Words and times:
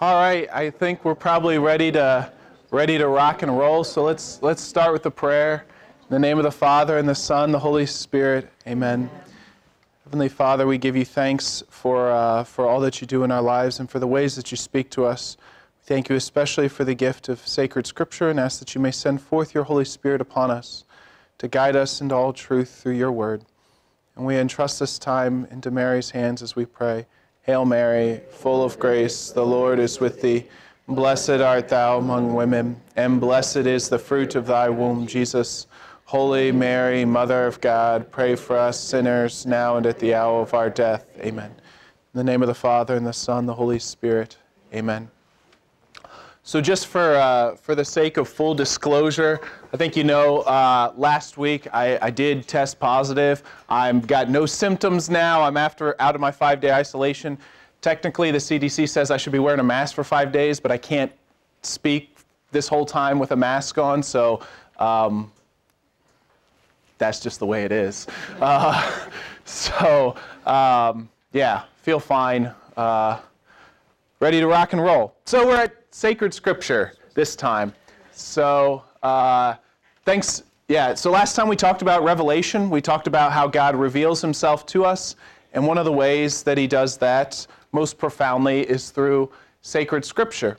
All 0.00 0.14
right, 0.14 0.48
I 0.52 0.70
think 0.70 1.04
we're 1.04 1.16
probably 1.16 1.58
ready 1.58 1.90
to 1.90 2.30
ready 2.70 2.98
to 2.98 3.08
rock 3.08 3.42
and 3.42 3.58
roll. 3.58 3.82
So 3.82 4.04
let's 4.04 4.40
let's 4.42 4.62
start 4.62 4.92
with 4.92 5.02
the 5.02 5.10
prayer. 5.10 5.64
In 6.02 6.14
the 6.14 6.20
name 6.20 6.38
of 6.38 6.44
the 6.44 6.52
Father 6.52 6.98
and 6.98 7.08
the 7.08 7.16
Son, 7.16 7.50
the 7.50 7.58
Holy 7.58 7.84
Spirit. 7.84 8.48
Amen. 8.64 9.10
Heavenly 10.04 10.28
Father, 10.28 10.68
we 10.68 10.78
give 10.78 10.94
you 10.94 11.04
thanks 11.04 11.64
for 11.68 12.12
uh, 12.12 12.44
for 12.44 12.64
all 12.64 12.78
that 12.78 13.00
you 13.00 13.08
do 13.08 13.24
in 13.24 13.32
our 13.32 13.42
lives 13.42 13.80
and 13.80 13.90
for 13.90 13.98
the 13.98 14.06
ways 14.06 14.36
that 14.36 14.52
you 14.52 14.56
speak 14.56 14.88
to 14.90 15.04
us. 15.04 15.36
We 15.80 15.86
thank 15.86 16.08
you 16.08 16.14
especially 16.14 16.68
for 16.68 16.84
the 16.84 16.94
gift 16.94 17.28
of 17.28 17.40
sacred 17.40 17.84
Scripture 17.84 18.30
and 18.30 18.38
ask 18.38 18.60
that 18.60 18.76
you 18.76 18.80
may 18.80 18.92
send 18.92 19.20
forth 19.20 19.52
your 19.52 19.64
Holy 19.64 19.84
Spirit 19.84 20.20
upon 20.20 20.52
us 20.52 20.84
to 21.38 21.48
guide 21.48 21.74
us 21.74 22.00
into 22.00 22.14
all 22.14 22.32
truth 22.32 22.70
through 22.70 22.94
your 22.94 23.10
word. 23.10 23.44
And 24.14 24.24
we 24.24 24.36
entrust 24.36 24.78
this 24.78 24.96
time 24.96 25.48
into 25.50 25.72
Mary's 25.72 26.10
hands 26.10 26.40
as 26.40 26.54
we 26.54 26.66
pray. 26.66 27.06
Hail 27.48 27.64
Mary, 27.64 28.20
full 28.30 28.62
of 28.62 28.78
grace, 28.78 29.30
the 29.30 29.42
Lord 29.42 29.78
is 29.78 30.00
with 30.00 30.20
thee. 30.20 30.44
Blessed 30.86 31.40
art 31.40 31.70
thou 31.70 31.96
among 31.96 32.34
women, 32.34 32.78
and 32.94 33.18
blessed 33.18 33.64
is 33.64 33.88
the 33.88 33.98
fruit 33.98 34.34
of 34.34 34.46
thy 34.46 34.68
womb, 34.68 35.06
Jesus. 35.06 35.66
Holy 36.04 36.52
Mary, 36.52 37.06
Mother 37.06 37.46
of 37.46 37.58
God, 37.62 38.12
pray 38.12 38.36
for 38.36 38.58
us 38.58 38.78
sinners 38.78 39.46
now 39.46 39.78
and 39.78 39.86
at 39.86 39.98
the 39.98 40.12
hour 40.12 40.42
of 40.42 40.52
our 40.52 40.68
death. 40.68 41.08
Amen. 41.20 41.50
In 41.50 42.18
the 42.18 42.22
name 42.22 42.42
of 42.42 42.48
the 42.48 42.54
Father, 42.54 42.96
and 42.96 43.06
the 43.06 43.14
Son, 43.14 43.46
the 43.46 43.54
Holy 43.54 43.78
Spirit. 43.78 44.36
Amen. 44.74 45.10
So, 46.42 46.60
just 46.60 46.86
for, 46.86 47.16
uh, 47.16 47.56
for 47.56 47.74
the 47.74 47.84
sake 47.84 48.18
of 48.18 48.28
full 48.28 48.54
disclosure, 48.54 49.40
I 49.70 49.76
think 49.76 49.96
you 49.96 50.04
know 50.04 50.38
uh, 50.40 50.94
last 50.96 51.36
week 51.36 51.66
I, 51.74 51.98
I, 52.00 52.10
did 52.10 52.48
test 52.48 52.80
positive. 52.80 53.42
I've 53.68 54.06
got 54.06 54.30
no 54.30 54.46
symptoms 54.46 55.10
now. 55.10 55.42
I'm 55.42 55.58
after 55.58 55.94
out 56.00 56.14
of 56.14 56.22
my 56.22 56.30
five 56.30 56.60
day 56.60 56.72
isolation. 56.72 57.36
Technically, 57.82 58.30
the 58.30 58.38
CDC 58.38 58.88
says 58.88 59.10
I 59.10 59.18
should 59.18 59.32
be 59.32 59.38
wearing 59.38 59.60
a 59.60 59.64
mask 59.64 59.94
for 59.94 60.04
five 60.04 60.32
days, 60.32 60.58
but 60.58 60.72
I 60.72 60.78
can't 60.78 61.12
speak 61.60 62.16
this 62.50 62.66
whole 62.66 62.86
time 62.86 63.18
with 63.18 63.32
a 63.32 63.36
mask 63.36 63.76
on, 63.76 64.02
so 64.02 64.40
um, 64.78 65.30
that's 66.96 67.20
just 67.20 67.38
the 67.38 67.46
way 67.46 67.64
it 67.64 67.72
is. 67.72 68.06
Uh, 68.40 69.06
so, 69.44 70.16
um, 70.46 71.10
yeah, 71.32 71.64
feel 71.82 72.00
fine. 72.00 72.52
Uh, 72.76 73.20
ready 74.20 74.40
to 74.40 74.46
rock 74.46 74.72
and 74.72 74.82
roll. 74.82 75.14
So, 75.26 75.46
we're 75.46 75.56
at 75.56 75.76
sacred 75.90 76.32
scripture 76.32 76.94
this 77.14 77.36
time. 77.36 77.74
So, 78.12 78.82
uh, 79.02 79.54
thanks. 80.04 80.42
Yeah, 80.68 80.94
so 80.94 81.10
last 81.10 81.34
time 81.34 81.48
we 81.48 81.56
talked 81.56 81.82
about 81.82 82.04
Revelation. 82.04 82.68
We 82.68 82.80
talked 82.80 83.06
about 83.06 83.32
how 83.32 83.46
God 83.46 83.74
reveals 83.74 84.20
himself 84.20 84.66
to 84.66 84.84
us. 84.84 85.16
And 85.54 85.66
one 85.66 85.78
of 85.78 85.84
the 85.84 85.92
ways 85.92 86.42
that 86.42 86.58
he 86.58 86.66
does 86.66 86.98
that 86.98 87.46
most 87.72 87.96
profoundly 87.96 88.68
is 88.68 88.90
through 88.90 89.30
sacred 89.62 90.04
scripture. 90.04 90.58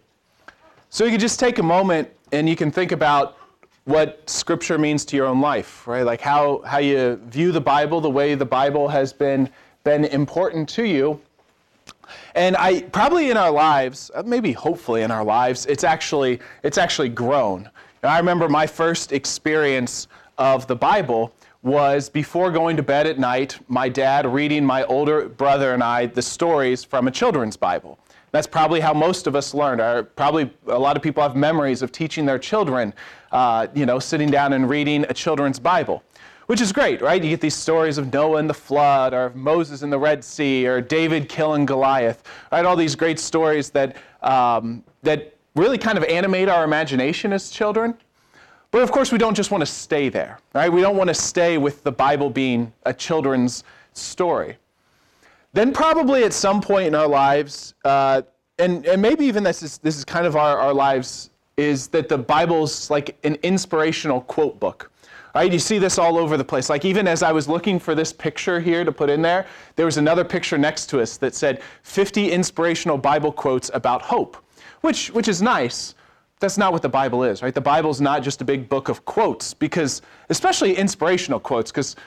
So 0.89 1.05
you 1.05 1.11
can 1.11 1.19
just 1.19 1.39
take 1.39 1.59
a 1.59 1.63
moment 1.63 2.09
and 2.31 2.49
you 2.49 2.55
can 2.55 2.71
think 2.71 2.91
about 2.91 3.37
what 3.85 4.27
scripture 4.29 4.77
means 4.77 5.05
to 5.05 5.15
your 5.15 5.25
own 5.25 5.41
life, 5.41 5.87
right? 5.87 6.03
Like 6.03 6.21
how, 6.21 6.61
how 6.65 6.79
you 6.79 7.15
view 7.25 7.51
the 7.51 7.61
Bible, 7.61 8.01
the 8.01 8.09
way 8.09 8.35
the 8.35 8.45
Bible 8.45 8.87
has 8.87 9.13
been, 9.13 9.49
been 9.83 10.05
important 10.05 10.67
to 10.69 10.83
you. 10.83 11.19
And 12.35 12.55
I 12.57 12.81
probably 12.81 13.29
in 13.29 13.37
our 13.37 13.51
lives, 13.51 14.09
uh, 14.13 14.23
maybe 14.23 14.51
hopefully 14.51 15.03
in 15.03 15.11
our 15.11 15.23
lives, 15.23 15.65
it's 15.67 15.83
actually 15.83 16.39
it's 16.63 16.77
actually 16.77 17.09
grown. 17.09 17.69
I 18.03 18.17
remember 18.17 18.47
my 18.47 18.65
first 18.65 19.11
experience 19.11 20.07
of 20.37 20.67
the 20.67 20.75
Bible 20.75 21.33
was 21.63 22.07
before 22.07 22.49
going 22.49 22.77
to 22.77 22.83
bed 22.83 23.05
at 23.05 23.19
night, 23.19 23.59
my 23.67 23.89
dad 23.89 24.25
reading 24.25 24.63
my 24.63 24.85
older 24.85 25.27
brother 25.27 25.73
and 25.73 25.83
I 25.83 26.05
the 26.05 26.21
stories 26.21 26.85
from 26.85 27.09
a 27.09 27.11
children's 27.11 27.57
Bible. 27.57 27.99
That's 28.31 28.47
probably 28.47 28.79
how 28.79 28.93
most 28.93 29.27
of 29.27 29.35
us 29.35 29.53
learned. 29.53 29.81
Our, 29.81 30.03
probably 30.03 30.49
a 30.67 30.79
lot 30.79 30.95
of 30.95 31.03
people 31.03 31.21
have 31.21 31.35
memories 31.35 31.81
of 31.81 31.91
teaching 31.91 32.25
their 32.25 32.39
children, 32.39 32.93
uh, 33.33 33.67
you 33.73 33.85
know, 33.85 33.99
sitting 33.99 34.31
down 34.31 34.53
and 34.53 34.69
reading 34.69 35.05
a 35.09 35.13
children's 35.13 35.59
Bible 35.59 36.03
which 36.49 36.61
is 36.61 36.73
great, 36.73 36.99
right? 36.99 37.23
You 37.23 37.29
get 37.29 37.41
these 37.41 37.53
stories 37.53 37.99
of 37.99 38.11
Noah 38.11 38.39
and 38.39 38.49
the 38.49 38.55
flood, 38.55 39.13
or 39.13 39.31
Moses 39.35 39.83
in 39.83 39.91
the 39.91 39.99
Red 39.99 40.23
Sea, 40.23 40.65
or 40.65 40.81
David 40.81 41.29
killing 41.29 41.63
Goliath, 41.63 42.23
right? 42.51 42.65
All 42.65 42.75
these 42.75 42.95
great 42.95 43.19
stories 43.19 43.69
that, 43.69 43.97
um, 44.23 44.83
that 45.03 45.35
really 45.59 45.77
kind 45.77 45.97
of 45.97 46.03
animate 46.05 46.49
our 46.49 46.63
imagination 46.63 47.33
as 47.33 47.49
children. 47.51 47.95
But 48.71 48.81
of 48.81 48.91
course, 48.91 49.11
we 49.11 49.17
don't 49.17 49.35
just 49.35 49.51
want 49.51 49.61
to 49.61 49.65
stay 49.65 50.09
there, 50.09 50.39
right? 50.53 50.71
We 50.71 50.81
don't 50.81 50.95
want 50.95 51.07
to 51.07 51.13
stay 51.13 51.57
with 51.57 51.83
the 51.83 51.91
Bible 51.91 52.29
being 52.29 52.71
a 52.85 52.93
children's 52.93 53.63
story. 53.93 54.57
Then, 55.53 55.73
probably 55.73 56.23
at 56.23 56.33
some 56.33 56.61
point 56.61 56.87
in 56.87 56.95
our 56.95 57.07
lives, 57.07 57.73
uh, 57.83 58.21
and, 58.59 58.85
and 58.85 59.01
maybe 59.01 59.25
even 59.25 59.43
this 59.43 59.63
is, 59.63 59.79
this 59.79 59.97
is 59.97 60.05
kind 60.05 60.27
of 60.27 60.35
our, 60.35 60.59
our 60.59 60.73
lives, 60.73 61.31
is 61.57 61.87
that 61.87 62.07
the 62.07 62.17
Bible's 62.17 62.89
like 62.91 63.17
an 63.23 63.35
inspirational 63.41 64.21
quote 64.21 64.59
book. 64.59 64.91
Right? 65.35 65.51
You 65.51 65.59
see 65.59 65.77
this 65.77 65.97
all 65.97 66.17
over 66.17 66.37
the 66.37 66.43
place. 66.43 66.69
Like 66.69 66.85
even 66.85 67.07
as 67.07 67.21
I 67.21 67.31
was 67.31 67.47
looking 67.47 67.79
for 67.79 67.93
this 67.93 68.11
picture 68.11 68.59
here 68.59 68.83
to 68.83 68.91
put 68.91 69.09
in 69.09 69.21
there, 69.21 69.45
there 69.75 69.85
was 69.85 69.97
another 69.97 70.23
picture 70.23 70.57
next 70.57 70.87
to 70.87 71.01
us 71.01 71.17
that 71.17 71.35
said 71.35 71.61
50 71.83 72.31
inspirational 72.31 72.97
Bible 72.97 73.31
quotes 73.31 73.69
about 73.73 74.01
hope, 74.01 74.37
which, 74.81 75.09
which 75.11 75.27
is 75.27 75.41
nice. 75.41 75.95
That's 76.39 76.57
not 76.57 76.71
what 76.71 76.81
the 76.81 76.89
Bible 76.89 77.23
is, 77.23 77.41
right? 77.41 77.53
The 77.53 77.61
Bible 77.61 77.89
is 77.89 77.99
not 77.99 78.23
just 78.23 78.41
a 78.41 78.45
big 78.45 78.69
book 78.69 78.87
of 78.87 79.03
quotes, 79.05 79.53
because, 79.53 80.01
especially 80.29 80.75
inspirational 80.75 81.39
quotes, 81.39 81.69
because 81.71 81.97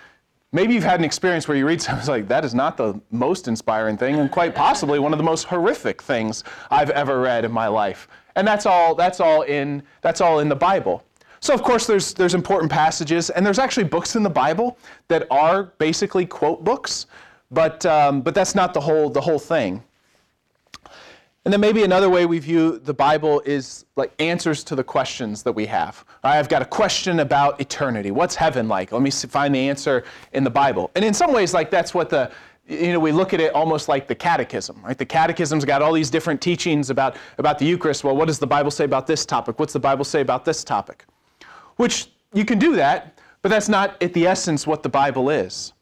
maybe 0.53 0.72
you've 0.75 0.84
had 0.84 1.00
an 1.00 1.05
experience 1.05 1.49
where 1.49 1.56
you 1.56 1.66
read 1.66 1.83
something 1.88 2.09
like, 2.09 2.28
that 2.28 2.44
is 2.44 2.55
not 2.55 2.77
the 2.77 2.99
most 3.10 3.49
inspiring 3.49 3.99
thing, 3.99 4.16
and 4.16 4.31
quite 4.31 4.55
possibly 4.55 4.99
one 4.99 5.12
of 5.12 5.19
the 5.19 5.25
most 5.25 5.44
horrific 5.44 6.00
things 6.03 6.44
I've 6.71 6.91
ever 6.91 7.21
read 7.21 7.44
in 7.44 7.53
my 7.53 7.69
life. 7.69 8.09
And 8.37 8.49
that's 8.49 8.65
all, 8.65 8.94
that's 8.94 9.21
all, 9.21 9.43
in, 9.43 9.83
that's 10.00 10.21
all 10.21 10.39
in 10.39 10.49
the 10.49 10.56
Bible. 10.56 11.04
So, 11.41 11.53
of 11.53 11.62
course, 11.62 11.87
there's, 11.87 12.15
there's 12.15 12.34
important 12.34 12.71
passages, 12.71 13.28
and 13.28 13.44
there's 13.44 13.59
actually 13.59 13.84
books 13.84 14.15
in 14.15 14.22
the 14.22 14.31
Bible 14.31 14.78
that 15.09 15.27
are 15.31 15.65
basically 15.65 16.25
quote 16.25 16.62
books, 16.62 17.06
but, 17.50 17.84
um, 17.84 18.22
but 18.22 18.34
that's 18.34 18.54
not 18.54 18.72
the 18.72 18.81
whole, 18.81 19.10
the 19.10 19.21
whole 19.21 19.41
thing. 19.41 19.83
And 21.44 21.53
then 21.53 21.60
maybe 21.60 21.82
another 21.82 22.08
way 22.08 22.25
we 22.25 22.38
view 22.38 22.78
the 22.78 22.94
Bible 22.94 23.42
is 23.44 23.84
like 23.97 24.12
answers 24.20 24.62
to 24.64 24.76
the 24.76 24.84
questions 24.84 25.42
that 25.42 25.53
we 25.53 25.66
have. 25.66 26.04
I've 26.22 26.48
got 26.48 26.62
a 26.62 26.64
question 26.64 27.20
about 27.20 27.60
eternity. 27.60 28.12
What's 28.12 28.36
heaven 28.36 28.69
like? 28.69 28.92
Let 28.92 29.03
me 29.03 29.10
find 29.10 29.54
the 29.54 29.69
answer 29.69 30.04
in 30.32 30.44
the 30.44 30.50
Bible. 30.50 30.91
And 30.94 31.04
in 31.04 31.12
some 31.12 31.32
ways, 31.32 31.53
like 31.53 31.70
that's 31.70 31.94
what 31.94 32.10
the 32.10 32.30
you 32.69 32.92
know, 32.92 33.00
we 33.00 33.10
look 33.10 33.34
at 33.34 33.41
it 33.41 33.53
almost 33.54 33.88
like 33.88 34.06
the 34.06 34.14
catechism, 34.14 34.80
right? 34.84 34.97
The 34.97 35.04
catechism's 35.04 35.64
got 35.64 35.82
all 35.82 35.92
these 35.92 36.10
different 36.10 36.41
teachings 36.41 36.91
about, 36.91 37.16
about 37.38 37.59
the 37.59 37.66
Eucharist. 37.66 38.04
Well, 38.04 38.14
what 38.14 38.28
does 38.28 38.38
the 38.38 38.47
Bible 38.47 38.70
say 38.70 38.84
about 38.84 39.09
this 39.09 39.26
topic? 39.26 39.59
What's 39.59 39.72
the 39.72 39.80
Bible 39.80 40.04
say 40.04 40.20
about 40.20 40.44
this 40.44 40.62
topic? 40.62 41.04
which 41.76 42.09
you 42.32 42.44
can 42.44 42.59
do 42.59 42.76
that, 42.76 43.19
but 43.42 43.48
that's 43.48 43.69
not 43.69 44.00
at 44.03 44.12
the 44.12 44.26
essence 44.26 44.66
what 44.66 44.82
the 44.82 44.88
Bible 44.88 45.30
is. 45.30 45.72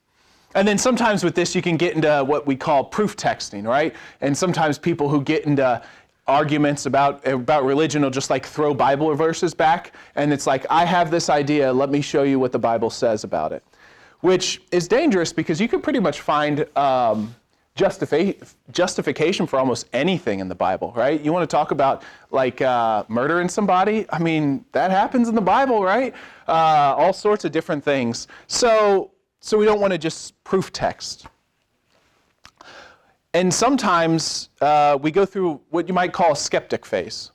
And 0.54 0.66
then 0.66 0.78
sometimes 0.78 1.22
with 1.22 1.34
this, 1.34 1.54
you 1.54 1.62
can 1.62 1.76
get 1.76 1.94
into 1.94 2.24
what 2.24 2.46
we 2.46 2.56
call 2.56 2.84
proof 2.84 3.16
texting, 3.16 3.66
right? 3.66 3.94
And 4.20 4.36
sometimes 4.36 4.78
people 4.78 5.08
who 5.08 5.22
get 5.22 5.44
into 5.44 5.80
arguments 6.26 6.86
about, 6.86 7.26
about 7.26 7.64
religion 7.64 8.02
will 8.02 8.10
just 8.10 8.30
like 8.30 8.46
throw 8.46 8.74
Bible 8.74 9.14
verses 9.14 9.54
back. 9.54 9.92
And 10.16 10.32
it's 10.32 10.46
like, 10.46 10.66
I 10.70 10.84
have 10.84 11.10
this 11.10 11.28
idea, 11.28 11.72
let 11.72 11.90
me 11.90 12.00
show 12.00 12.22
you 12.22 12.38
what 12.38 12.52
the 12.52 12.58
Bible 12.58 12.90
says 12.90 13.24
about 13.24 13.52
it. 13.52 13.62
Which 14.20 14.60
is 14.70 14.86
dangerous 14.86 15.32
because 15.32 15.60
you 15.60 15.68
can 15.68 15.80
pretty 15.80 15.98
much 15.98 16.20
find 16.20 16.66
um, 16.76 17.34
justifi- 17.76 18.36
justification 18.70 19.46
for 19.46 19.58
almost 19.58 19.86
anything 19.92 20.40
in 20.40 20.48
the 20.48 20.54
Bible, 20.54 20.92
right? 20.94 21.20
You 21.20 21.32
want 21.32 21.48
to 21.48 21.56
talk 21.56 21.70
about 21.70 22.02
like 22.30 22.60
uh, 22.60 23.04
murdering 23.08 23.48
somebody? 23.48 24.06
I 24.10 24.18
mean, 24.18 24.64
that 24.72 24.90
happens 24.90 25.28
in 25.28 25.34
the 25.34 25.40
Bible, 25.40 25.82
right? 25.82 26.14
Uh, 26.46 26.94
all 26.98 27.12
sorts 27.12 27.44
of 27.44 27.52
different 27.52 27.82
things. 27.82 28.28
So, 28.46 29.09
so 29.40 29.58
we 29.58 29.64
don't 29.64 29.80
want 29.80 29.92
to 29.92 29.98
just 29.98 30.42
proof 30.44 30.72
text. 30.72 31.26
And 33.32 33.52
sometimes 33.52 34.50
uh, 34.60 34.98
we 35.00 35.10
go 35.10 35.24
through 35.24 35.60
what 35.70 35.88
you 35.88 35.94
might 35.94 36.12
call 36.12 36.32
a 36.32 36.36
skeptic 36.36 36.84
phase. 36.84 37.30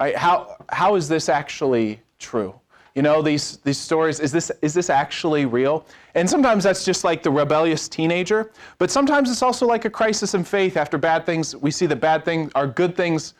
Right? 0.00 0.16
How, 0.16 0.56
how 0.70 0.96
is 0.96 1.08
this 1.08 1.28
actually 1.28 2.00
true? 2.18 2.58
You 2.94 3.02
know, 3.02 3.22
these, 3.22 3.58
these 3.58 3.78
stories, 3.78 4.20
is 4.20 4.30
this, 4.30 4.50
is 4.62 4.72
this 4.72 4.88
actually 4.88 5.46
real? 5.46 5.84
And 6.14 6.28
sometimes 6.28 6.64
that's 6.64 6.84
just 6.84 7.04
like 7.04 7.22
the 7.22 7.30
rebellious 7.30 7.88
teenager, 7.88 8.52
but 8.78 8.90
sometimes 8.90 9.30
it's 9.30 9.42
also 9.42 9.66
like 9.66 9.84
a 9.84 9.90
crisis 9.90 10.34
in 10.34 10.44
faith 10.44 10.76
after 10.76 10.96
bad 10.96 11.26
things. 11.26 11.56
We 11.56 11.72
see 11.72 11.86
that 11.86 11.96
bad 11.96 12.24
things 12.24 12.52
are 12.54 12.68
good 12.68 12.96
things, 12.96 13.34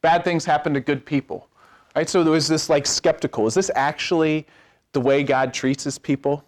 bad 0.00 0.24
things 0.24 0.44
happen 0.44 0.74
to 0.74 0.80
good 0.80 1.04
people. 1.04 1.48
Right? 1.96 2.08
So 2.08 2.22
there 2.22 2.32
was 2.32 2.46
this 2.46 2.70
like 2.70 2.86
skeptical. 2.86 3.46
Is 3.46 3.54
this 3.54 3.70
actually 3.74 4.46
the 4.92 5.00
way 5.00 5.24
God 5.24 5.52
treats 5.52 5.82
his 5.82 5.98
people? 5.98 6.44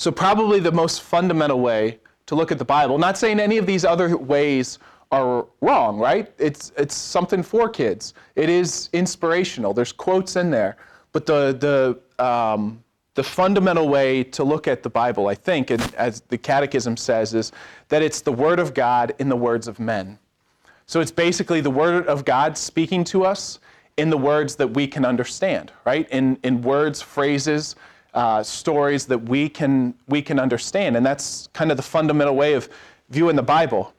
So, 0.00 0.10
probably 0.10 0.60
the 0.60 0.72
most 0.72 1.02
fundamental 1.02 1.60
way 1.60 1.98
to 2.24 2.34
look 2.34 2.50
at 2.50 2.56
the 2.56 2.64
Bible, 2.64 2.96
not 2.96 3.18
saying 3.18 3.38
any 3.38 3.58
of 3.58 3.66
these 3.66 3.84
other 3.84 4.16
ways 4.16 4.78
are 5.12 5.46
wrong, 5.60 5.98
right? 5.98 6.32
It's, 6.38 6.72
it's 6.78 6.94
something 6.94 7.42
for 7.42 7.68
kids. 7.68 8.14
It 8.34 8.48
is 8.48 8.88
inspirational. 8.94 9.74
There's 9.74 9.92
quotes 9.92 10.36
in 10.36 10.50
there. 10.50 10.78
But 11.12 11.26
the, 11.26 12.00
the, 12.18 12.24
um, 12.24 12.82
the 13.12 13.22
fundamental 13.22 13.90
way 13.90 14.24
to 14.24 14.42
look 14.42 14.66
at 14.66 14.82
the 14.82 14.88
Bible, 14.88 15.28
I 15.28 15.34
think, 15.34 15.68
and 15.68 15.82
as 15.96 16.22
the 16.28 16.38
Catechism 16.38 16.96
says, 16.96 17.34
is 17.34 17.52
that 17.90 18.00
it's 18.00 18.22
the 18.22 18.32
Word 18.32 18.58
of 18.58 18.72
God 18.72 19.14
in 19.18 19.28
the 19.28 19.36
words 19.36 19.68
of 19.68 19.78
men. 19.78 20.18
So 20.86 21.00
it's 21.00 21.12
basically 21.12 21.60
the 21.60 21.70
Word 21.70 22.06
of 22.06 22.24
God 22.24 22.56
speaking 22.56 23.04
to 23.04 23.26
us 23.26 23.58
in 23.98 24.08
the 24.08 24.16
words 24.16 24.56
that 24.56 24.68
we 24.68 24.86
can 24.86 25.04
understand, 25.04 25.72
right? 25.84 26.08
In, 26.08 26.38
in 26.42 26.62
words, 26.62 27.02
phrases, 27.02 27.76
uh, 28.14 28.42
stories 28.42 29.06
that 29.06 29.18
we 29.18 29.48
can, 29.48 29.94
we 30.08 30.22
can 30.22 30.38
understand. 30.38 30.96
And 30.96 31.04
that's 31.04 31.48
kind 31.52 31.70
of 31.70 31.76
the 31.76 31.82
fundamental 31.82 32.34
way 32.36 32.54
of 32.54 32.68
viewing 33.08 33.36
the 33.36 33.42
Bible. 33.42 33.92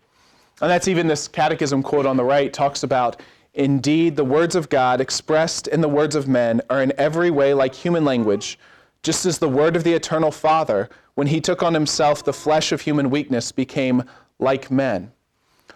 And 0.62 0.70
that's 0.70 0.88
even 0.88 1.08
this 1.08 1.28
catechism 1.28 1.82
quote 1.82 2.06
on 2.06 2.18
the 2.18 2.24
right 2.24 2.52
talks 2.52 2.84
about 2.84 3.22
Indeed, 3.54 4.16
the 4.16 4.24
words 4.24 4.56
of 4.56 4.70
God 4.70 5.02
expressed 5.02 5.68
in 5.68 5.82
the 5.82 5.90
words 5.90 6.16
of 6.16 6.28
men 6.28 6.62
are 6.70 6.82
in 6.82 6.94
every 6.98 7.30
way 7.32 7.54
like 7.54 7.76
human 7.76 8.06
language, 8.06 8.58
just 9.04 9.26
as 9.26 9.40
the 9.40 9.50
word 9.50 9.76
of 9.76 9.84
the 9.84 9.92
eternal 9.92 10.32
Father, 10.32 10.90
when 11.16 11.28
he 11.28 11.42
took 11.42 11.62
on 11.62 11.74
himself 11.74 12.24
the 12.24 12.32
flesh 12.32 12.72
of 12.72 12.80
human 12.80 13.10
weakness, 13.10 13.52
became 13.52 14.04
like 14.40 14.72
men. 14.72 15.12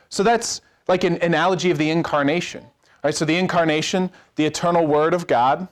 So 0.08 0.24
that's 0.24 0.62
like 0.88 1.04
an 1.04 1.22
analogy 1.22 1.70
of 1.70 1.78
the 1.78 1.90
incarnation. 1.90 2.66
Right? 3.04 3.14
So 3.14 3.26
the 3.26 3.36
incarnation, 3.36 4.10
the 4.36 4.46
eternal 4.46 4.88
word 4.88 5.14
of 5.14 5.28
God, 5.28 5.68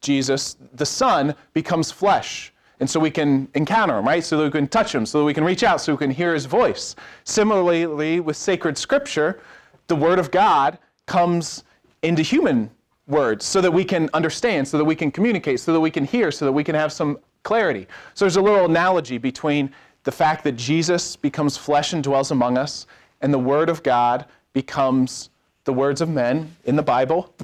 Jesus, 0.00 0.56
the 0.74 0.86
Son, 0.86 1.34
becomes 1.52 1.90
flesh. 1.90 2.52
And 2.78 2.88
so 2.88 3.00
we 3.00 3.10
can 3.10 3.48
encounter 3.54 3.98
him, 3.98 4.06
right? 4.06 4.22
So 4.22 4.36
that 4.36 4.44
we 4.44 4.50
can 4.50 4.68
touch 4.68 4.94
him, 4.94 5.06
so 5.06 5.20
that 5.20 5.24
we 5.24 5.32
can 5.32 5.44
reach 5.44 5.62
out, 5.62 5.80
so 5.80 5.94
we 5.94 5.98
can 5.98 6.10
hear 6.10 6.34
his 6.34 6.44
voice. 6.44 6.94
Similarly, 7.24 8.20
with 8.20 8.36
sacred 8.36 8.76
scripture, 8.76 9.40
the 9.86 9.96
word 9.96 10.18
of 10.18 10.30
God 10.30 10.78
comes 11.06 11.64
into 12.02 12.22
human 12.22 12.70
words 13.08 13.44
so 13.44 13.60
that 13.60 13.70
we 13.70 13.84
can 13.84 14.10
understand, 14.12 14.66
so 14.68 14.76
that 14.76 14.84
we 14.84 14.94
can 14.94 15.10
communicate, 15.10 15.60
so 15.60 15.72
that 15.72 15.80
we 15.80 15.90
can 15.90 16.04
hear, 16.04 16.30
so 16.30 16.44
that 16.44 16.52
we 16.52 16.64
can 16.64 16.74
have 16.74 16.92
some 16.92 17.18
clarity. 17.44 17.86
So 18.14 18.24
there's 18.24 18.36
a 18.36 18.42
little 18.42 18.64
analogy 18.64 19.18
between 19.18 19.72
the 20.02 20.12
fact 20.12 20.44
that 20.44 20.52
Jesus 20.52 21.16
becomes 21.16 21.56
flesh 21.56 21.92
and 21.92 22.02
dwells 22.02 22.30
among 22.30 22.58
us, 22.58 22.86
and 23.22 23.32
the 23.32 23.38
Word 23.38 23.68
of 23.70 23.82
God 23.82 24.26
becomes 24.52 25.30
the 25.64 25.72
words 25.72 26.00
of 26.00 26.08
men 26.08 26.54
in 26.64 26.76
the 26.76 26.82
Bible 26.82 27.34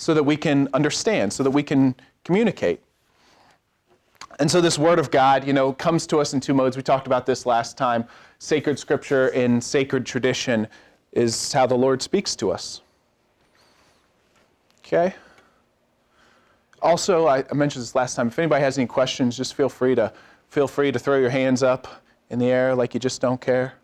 so 0.00 0.14
that 0.14 0.22
we 0.22 0.34
can 0.34 0.66
understand, 0.72 1.30
so 1.30 1.42
that 1.42 1.50
we 1.50 1.62
can 1.62 1.94
communicate. 2.24 2.80
And 4.38 4.50
so 4.50 4.62
this 4.62 4.78
Word 4.78 4.98
of 4.98 5.10
God, 5.10 5.46
you 5.46 5.52
know, 5.52 5.74
comes 5.74 6.06
to 6.06 6.16
us 6.16 6.32
in 6.32 6.40
two 6.40 6.54
modes. 6.54 6.74
We 6.74 6.82
talked 6.82 7.06
about 7.06 7.26
this 7.26 7.44
last 7.44 7.76
time. 7.76 8.06
Sacred 8.38 8.78
Scripture 8.78 9.28
and 9.28 9.62
sacred 9.62 10.06
tradition 10.06 10.66
is 11.12 11.52
how 11.52 11.66
the 11.66 11.74
Lord 11.74 12.00
speaks 12.00 12.34
to 12.36 12.50
us. 12.50 12.80
Okay? 14.78 15.14
Also, 16.80 17.26
I 17.28 17.44
mentioned 17.52 17.82
this 17.82 17.94
last 17.94 18.14
time. 18.14 18.28
If 18.28 18.38
anybody 18.38 18.64
has 18.64 18.78
any 18.78 18.86
questions, 18.86 19.36
just 19.36 19.52
feel 19.52 19.68
free 19.68 19.94
to 19.96 20.10
feel 20.48 20.66
free 20.66 20.90
to 20.90 20.98
throw 20.98 21.18
your 21.18 21.28
hands 21.28 21.62
up 21.62 22.02
in 22.30 22.38
the 22.38 22.46
air 22.46 22.74
like 22.74 22.94
you 22.94 23.00
just 23.00 23.20
don't 23.20 23.40
care. 23.40 23.74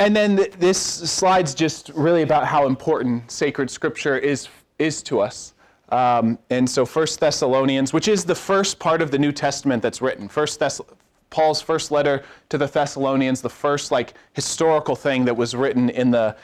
And 0.00 0.16
then 0.16 0.38
th- 0.38 0.52
this 0.52 0.80
slide's 0.80 1.54
just 1.54 1.90
really 1.90 2.22
about 2.22 2.46
how 2.46 2.66
important 2.66 3.30
sacred 3.30 3.70
scripture 3.70 4.16
is 4.16 4.48
is 4.78 5.02
to 5.02 5.20
us. 5.20 5.52
Um, 5.90 6.38
and 6.48 6.68
so, 6.68 6.86
First 6.86 7.20
Thessalonians, 7.20 7.92
which 7.92 8.08
is 8.08 8.24
the 8.24 8.34
first 8.34 8.78
part 8.78 9.02
of 9.02 9.10
the 9.10 9.18
New 9.18 9.30
Testament 9.30 9.82
that's 9.82 10.00
written, 10.00 10.26
First 10.26 10.58
Thess- 10.58 10.80
Paul's 11.28 11.60
first 11.60 11.90
letter 11.90 12.24
to 12.48 12.56
the 12.56 12.66
Thessalonians, 12.66 13.42
the 13.42 13.50
first 13.50 13.92
like 13.92 14.14
historical 14.32 14.96
thing 14.96 15.26
that 15.26 15.36
was 15.36 15.54
written 15.54 15.90
in 15.90 16.10
the 16.10 16.34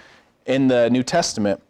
in 0.44 0.68
the 0.68 0.90
New 0.90 1.02
Testament. 1.02 1.60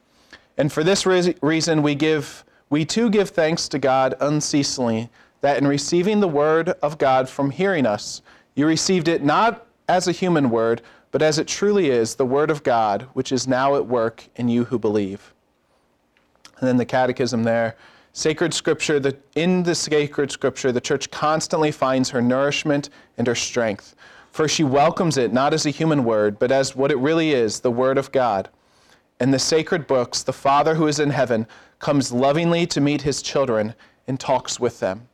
And 0.58 0.72
for 0.72 0.82
this 0.82 1.06
re- 1.06 1.36
reason, 1.40 1.82
we 1.82 1.94
give 1.94 2.44
we 2.68 2.84
too 2.84 3.08
give 3.10 3.30
thanks 3.30 3.68
to 3.68 3.78
God 3.78 4.16
unceasingly 4.20 5.08
that 5.40 5.56
in 5.56 5.68
receiving 5.68 6.18
the 6.18 6.28
word 6.28 6.70
of 6.82 6.98
God 6.98 7.28
from 7.28 7.50
hearing 7.50 7.86
us, 7.86 8.22
you 8.56 8.66
received 8.66 9.06
it 9.06 9.22
not 9.22 9.66
as 9.88 10.08
a 10.08 10.12
human 10.12 10.50
word, 10.50 10.82
but 11.10 11.22
as 11.22 11.38
it 11.38 11.46
truly 11.46 11.90
is, 11.90 12.14
the 12.14 12.26
word 12.26 12.50
of 12.50 12.62
God, 12.62 13.08
which 13.14 13.32
is 13.32 13.46
now 13.46 13.76
at 13.76 13.86
work 13.86 14.24
in 14.36 14.48
you 14.48 14.64
who 14.64 14.78
believe. 14.78 15.32
And 16.58 16.68
then 16.68 16.76
the 16.76 16.84
catechism 16.84 17.44
there. 17.44 17.76
Sacred 18.12 18.54
scripture, 18.54 18.98
the, 18.98 19.16
in 19.34 19.62
the 19.62 19.74
sacred 19.74 20.30
scripture, 20.30 20.72
the 20.72 20.80
church 20.80 21.10
constantly 21.10 21.70
finds 21.70 22.10
her 22.10 22.22
nourishment 22.22 22.90
and 23.18 23.26
her 23.26 23.34
strength. 23.34 23.94
For 24.32 24.48
she 24.48 24.64
welcomes 24.64 25.16
it 25.16 25.32
not 25.32 25.54
as 25.54 25.66
a 25.66 25.70
human 25.70 26.04
word, 26.04 26.38
but 26.38 26.50
as 26.50 26.74
what 26.74 26.90
it 26.90 26.98
really 26.98 27.32
is, 27.32 27.60
the 27.60 27.70
word 27.70 27.98
of 27.98 28.12
God 28.12 28.48
in 29.20 29.30
the 29.30 29.38
sacred 29.38 29.86
books, 29.86 30.22
the 30.22 30.32
Father 30.32 30.74
who 30.74 30.86
is 30.86 31.00
in 31.00 31.10
heaven 31.10 31.46
comes 31.78 32.12
lovingly 32.12 32.66
to 32.66 32.80
meet 32.80 33.02
his 33.02 33.22
children 33.22 33.74
and 34.06 34.20
talks 34.20 34.60
with 34.60 34.80
them. 34.80 35.08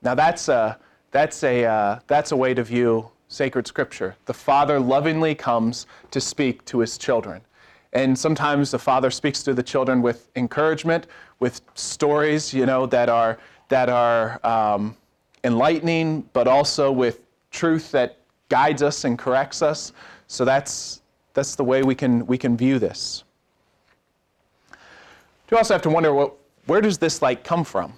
Now, 0.00 0.14
that's 0.14 0.48
a, 0.48 0.78
that's 1.10 1.42
a, 1.44 1.64
uh, 1.64 2.00
that's 2.06 2.32
a 2.32 2.36
way 2.36 2.54
to 2.54 2.64
view 2.64 3.10
sacred 3.32 3.66
scripture. 3.66 4.14
The 4.26 4.34
Father 4.34 4.78
lovingly 4.78 5.34
comes 5.34 5.86
to 6.10 6.20
speak 6.20 6.64
to 6.66 6.80
his 6.80 6.98
children. 6.98 7.40
And 7.94 8.18
sometimes 8.18 8.70
the 8.70 8.78
Father 8.78 9.10
speaks 9.10 9.42
to 9.44 9.54
the 9.54 9.62
children 9.62 10.02
with 10.02 10.28
encouragement, 10.36 11.06
with 11.40 11.60
stories, 11.74 12.52
you 12.54 12.66
know, 12.66 12.86
that 12.86 13.08
are, 13.08 13.38
that 13.68 13.88
are 13.88 14.44
um, 14.46 14.96
enlightening, 15.44 16.22
but 16.32 16.46
also 16.46 16.92
with 16.92 17.20
truth 17.50 17.90
that 17.92 18.18
guides 18.48 18.82
us 18.82 19.04
and 19.04 19.18
corrects 19.18 19.62
us. 19.62 19.92
So 20.26 20.44
that's, 20.44 21.02
that's 21.34 21.54
the 21.54 21.64
way 21.64 21.82
we 21.82 21.94
can, 21.94 22.26
we 22.26 22.38
can 22.38 22.56
view 22.56 22.78
this. 22.78 23.24
You 25.50 25.58
also 25.58 25.74
have 25.74 25.82
to 25.82 25.90
wonder, 25.90 26.14
well, 26.14 26.36
where 26.66 26.80
does 26.80 26.96
this 26.96 27.20
like 27.20 27.44
come 27.44 27.64
from, 27.64 27.92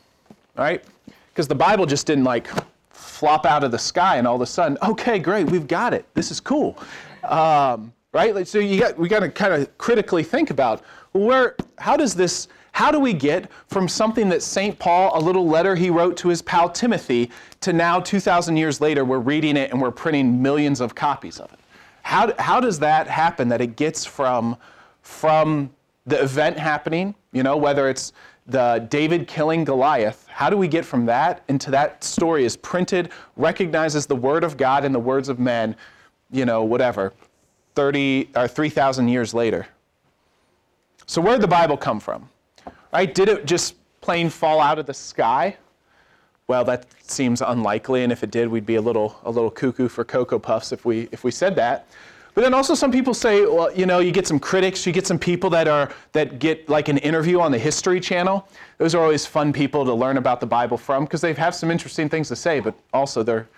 right? 0.56 0.82
Because 1.28 1.46
the 1.46 1.54
Bible 1.54 1.86
just 1.86 2.06
didn't 2.06 2.24
like 2.24 2.48
flop 3.14 3.46
out 3.46 3.62
of 3.62 3.70
the 3.70 3.78
sky 3.78 4.16
and 4.16 4.26
all 4.26 4.34
of 4.34 4.40
a 4.40 4.46
sudden, 4.46 4.76
okay, 4.82 5.20
great, 5.20 5.48
we've 5.48 5.68
got 5.68 5.94
it. 5.94 6.04
This 6.14 6.32
is 6.32 6.40
cool, 6.40 6.76
um, 7.22 7.92
right? 8.12 8.46
So 8.46 8.58
you 8.58 8.80
got 8.80 8.98
we 8.98 9.08
got 9.08 9.20
to 9.20 9.28
kind 9.28 9.54
of 9.54 9.78
critically 9.78 10.24
think 10.24 10.50
about 10.50 10.82
where, 11.12 11.54
how 11.78 11.96
does 11.96 12.14
this, 12.14 12.48
how 12.72 12.90
do 12.90 12.98
we 12.98 13.12
get 13.12 13.48
from 13.68 13.86
something 13.86 14.28
that 14.30 14.42
St. 14.42 14.76
Paul, 14.80 15.16
a 15.16 15.20
little 15.20 15.46
letter 15.46 15.76
he 15.76 15.90
wrote 15.90 16.16
to 16.18 16.28
his 16.28 16.42
pal 16.42 16.68
Timothy, 16.68 17.30
to 17.60 17.72
now 17.72 18.00
2,000 18.00 18.56
years 18.56 18.80
later, 18.80 19.04
we're 19.04 19.20
reading 19.20 19.56
it 19.56 19.70
and 19.70 19.80
we're 19.80 19.92
printing 19.92 20.42
millions 20.42 20.80
of 20.80 20.96
copies 20.96 21.38
of 21.38 21.52
it? 21.52 21.60
How, 22.02 22.34
how 22.40 22.60
does 22.60 22.80
that 22.80 23.06
happen 23.06 23.48
that 23.48 23.60
it 23.60 23.76
gets 23.76 24.04
from, 24.04 24.56
from 25.02 25.70
the 26.04 26.20
event 26.20 26.58
happening, 26.58 27.14
you 27.32 27.44
know, 27.44 27.56
whether 27.56 27.88
it's 27.88 28.12
the 28.46 28.86
David 28.90 29.26
killing 29.26 29.64
Goliath, 29.64 30.26
how 30.28 30.50
do 30.50 30.56
we 30.56 30.68
get 30.68 30.84
from 30.84 31.06
that 31.06 31.42
into 31.48 31.70
that 31.70 32.04
story 32.04 32.44
is 32.44 32.56
printed, 32.56 33.10
recognizes 33.36 34.06
the 34.06 34.16
word 34.16 34.44
of 34.44 34.56
God 34.56 34.84
and 34.84 34.94
the 34.94 34.98
words 34.98 35.28
of 35.28 35.38
men, 35.38 35.74
you 36.30 36.44
know, 36.44 36.62
whatever, 36.62 37.12
30 37.74 38.30
or 38.36 38.46
3,000 38.46 39.08
years 39.08 39.32
later? 39.32 39.66
So 41.06 41.20
where 41.20 41.32
did 41.32 41.42
the 41.42 41.48
Bible 41.48 41.76
come 41.76 42.00
from? 42.00 42.28
Right? 42.92 43.14
Did 43.14 43.28
it 43.28 43.46
just 43.46 43.76
plain 44.00 44.28
fall 44.28 44.60
out 44.60 44.78
of 44.78 44.86
the 44.86 44.94
sky? 44.94 45.56
Well, 46.46 46.64
that 46.64 46.86
seems 47.00 47.40
unlikely, 47.40 48.02
and 48.02 48.12
if 48.12 48.22
it 48.22 48.30
did, 48.30 48.48
we'd 48.48 48.66
be 48.66 48.74
a 48.74 48.82
little, 48.82 49.18
a 49.24 49.30
little 49.30 49.50
cuckoo 49.50 49.88
for 49.88 50.04
Cocoa 50.04 50.38
Puffs 50.38 50.72
if 50.72 50.84
we, 50.84 51.08
if 51.10 51.24
we 51.24 51.30
said 51.30 51.56
that. 51.56 51.86
But 52.34 52.42
then 52.42 52.52
also 52.52 52.74
some 52.74 52.90
people 52.90 53.14
say, 53.14 53.46
well, 53.46 53.72
you 53.72 53.86
know, 53.86 54.00
you 54.00 54.10
get 54.10 54.26
some 54.26 54.40
critics, 54.40 54.84
you 54.86 54.92
get 54.92 55.06
some 55.06 55.20
people 55.20 55.48
that 55.50 55.68
are 55.68 55.92
that 56.12 56.40
get 56.40 56.68
like 56.68 56.88
an 56.88 56.98
interview 56.98 57.40
on 57.40 57.52
the 57.52 57.58
History 57.58 58.00
Channel. 58.00 58.48
Those 58.78 58.94
are 58.94 59.02
always 59.02 59.24
fun 59.24 59.52
people 59.52 59.84
to 59.84 59.94
learn 59.94 60.16
about 60.16 60.40
the 60.40 60.46
Bible 60.46 60.76
from 60.76 61.04
because 61.04 61.20
they 61.20 61.32
have 61.34 61.54
some 61.54 61.70
interesting 61.70 62.08
things 62.08 62.28
to 62.28 62.36
say, 62.36 62.58
but 62.58 62.74
also 62.92 63.22
they're, 63.22 63.48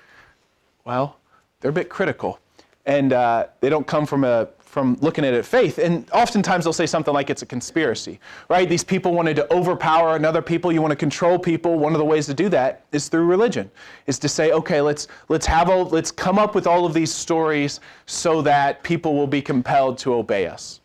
well, 0.84 1.16
they're 1.60 1.70
a 1.70 1.74
bit 1.74 1.88
critical, 1.88 2.38
and 2.84 3.14
uh, 3.14 3.46
they 3.60 3.70
don't 3.70 3.86
come 3.86 4.04
from 4.04 4.24
a 4.24 4.48
from 4.76 4.94
looking 5.00 5.24
at 5.24 5.32
it 5.32 5.42
faith. 5.46 5.78
And 5.78 6.06
oftentimes 6.10 6.64
they'll 6.64 6.72
say 6.74 6.84
something 6.84 7.14
like 7.14 7.30
it's 7.30 7.40
a 7.40 7.46
conspiracy, 7.46 8.20
right? 8.50 8.68
These 8.68 8.84
people 8.84 9.14
wanted 9.14 9.34
to 9.36 9.50
overpower 9.50 10.16
another 10.16 10.42
people. 10.42 10.70
You 10.70 10.82
want 10.82 10.92
to 10.92 10.96
control 10.96 11.38
people. 11.38 11.78
One 11.78 11.94
of 11.94 11.98
the 11.98 12.04
ways 12.04 12.26
to 12.26 12.34
do 12.34 12.50
that 12.50 12.84
is 12.92 13.08
through 13.08 13.24
religion, 13.24 13.70
is 14.06 14.18
to 14.18 14.28
say, 14.28 14.52
okay, 14.52 14.82
let's 14.82 15.08
let's 15.30 15.46
have 15.46 15.70
a, 15.70 15.76
let's 15.84 16.10
come 16.10 16.38
up 16.38 16.54
with 16.54 16.66
all 16.66 16.84
of 16.84 16.92
these 16.92 17.10
stories 17.10 17.80
so 18.04 18.42
that 18.42 18.82
people 18.82 19.14
will 19.14 19.26
be 19.26 19.40
compelled 19.40 19.96
to 20.00 20.12
obey 20.12 20.46
us. 20.46 20.82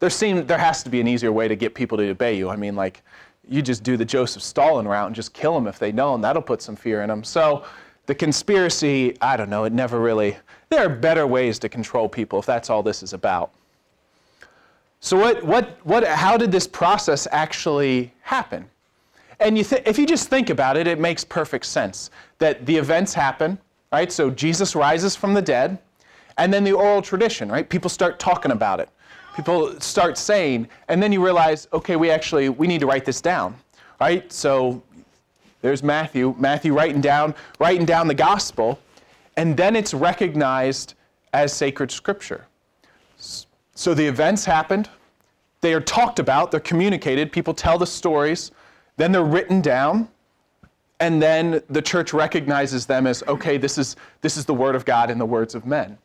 There 0.00 0.10
seem 0.10 0.44
there 0.44 0.58
has 0.58 0.82
to 0.82 0.90
be 0.90 1.00
an 1.00 1.06
easier 1.06 1.30
way 1.30 1.46
to 1.46 1.54
get 1.54 1.72
people 1.72 1.96
to 1.98 2.10
obey 2.10 2.36
you. 2.36 2.50
I 2.50 2.56
mean, 2.56 2.74
like 2.74 3.04
you 3.48 3.62
just 3.62 3.84
do 3.84 3.96
the 3.96 4.04
Joseph 4.04 4.42
Stalin 4.42 4.88
route 4.88 5.06
and 5.06 5.14
just 5.14 5.34
kill 5.34 5.54
them 5.54 5.68
if 5.68 5.78
they 5.78 5.92
know, 5.92 6.16
and 6.16 6.24
that'll 6.24 6.42
put 6.42 6.62
some 6.62 6.74
fear 6.74 7.02
in 7.02 7.10
them. 7.10 7.22
So 7.22 7.64
the 8.06 8.14
conspiracy, 8.14 9.16
I 9.20 9.36
don't 9.36 9.50
know, 9.50 9.64
it 9.64 9.72
never 9.72 10.00
really 10.00 10.36
there 10.74 10.84
are 10.84 10.88
better 10.88 11.26
ways 11.26 11.58
to 11.60 11.68
control 11.68 12.08
people 12.08 12.38
if 12.40 12.46
that's 12.46 12.68
all 12.68 12.82
this 12.82 13.02
is 13.02 13.12
about. 13.12 13.52
So, 15.00 15.16
what, 15.16 15.44
what, 15.44 15.78
what, 15.84 16.04
how 16.04 16.36
did 16.36 16.50
this 16.50 16.66
process 16.66 17.28
actually 17.30 18.12
happen? 18.22 18.68
And 19.38 19.58
you 19.58 19.64
th- 19.64 19.82
if 19.86 19.98
you 19.98 20.06
just 20.06 20.28
think 20.28 20.50
about 20.50 20.76
it, 20.76 20.86
it 20.86 20.98
makes 20.98 21.22
perfect 21.24 21.66
sense 21.66 22.10
that 22.38 22.64
the 22.64 22.74
events 22.76 23.12
happen, 23.12 23.58
right? 23.92 24.10
So, 24.10 24.30
Jesus 24.30 24.74
rises 24.74 25.14
from 25.14 25.34
the 25.34 25.42
dead, 25.42 25.78
and 26.38 26.52
then 26.52 26.64
the 26.64 26.72
oral 26.72 27.02
tradition, 27.02 27.52
right? 27.52 27.68
People 27.68 27.90
start 27.90 28.18
talking 28.18 28.50
about 28.50 28.80
it. 28.80 28.88
People 29.36 29.78
start 29.80 30.16
saying, 30.16 30.68
and 30.88 31.02
then 31.02 31.12
you 31.12 31.22
realize, 31.22 31.68
okay, 31.72 31.96
we 31.96 32.10
actually 32.10 32.48
we 32.48 32.66
need 32.66 32.80
to 32.80 32.86
write 32.86 33.04
this 33.04 33.20
down, 33.20 33.54
right? 34.00 34.32
So 34.32 34.82
there's 35.64 35.82
Matthew, 35.82 36.34
Matthew 36.38 36.74
writing 36.74 37.00
down, 37.00 37.34
writing 37.58 37.86
down 37.86 38.06
the 38.06 38.14
gospel, 38.14 38.78
and 39.38 39.56
then 39.56 39.74
it's 39.74 39.94
recognized 39.94 40.92
as 41.32 41.54
sacred 41.54 41.90
scripture. 41.90 42.44
So 43.74 43.94
the 43.94 44.04
events 44.04 44.44
happened, 44.44 44.90
they 45.62 45.72
are 45.72 45.80
talked 45.80 46.18
about, 46.18 46.50
they're 46.50 46.60
communicated, 46.60 47.32
people 47.32 47.54
tell 47.54 47.78
the 47.78 47.86
stories, 47.86 48.50
then 48.98 49.10
they're 49.10 49.24
written 49.24 49.62
down, 49.62 50.06
and 51.00 51.22
then 51.22 51.62
the 51.70 51.80
church 51.80 52.12
recognizes 52.12 52.84
them 52.84 53.06
as 53.06 53.22
okay, 53.26 53.56
this 53.56 53.78
is, 53.78 53.96
this 54.20 54.36
is 54.36 54.44
the 54.44 54.52
word 54.52 54.74
of 54.74 54.84
God 54.84 55.08
and 55.08 55.18
the 55.18 55.24
words 55.24 55.54
of 55.54 55.64
men. 55.64 55.96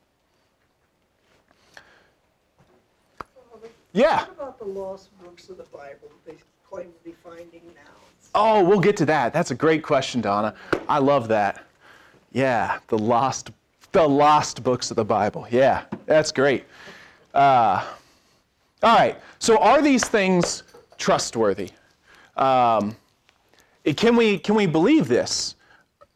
Yeah. 3.92 4.20
What 4.20 4.32
about 4.32 4.60
the 4.60 4.66
lost 4.66 5.10
books 5.22 5.50
of 5.50 5.58
the 5.58 5.64
Bible 5.64 6.08
that 6.26 6.26
they 6.26 6.38
claim 6.70 6.94
to 6.94 7.04
be 7.04 7.14
finding 7.22 7.64
now? 7.76 7.89
Oh, 8.36 8.64
we'll 8.64 8.80
get 8.80 8.96
to 8.98 9.06
that. 9.06 9.34
That's 9.34 9.52
a 9.52 9.56
great 9.56 9.84
question, 9.84 10.22
Donna. 10.22 10.54
I 10.88 11.00
love 11.00 11.28
that. 11.30 11.66
Yeah, 12.32 12.80
the 12.88 12.98
lost, 12.98 13.52
the 13.92 14.08
lost 14.08 14.64
books 14.64 14.92
of 14.92 14.96
the 14.96 15.06
Bible. 15.06 15.48
Yeah, 15.50 15.86
that's 16.06 16.32
great. 16.32 16.66
Uh, 17.34 17.86
all 18.84 18.96
right. 18.96 19.18
So, 19.40 19.58
are 19.58 19.82
these 19.82 20.08
things 20.08 20.64
trustworthy? 20.98 21.72
Um, 22.38 22.96
can 23.96 24.16
we 24.16 24.38
can 24.38 24.56
we 24.56 24.68
believe 24.68 25.08
this? 25.08 25.56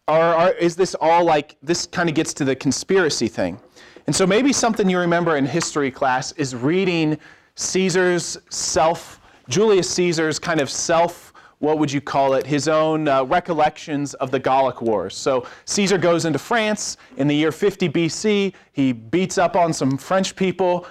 Or, 0.08 0.36
or 0.36 0.50
is 0.52 0.76
this 0.76 0.96
all 1.00 1.24
like 1.24 1.56
this? 1.64 1.88
Kind 1.88 2.10
of 2.10 2.16
gets 2.16 2.34
to 2.36 2.46
the 2.46 2.56
conspiracy 2.56 3.28
thing. 3.28 3.60
And 4.06 4.16
so 4.16 4.28
maybe 4.28 4.52
something 4.52 4.90
you 4.90 5.00
remember 5.00 5.38
in 5.38 5.46
history 5.46 5.90
class 5.90 6.34
is 6.34 6.56
reading 6.56 7.18
Caesar's 7.56 8.38
self, 8.50 9.22
Julius 9.48 9.90
Caesar's 9.92 10.40
kind 10.40 10.60
of 10.60 10.70
self 10.70 11.33
what 11.64 11.80
would 11.80 11.90
you 11.90 12.02
call 12.02 12.34
it, 12.34 12.46
his 12.46 12.68
own 12.68 13.08
uh, 13.08 13.24
recollections 13.24 14.16
of 14.16 14.32
the 14.32 14.40
Gallic 14.40 14.82
Wars. 14.82 15.16
So 15.16 15.48
Caesar 15.64 15.98
goes 15.98 16.26
into 16.26 16.38
France 16.38 16.98
in 17.16 17.26
the 17.26 17.34
year 17.34 17.54
50 17.54 17.88
BC. 17.88 18.54
He 18.74 18.92
beats 18.92 19.38
up 19.38 19.56
on 19.56 19.72
some 19.72 19.98
French 19.98 20.36
people, 20.36 20.86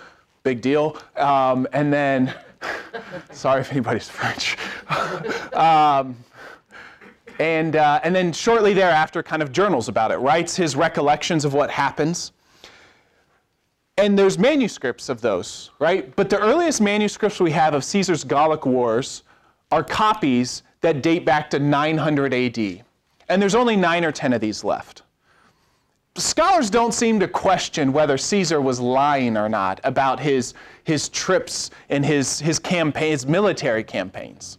big 0.45 0.63
deal. 0.63 0.97
Um, 1.17 1.69
and 1.75 1.93
then, 1.93 2.35
sorry 3.33 3.61
if 3.61 3.71
anybody's 3.71 4.09
French. 4.09 4.57
um, 5.53 6.17
and, 7.39 7.77
uh, 7.77 8.01
and 8.03 8.17
then 8.17 8.33
shortly 8.33 8.73
thereafter, 8.73 9.23
kind 9.23 9.43
of 9.43 9.53
journals 9.53 9.91
about 9.91 10.11
it, 10.11 10.17
writes 10.17 10.57
his 10.57 10.75
recollections 10.75 11.45
of 11.45 11.53
what 11.53 11.71
happens. 11.71 12.33
And 13.99 14.19
there's 14.19 14.39
manuscripts 14.39 15.11
of 15.11 15.21
those, 15.21 15.71
right? 15.79 16.17
But 16.17 16.31
the 16.31 16.39
earliest 16.39 16.81
manuscripts 16.81 17.41
we 17.41 17.51
have 17.51 17.75
of 17.75 17.85
Caesar's 17.85 18.25
Gallic 18.25 18.65
Wars 18.65 19.25
are 19.73 19.83
copies 19.83 20.63
that 20.83 21.03
date 21.03 21.25
back 21.25 21.49
to 21.51 21.59
900 21.59 22.35
AD. 22.35 22.85
And 23.29 23.41
there's 23.41 23.55
only 23.55 23.75
nine 23.75 24.05
or 24.05 24.13
10 24.13 24.35
of 24.35 24.41
these 24.41 24.63
left. 24.63 25.03
Scholars 26.17 26.69
don't 26.69 26.93
seem 26.93 27.19
to 27.21 27.27
question 27.27 27.91
whether 27.91 28.19
Caesar 28.19 28.61
was 28.61 28.79
lying 28.79 29.35
or 29.37 29.49
not 29.49 29.81
about 29.83 30.21
his, 30.21 30.53
his 30.85 31.09
trips 31.09 31.71
and 31.89 32.05
his, 32.05 32.39
his 32.39 32.59
campaigns, 32.59 33.27
military 33.27 33.83
campaigns. 33.83 34.59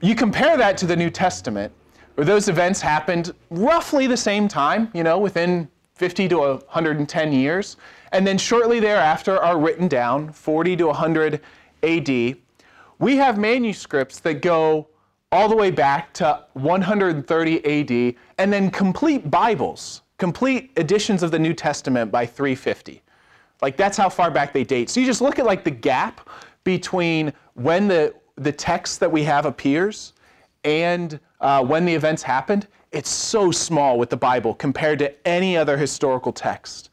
You 0.00 0.14
compare 0.14 0.56
that 0.56 0.76
to 0.78 0.86
the 0.86 0.94
New 0.94 1.10
Testament, 1.10 1.72
where 2.14 2.24
those 2.24 2.48
events 2.48 2.80
happened 2.80 3.34
roughly 3.50 4.06
the 4.06 4.16
same 4.16 4.46
time, 4.46 4.88
you 4.94 5.02
know, 5.02 5.18
within 5.18 5.68
50 5.94 6.28
to 6.28 6.38
110 6.38 7.32
years, 7.32 7.76
and 8.12 8.24
then 8.24 8.38
shortly 8.38 8.78
thereafter 8.78 9.42
are 9.42 9.58
written 9.58 9.88
down, 9.88 10.30
40 10.30 10.76
to 10.76 10.86
100 10.86 11.40
AD, 11.82 12.36
we 12.98 13.16
have 13.16 13.38
manuscripts 13.38 14.20
that 14.20 14.42
go 14.42 14.88
all 15.32 15.48
the 15.48 15.56
way 15.56 15.70
back 15.70 16.12
to 16.14 16.44
130 16.54 17.64
AD, 18.10 18.14
and 18.38 18.52
then 18.52 18.70
complete 18.70 19.30
Bibles, 19.30 20.02
complete 20.18 20.70
editions 20.76 21.22
of 21.22 21.30
the 21.30 21.38
New 21.38 21.52
Testament 21.52 22.10
by 22.10 22.24
350. 22.24 23.02
Like 23.62 23.76
that's 23.76 23.96
how 23.96 24.08
far 24.08 24.30
back 24.30 24.52
they 24.52 24.64
date. 24.64 24.90
So 24.90 25.00
you 25.00 25.06
just 25.06 25.20
look 25.20 25.38
at 25.38 25.46
like 25.46 25.64
the 25.64 25.70
gap 25.70 26.28
between 26.64 27.32
when 27.54 27.88
the 27.88 28.14
the 28.36 28.52
text 28.52 29.00
that 29.00 29.10
we 29.10 29.24
have 29.24 29.46
appears 29.46 30.12
and 30.64 31.18
uh, 31.40 31.64
when 31.64 31.86
the 31.86 31.94
events 31.94 32.22
happened. 32.22 32.66
It's 32.92 33.08
so 33.08 33.50
small 33.50 33.98
with 33.98 34.10
the 34.10 34.16
Bible 34.16 34.54
compared 34.54 34.98
to 34.98 35.26
any 35.26 35.56
other 35.56 35.76
historical 35.76 36.32
text. 36.32 36.90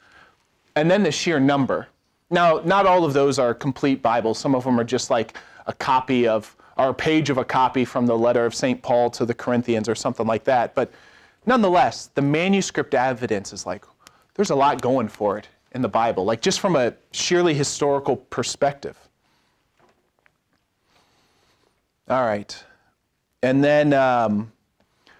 And 0.75 0.89
then 0.89 1.03
the 1.03 1.11
sheer 1.11 1.39
number. 1.39 1.87
Now, 2.29 2.61
not 2.65 2.85
all 2.85 3.03
of 3.03 3.13
those 3.13 3.39
are 3.39 3.53
complete 3.53 4.01
Bibles. 4.01 4.39
Some 4.39 4.55
of 4.55 4.63
them 4.63 4.79
are 4.79 4.85
just 4.85 5.09
like 5.09 5.37
a 5.67 5.73
copy 5.73 6.27
of, 6.27 6.55
or 6.77 6.89
a 6.89 6.93
page 6.93 7.29
of 7.29 7.37
a 7.37 7.45
copy 7.45 7.85
from 7.85 8.05
the 8.05 8.17
letter 8.17 8.45
of 8.45 8.53
St. 8.55 8.81
Paul 8.81 9.09
to 9.11 9.25
the 9.25 9.33
Corinthians 9.33 9.87
or 9.87 9.95
something 9.95 10.27
like 10.27 10.43
that. 10.45 10.75
But 10.75 10.91
nonetheless, 11.45 12.07
the 12.15 12.21
manuscript 12.21 12.93
evidence 12.93 13.53
is 13.53 13.65
like, 13.65 13.85
there's 14.35 14.49
a 14.49 14.55
lot 14.55 14.81
going 14.81 15.07
for 15.07 15.37
it 15.37 15.47
in 15.73 15.81
the 15.81 15.89
Bible, 15.89 16.25
like 16.25 16.41
just 16.41 16.59
from 16.59 16.75
a 16.75 16.93
sheerly 17.11 17.53
historical 17.53 18.15
perspective. 18.17 18.97
All 22.09 22.23
right. 22.23 22.63
And 23.41 23.63
then, 23.63 23.93
um, 23.93 24.51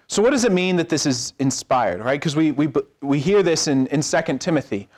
so 0.06 0.22
what 0.22 0.30
does 0.30 0.44
it 0.44 0.52
mean 0.52 0.76
that 0.76 0.88
this 0.88 1.06
is 1.06 1.32
inspired, 1.38 2.00
right? 2.00 2.20
Because 2.20 2.36
we, 2.36 2.52
we, 2.52 2.70
we 3.00 3.18
hear 3.18 3.42
this 3.42 3.68
in, 3.68 3.86
in 3.88 4.00
2 4.00 4.38
Timothy. 4.38 4.88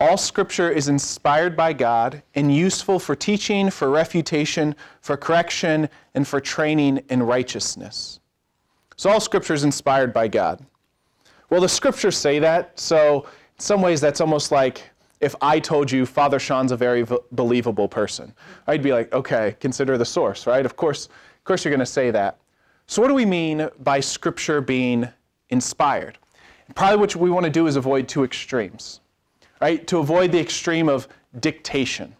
All 0.00 0.16
scripture 0.16 0.70
is 0.70 0.88
inspired 0.88 1.54
by 1.54 1.74
God 1.74 2.22
and 2.34 2.54
useful 2.54 2.98
for 2.98 3.14
teaching, 3.14 3.68
for 3.68 3.90
refutation, 3.90 4.74
for 5.02 5.14
correction, 5.14 5.90
and 6.14 6.26
for 6.26 6.40
training 6.40 7.02
in 7.10 7.22
righteousness. 7.22 8.18
So 8.96 9.10
all 9.10 9.20
scripture 9.20 9.52
is 9.52 9.62
inspired 9.62 10.14
by 10.14 10.28
God. 10.28 10.64
Well, 11.50 11.60
the 11.60 11.68
scriptures 11.68 12.16
say 12.16 12.38
that, 12.38 12.80
so 12.80 13.24
in 13.24 13.60
some 13.60 13.82
ways 13.82 14.00
that's 14.00 14.22
almost 14.22 14.50
like 14.50 14.82
if 15.20 15.34
I 15.42 15.60
told 15.60 15.90
you 15.90 16.06
Father 16.06 16.38
Sean's 16.38 16.72
a 16.72 16.78
very 16.78 17.04
believable 17.32 17.86
person. 17.86 18.32
I'd 18.66 18.82
be 18.82 18.92
like, 18.92 19.12
okay, 19.12 19.54
consider 19.60 19.98
the 19.98 20.06
source, 20.06 20.46
right? 20.46 20.64
Of 20.64 20.76
course, 20.76 21.06
of 21.08 21.44
course 21.44 21.62
you're 21.62 21.72
going 21.72 21.80
to 21.80 21.84
say 21.84 22.10
that. 22.10 22.38
So 22.86 23.02
what 23.02 23.08
do 23.08 23.14
we 23.14 23.26
mean 23.26 23.68
by 23.80 24.00
scripture 24.00 24.62
being 24.62 25.08
inspired? 25.50 26.16
Probably 26.74 26.96
what 26.96 27.14
we 27.16 27.30
want 27.30 27.44
to 27.44 27.50
do 27.50 27.66
is 27.66 27.76
avoid 27.76 28.08
two 28.08 28.24
extremes 28.24 29.00
right? 29.60 29.86
To 29.86 29.98
avoid 29.98 30.32
the 30.32 30.40
extreme 30.40 30.88
of 30.88 31.08
dictation. 31.40 32.14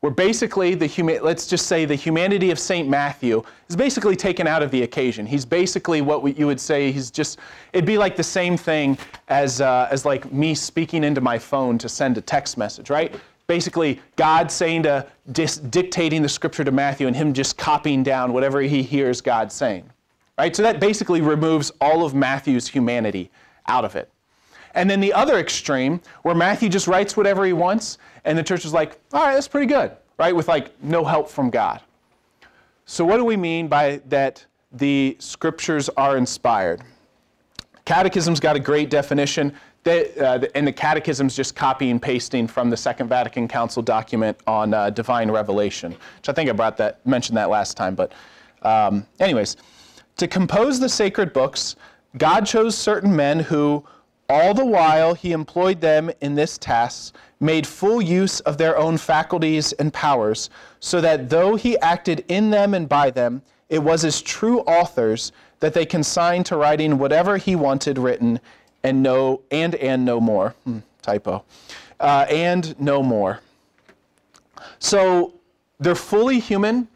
Where 0.00 0.10
basically 0.10 0.74
the 0.74 1.20
let's 1.22 1.46
just 1.46 1.66
say 1.66 1.84
the 1.84 1.94
humanity 1.94 2.50
of 2.50 2.58
St. 2.58 2.88
Matthew 2.88 3.42
is 3.68 3.76
basically 3.76 4.16
taken 4.16 4.46
out 4.46 4.62
of 4.62 4.70
the 4.70 4.82
occasion. 4.82 5.26
He's 5.26 5.44
basically 5.44 6.00
what 6.00 6.22
we, 6.22 6.32
you 6.32 6.46
would 6.46 6.58
say 6.58 6.90
he's 6.90 7.10
just, 7.10 7.38
it'd 7.74 7.84
be 7.84 7.98
like 7.98 8.16
the 8.16 8.22
same 8.22 8.56
thing 8.56 8.96
as, 9.28 9.60
uh, 9.60 9.88
as 9.90 10.06
like 10.06 10.32
me 10.32 10.54
speaking 10.54 11.04
into 11.04 11.20
my 11.20 11.38
phone 11.38 11.76
to 11.76 11.88
send 11.88 12.16
a 12.16 12.22
text 12.22 12.56
message, 12.56 12.88
right? 12.88 13.14
Basically, 13.46 14.00
God 14.16 14.50
saying 14.50 14.84
to, 14.84 15.06
dis, 15.32 15.58
dictating 15.58 16.22
the 16.22 16.28
scripture 16.30 16.64
to 16.64 16.72
Matthew 16.72 17.06
and 17.06 17.14
him 17.14 17.34
just 17.34 17.58
copying 17.58 18.02
down 18.02 18.32
whatever 18.32 18.62
he 18.62 18.82
hears 18.82 19.20
God 19.20 19.52
saying, 19.52 19.84
right? 20.38 20.56
So 20.56 20.62
that 20.62 20.80
basically 20.80 21.20
removes 21.20 21.72
all 21.78 22.06
of 22.06 22.14
Matthew's 22.14 22.68
humanity 22.68 23.30
out 23.66 23.84
of 23.84 23.96
it. 23.96 24.08
And 24.74 24.88
then 24.88 25.00
the 25.00 25.12
other 25.12 25.38
extreme, 25.38 26.00
where 26.22 26.34
Matthew 26.34 26.68
just 26.68 26.86
writes 26.86 27.16
whatever 27.16 27.44
he 27.44 27.52
wants, 27.52 27.98
and 28.24 28.38
the 28.38 28.42
church 28.42 28.64
is 28.64 28.72
like, 28.72 29.00
all 29.12 29.24
right, 29.24 29.34
that's 29.34 29.48
pretty 29.48 29.66
good, 29.66 29.92
right? 30.18 30.34
With 30.34 30.48
like 30.48 30.82
no 30.82 31.04
help 31.04 31.28
from 31.28 31.50
God. 31.50 31.80
So, 32.86 33.04
what 33.04 33.16
do 33.16 33.24
we 33.24 33.36
mean 33.36 33.68
by 33.68 34.00
that 34.08 34.44
the 34.72 35.16
scriptures 35.18 35.88
are 35.90 36.16
inspired? 36.16 36.82
Catechism's 37.84 38.40
got 38.40 38.56
a 38.56 38.60
great 38.60 38.90
definition, 38.90 39.52
that, 39.84 40.18
uh, 40.18 40.46
and 40.54 40.66
the 40.66 40.72
catechism's 40.72 41.34
just 41.34 41.56
copying 41.56 41.92
and 41.92 42.02
pasting 42.02 42.46
from 42.46 42.68
the 42.68 42.76
Second 42.76 43.08
Vatican 43.08 43.48
Council 43.48 43.82
document 43.82 44.36
on 44.46 44.74
uh, 44.74 44.90
divine 44.90 45.30
revelation, 45.30 45.92
which 45.92 46.28
I 46.28 46.32
think 46.32 46.50
I 46.50 46.52
brought 46.52 46.76
that, 46.76 47.04
mentioned 47.06 47.36
that 47.38 47.48
last 47.48 47.76
time. 47.76 47.94
But, 47.94 48.12
um, 48.62 49.06
anyways, 49.18 49.56
to 50.18 50.28
compose 50.28 50.78
the 50.78 50.88
sacred 50.88 51.32
books, 51.32 51.76
God 52.18 52.44
chose 52.44 52.76
certain 52.76 53.14
men 53.14 53.40
who 53.40 53.84
all 54.30 54.54
the 54.54 54.64
while 54.64 55.12
he 55.12 55.32
employed 55.32 55.80
them 55.80 56.08
in 56.20 56.36
this 56.36 56.56
task, 56.56 57.16
made 57.40 57.66
full 57.66 58.00
use 58.00 58.38
of 58.40 58.58
their 58.58 58.78
own 58.78 58.96
faculties 58.96 59.72
and 59.72 59.92
powers, 59.92 60.50
so 60.78 61.00
that 61.00 61.28
though 61.28 61.56
he 61.56 61.76
acted 61.80 62.24
in 62.28 62.50
them 62.50 62.72
and 62.72 62.88
by 62.88 63.10
them, 63.10 63.42
it 63.68 63.80
was 63.80 64.04
as 64.04 64.22
true 64.22 64.60
authors 64.60 65.32
that 65.58 65.74
they 65.74 65.84
consigned 65.84 66.46
to 66.46 66.56
writing 66.56 66.96
whatever 66.96 67.38
he 67.38 67.56
wanted 67.56 67.98
written, 67.98 68.38
and 68.84 69.02
no 69.02 69.40
and 69.50 69.74
and 69.74 70.04
no 70.04 70.20
more. 70.20 70.54
Hmm, 70.64 70.78
typo. 71.02 71.44
Uh, 71.98 72.24
and 72.30 72.78
no 72.80 73.02
more. 73.02 73.40
So 74.78 75.34
they're 75.80 75.94
fully 75.94 76.38
human 76.38 76.88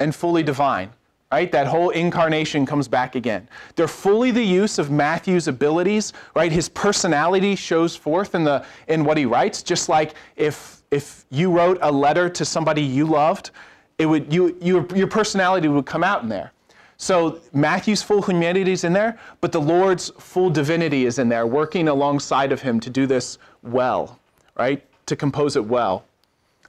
and 0.00 0.14
fully 0.14 0.42
divine 0.42 0.90
right? 1.32 1.50
That 1.50 1.66
whole 1.66 1.90
incarnation 1.90 2.64
comes 2.66 2.88
back 2.88 3.14
again. 3.14 3.48
They're 3.74 3.88
fully 3.88 4.30
the 4.30 4.42
use 4.42 4.78
of 4.78 4.90
Matthew's 4.90 5.48
abilities, 5.48 6.12
right? 6.34 6.52
His 6.52 6.68
personality 6.68 7.56
shows 7.56 7.96
forth 7.96 8.34
in 8.34 8.44
the 8.44 8.64
in 8.88 9.04
what 9.04 9.18
he 9.18 9.26
writes, 9.26 9.62
just 9.62 9.88
like 9.88 10.14
if 10.36 10.82
if 10.90 11.24
you 11.30 11.50
wrote 11.50 11.78
a 11.82 11.90
letter 11.90 12.28
to 12.28 12.44
somebody 12.44 12.82
you 12.82 13.06
loved, 13.06 13.50
it 13.98 14.06
would 14.06 14.32
you 14.32 14.56
your 14.60 14.86
your 14.94 15.08
personality 15.08 15.68
would 15.68 15.86
come 15.86 16.04
out 16.04 16.22
in 16.22 16.28
there. 16.28 16.52
So 16.98 17.40
Matthew's 17.52 18.02
full 18.02 18.22
humanity 18.22 18.72
is 18.72 18.84
in 18.84 18.92
there, 18.92 19.18
but 19.42 19.52
the 19.52 19.60
Lord's 19.60 20.10
full 20.18 20.48
divinity 20.48 21.04
is 21.04 21.18
in 21.18 21.28
there, 21.28 21.46
working 21.46 21.88
alongside 21.88 22.52
of 22.52 22.62
him 22.62 22.80
to 22.80 22.88
do 22.88 23.06
this 23.06 23.36
well, 23.62 24.18
right? 24.58 24.82
To 25.06 25.16
compose 25.16 25.56
it 25.56 25.64
well. 25.64 26.06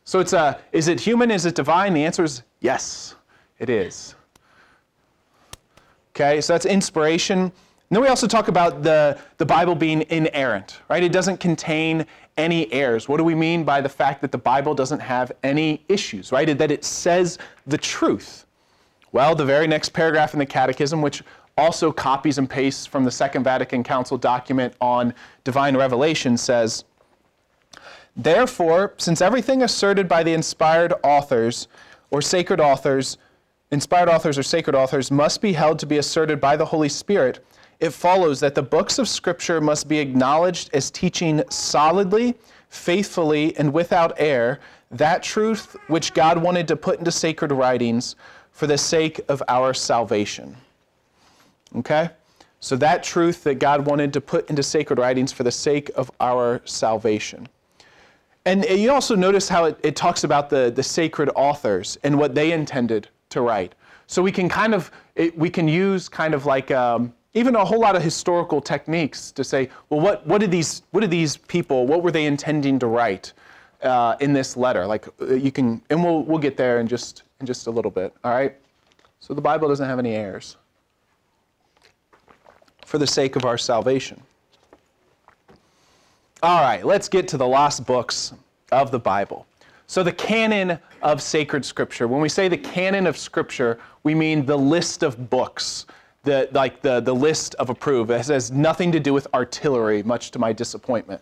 So 0.03 0.19
it's 0.19 0.33
a, 0.33 0.59
is 0.73 0.89
it 0.89 0.99
human? 0.99 1.31
Is 1.31 1.45
it 1.45 1.55
divine? 1.55 1.93
The 1.93 2.03
answer 2.03 2.25
is 2.25 2.43
yes, 2.59 3.15
it 3.59 3.69
is. 3.69 4.15
Okay, 6.19 6.41
so 6.41 6.53
that's 6.53 6.65
inspiration. 6.65 7.37
And 7.41 7.51
then 7.91 8.01
we 8.01 8.07
also 8.07 8.25
talk 8.25 8.47
about 8.47 8.81
the, 8.81 9.19
the 9.37 9.45
Bible 9.45 9.75
being 9.75 10.03
inerrant, 10.09 10.79
right? 10.89 11.03
It 11.03 11.11
doesn't 11.11 11.39
contain 11.39 12.07
any 12.37 12.73
errors. 12.73 13.07
What 13.07 13.17
do 13.17 13.23
we 13.23 13.35
mean 13.35 13.63
by 13.63 13.81
the 13.81 13.89
fact 13.89 14.21
that 14.21 14.31
the 14.31 14.37
Bible 14.39 14.73
doesn't 14.73 14.99
have 14.99 15.31
any 15.43 15.83
issues, 15.87 16.31
right? 16.31 16.57
That 16.57 16.71
it 16.71 16.83
says 16.83 17.37
the 17.67 17.77
truth. 17.77 18.47
Well, 19.11 19.35
the 19.35 19.45
very 19.45 19.67
next 19.67 19.89
paragraph 19.89 20.33
in 20.33 20.39
the 20.39 20.45
Catechism, 20.47 21.03
which 21.03 21.21
also 21.55 21.91
copies 21.91 22.39
and 22.39 22.49
pastes 22.49 22.87
from 22.87 23.03
the 23.03 23.11
Second 23.11 23.43
Vatican 23.43 23.83
Council 23.83 24.17
document 24.17 24.73
on 24.81 25.13
divine 25.43 25.77
revelation, 25.77 26.35
says, 26.35 26.83
Therefore, 28.15 28.95
since 28.97 29.21
everything 29.21 29.61
asserted 29.61 30.07
by 30.07 30.23
the 30.23 30.33
inspired 30.33 30.95
authors 31.03 31.67
or 32.09 32.23
sacred 32.23 32.59
authors, 32.59 33.19
inspired 33.71 34.09
authors 34.09 34.37
or 34.37 34.43
sacred 34.43 34.75
authors, 34.75 35.11
must 35.11 35.41
be 35.41 35.53
held 35.53 35.79
to 35.79 35.85
be 35.85 35.97
asserted 35.97 36.39
by 36.39 36.55
the 36.55 36.65
Holy 36.65 36.89
Spirit, 36.89 37.45
it 37.79 37.91
follows 37.91 38.39
that 38.39 38.55
the 38.55 38.63
books 38.63 38.97
of 38.97 39.07
Scripture 39.07 39.61
must 39.61 39.87
be 39.87 39.99
acknowledged 39.99 40.69
as 40.73 40.89
teaching 40.89 41.43
solidly, 41.49 42.35
faithfully, 42.69 43.55
and 43.57 43.71
without 43.71 44.13
error 44.17 44.59
that 44.89 45.21
truth 45.21 45.75
which 45.87 46.13
God 46.13 46.41
wanted 46.41 46.67
to 46.69 46.75
put 46.75 46.99
into 46.99 47.11
sacred 47.11 47.51
writings 47.51 48.15
for 48.51 48.67
the 48.67 48.77
sake 48.77 49.19
of 49.27 49.43
our 49.47 49.73
salvation. 49.73 50.55
Okay? 51.75 52.09
So, 52.59 52.75
that 52.77 53.03
truth 53.03 53.43
that 53.43 53.55
God 53.55 53.85
wanted 53.85 54.13
to 54.13 54.21
put 54.21 54.49
into 54.49 54.63
sacred 54.63 54.97
writings 54.97 55.31
for 55.31 55.43
the 55.43 55.51
sake 55.51 55.91
of 55.95 56.09
our 56.19 56.61
salvation. 56.65 57.47
And 58.45 58.63
you 58.65 58.91
also 58.91 59.13
notice 59.13 59.49
how 59.49 59.65
it, 59.65 59.79
it 59.83 59.95
talks 59.95 60.23
about 60.23 60.49
the, 60.49 60.71
the 60.73 60.81
sacred 60.81 61.29
authors 61.35 61.99
and 62.03 62.17
what 62.17 62.33
they 62.33 62.53
intended 62.53 63.09
to 63.29 63.41
write. 63.41 63.75
So 64.07 64.21
we 64.21 64.31
can 64.31 64.47
kind 64.47 64.73
of, 64.73 64.91
it, 65.15 65.37
we 65.37 65.49
can 65.49 65.67
use 65.67 66.07
kind 66.07 66.33
of 66.33 66.45
like 66.45 66.71
um, 66.71 67.13
even 67.33 67.55
a 67.55 67.65
whole 67.65 67.79
lot 67.79 67.95
of 67.95 68.01
historical 68.01 68.61
techniques 68.61 69.31
to 69.31 69.43
say, 69.43 69.69
well, 69.89 69.99
what, 69.99 70.25
what, 70.25 70.39
did, 70.39 70.51
these, 70.51 70.83
what 70.91 71.01
did 71.01 71.11
these 71.11 71.37
people, 71.37 71.85
what 71.85 72.03
were 72.03 72.11
they 72.11 72.25
intending 72.25 72.79
to 72.79 72.87
write 72.87 73.33
uh, 73.83 74.15
in 74.19 74.33
this 74.33 74.55
letter? 74.55 74.85
Like 74.85 75.07
uh, 75.21 75.33
you 75.33 75.51
can, 75.51 75.81
and 75.89 76.03
we'll, 76.03 76.23
we'll 76.23 76.39
get 76.39 76.57
there 76.57 76.79
in 76.79 76.87
just, 76.87 77.23
in 77.41 77.45
just 77.45 77.67
a 77.67 77.71
little 77.71 77.91
bit, 77.91 78.13
all 78.23 78.31
right? 78.31 78.55
So 79.19 79.33
the 79.33 79.41
Bible 79.41 79.67
doesn't 79.67 79.87
have 79.87 79.99
any 79.99 80.15
errors 80.15 80.57
for 82.85 82.97
the 82.97 83.07
sake 83.07 83.35
of 83.35 83.43
our 83.43 83.57
salvation. 83.57 84.21
All 86.43 86.61
right, 86.61 86.85
let's 86.85 87.09
get 87.09 87.27
to 87.29 87.37
the 87.37 87.47
lost 87.47 87.85
books 87.85 88.31
of 88.71 88.91
the 88.91 88.99
Bible. 88.99 89.46
So, 89.89 90.03
the 90.03 90.11
canon 90.11 90.77
of 91.01 91.21
sacred 91.21 91.63
scripture. 91.63 92.09
When 92.09 92.19
we 92.19 92.27
say 92.27 92.49
the 92.49 92.57
canon 92.57 93.07
of 93.07 93.17
scripture, 93.17 93.79
we 94.03 94.13
mean 94.13 94.45
the 94.45 94.57
list 94.57 95.01
of 95.01 95.29
books, 95.29 95.85
the, 96.23 96.49
like 96.51 96.81
the, 96.81 96.99
the 96.99 97.15
list 97.15 97.55
of 97.55 97.69
approved. 97.69 98.11
It 98.11 98.25
has 98.27 98.51
nothing 98.51 98.91
to 98.91 98.99
do 98.99 99.13
with 99.13 99.27
artillery, 99.33 100.03
much 100.03 100.31
to 100.31 100.39
my 100.39 100.51
disappointment. 100.51 101.21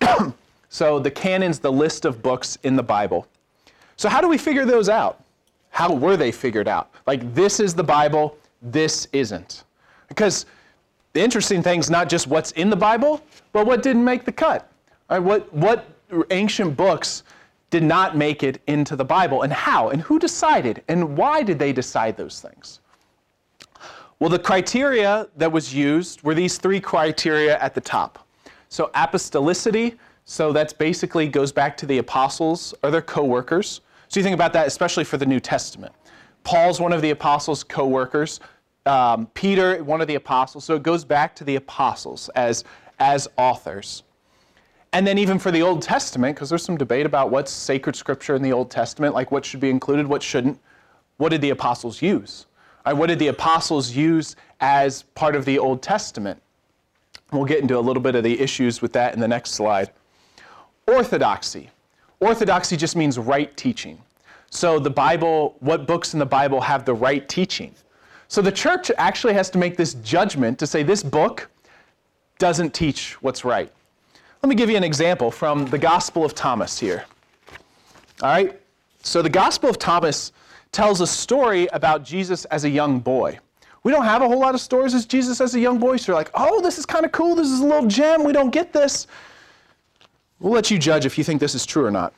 so, 0.70 0.98
the 0.98 1.10
canon's 1.10 1.58
the 1.58 1.70
list 1.70 2.06
of 2.06 2.22
books 2.22 2.56
in 2.62 2.74
the 2.74 2.82
Bible. 2.82 3.26
So, 3.96 4.08
how 4.08 4.22
do 4.22 4.28
we 4.28 4.38
figure 4.38 4.64
those 4.64 4.88
out? 4.88 5.22
How 5.68 5.92
were 5.92 6.16
they 6.16 6.32
figured 6.32 6.68
out? 6.68 6.90
Like, 7.06 7.34
this 7.34 7.60
is 7.60 7.74
the 7.74 7.84
Bible, 7.84 8.38
this 8.62 9.08
isn't. 9.12 9.64
Because 10.08 10.46
the 11.12 11.20
interesting 11.20 11.62
thing 11.62 11.80
is 11.80 11.90
not 11.90 12.08
just 12.08 12.28
what's 12.28 12.52
in 12.52 12.70
the 12.70 12.76
Bible, 12.76 13.22
but 13.52 13.66
what 13.66 13.82
didn't 13.82 14.04
make 14.04 14.24
the 14.24 14.32
cut. 14.32 14.72
Right, 15.10 15.18
what, 15.18 15.52
what 15.52 15.86
ancient 16.30 16.78
books 16.78 17.24
did 17.70 17.82
not 17.82 18.16
make 18.16 18.42
it 18.42 18.60
into 18.66 18.96
the 18.96 19.04
Bible, 19.04 19.42
and 19.42 19.52
how, 19.52 19.90
and 19.90 20.02
who 20.02 20.18
decided, 20.18 20.82
and 20.88 21.16
why 21.16 21.42
did 21.42 21.58
they 21.58 21.72
decide 21.72 22.16
those 22.16 22.40
things? 22.40 22.80
Well, 24.18 24.28
the 24.28 24.38
criteria 24.38 25.28
that 25.36 25.50
was 25.50 25.72
used 25.72 26.22
were 26.22 26.34
these 26.34 26.58
three 26.58 26.80
criteria 26.80 27.58
at 27.58 27.74
the 27.74 27.80
top. 27.80 28.26
So, 28.68 28.90
apostolicity, 28.94 29.96
so 30.24 30.52
that's 30.52 30.72
basically 30.72 31.28
goes 31.28 31.52
back 31.52 31.76
to 31.78 31.86
the 31.86 31.98
apostles 31.98 32.74
or 32.82 32.90
their 32.90 33.02
co 33.02 33.24
workers. 33.24 33.80
So, 34.08 34.20
you 34.20 34.24
think 34.24 34.34
about 34.34 34.52
that, 34.52 34.66
especially 34.66 35.04
for 35.04 35.16
the 35.16 35.26
New 35.26 35.40
Testament. 35.40 35.94
Paul's 36.44 36.80
one 36.80 36.92
of 36.92 37.02
the 37.02 37.10
apostles' 37.10 37.64
co 37.64 37.86
workers 37.86 38.40
um, 38.86 39.26
Peter, 39.34 39.82
one 39.84 40.00
of 40.00 40.08
the 40.08 40.14
apostles. 40.14 40.64
So 40.64 40.74
it 40.74 40.82
goes 40.82 41.04
back 41.04 41.34
to 41.36 41.44
the 41.44 41.56
apostles 41.56 42.28
as, 42.30 42.64
as 42.98 43.28
authors. 43.36 44.02
And 44.92 45.06
then 45.06 45.18
even 45.18 45.38
for 45.38 45.50
the 45.50 45.62
Old 45.62 45.82
Testament, 45.82 46.34
because 46.34 46.48
there's 46.48 46.64
some 46.64 46.76
debate 46.76 47.06
about 47.06 47.30
what's 47.30 47.52
sacred 47.52 47.94
scripture 47.94 48.34
in 48.34 48.42
the 48.42 48.52
Old 48.52 48.70
Testament, 48.70 49.14
like 49.14 49.30
what 49.30 49.44
should 49.44 49.60
be 49.60 49.70
included, 49.70 50.06
what 50.06 50.22
shouldn't. 50.22 50.58
What 51.18 51.28
did 51.28 51.42
the 51.42 51.50
apostles 51.50 52.02
use? 52.02 52.46
Right, 52.84 52.94
what 52.94 53.06
did 53.06 53.18
the 53.18 53.28
apostles 53.28 53.94
use 53.94 54.36
as 54.60 55.02
part 55.14 55.36
of 55.36 55.44
the 55.44 55.58
Old 55.58 55.82
Testament? 55.82 56.40
We'll 57.30 57.44
get 57.44 57.60
into 57.60 57.78
a 57.78 57.80
little 57.80 58.02
bit 58.02 58.16
of 58.16 58.24
the 58.24 58.40
issues 58.40 58.82
with 58.82 58.92
that 58.94 59.14
in 59.14 59.20
the 59.20 59.28
next 59.28 59.52
slide. 59.52 59.90
Orthodoxy. 60.88 61.70
Orthodoxy 62.18 62.76
just 62.76 62.96
means 62.96 63.18
right 63.18 63.56
teaching. 63.56 64.00
So 64.50 64.80
the 64.80 64.90
Bible, 64.90 65.56
what 65.60 65.86
books 65.86 66.14
in 66.14 66.18
the 66.18 66.26
Bible 66.26 66.60
have 66.60 66.84
the 66.84 66.94
right 66.94 67.28
teaching? 67.28 67.74
So 68.26 68.42
the 68.42 68.50
church 68.50 68.90
actually 68.98 69.34
has 69.34 69.50
to 69.50 69.58
make 69.58 69.76
this 69.76 69.94
judgment 69.94 70.58
to 70.58 70.66
say 70.66 70.82
this 70.82 71.02
book 71.02 71.48
doesn't 72.38 72.74
teach 72.74 73.12
what's 73.22 73.44
right. 73.44 73.70
Let 74.42 74.48
me 74.48 74.54
give 74.54 74.70
you 74.70 74.76
an 74.78 74.84
example 74.84 75.30
from 75.30 75.66
the 75.66 75.78
Gospel 75.78 76.24
of 76.24 76.34
Thomas 76.34 76.78
here. 76.78 77.04
All 78.22 78.30
right? 78.30 78.58
So 79.02 79.20
the 79.20 79.28
Gospel 79.28 79.68
of 79.68 79.78
Thomas 79.78 80.32
tells 80.72 81.02
a 81.02 81.06
story 81.06 81.66
about 81.72 82.04
Jesus 82.04 82.46
as 82.46 82.64
a 82.64 82.70
young 82.70 83.00
boy. 83.00 83.38
We 83.82 83.92
don't 83.92 84.04
have 84.04 84.22
a 84.22 84.28
whole 84.28 84.40
lot 84.40 84.54
of 84.54 84.60
stories 84.62 84.94
as 84.94 85.04
Jesus 85.04 85.42
as 85.42 85.54
a 85.54 85.60
young 85.60 85.78
boy, 85.78 85.98
so 85.98 86.12
you're 86.12 86.18
like, 86.18 86.30
oh, 86.34 86.62
this 86.62 86.78
is 86.78 86.86
kind 86.86 87.04
of 87.04 87.12
cool. 87.12 87.34
This 87.34 87.48
is 87.48 87.60
a 87.60 87.64
little 87.64 87.86
gem. 87.86 88.24
We 88.24 88.32
don't 88.32 88.50
get 88.50 88.72
this. 88.72 89.06
We'll 90.38 90.52
let 90.52 90.70
you 90.70 90.78
judge 90.78 91.04
if 91.04 91.18
you 91.18 91.24
think 91.24 91.38
this 91.38 91.54
is 91.54 91.66
true 91.66 91.84
or 91.84 91.90
not. 91.90 92.14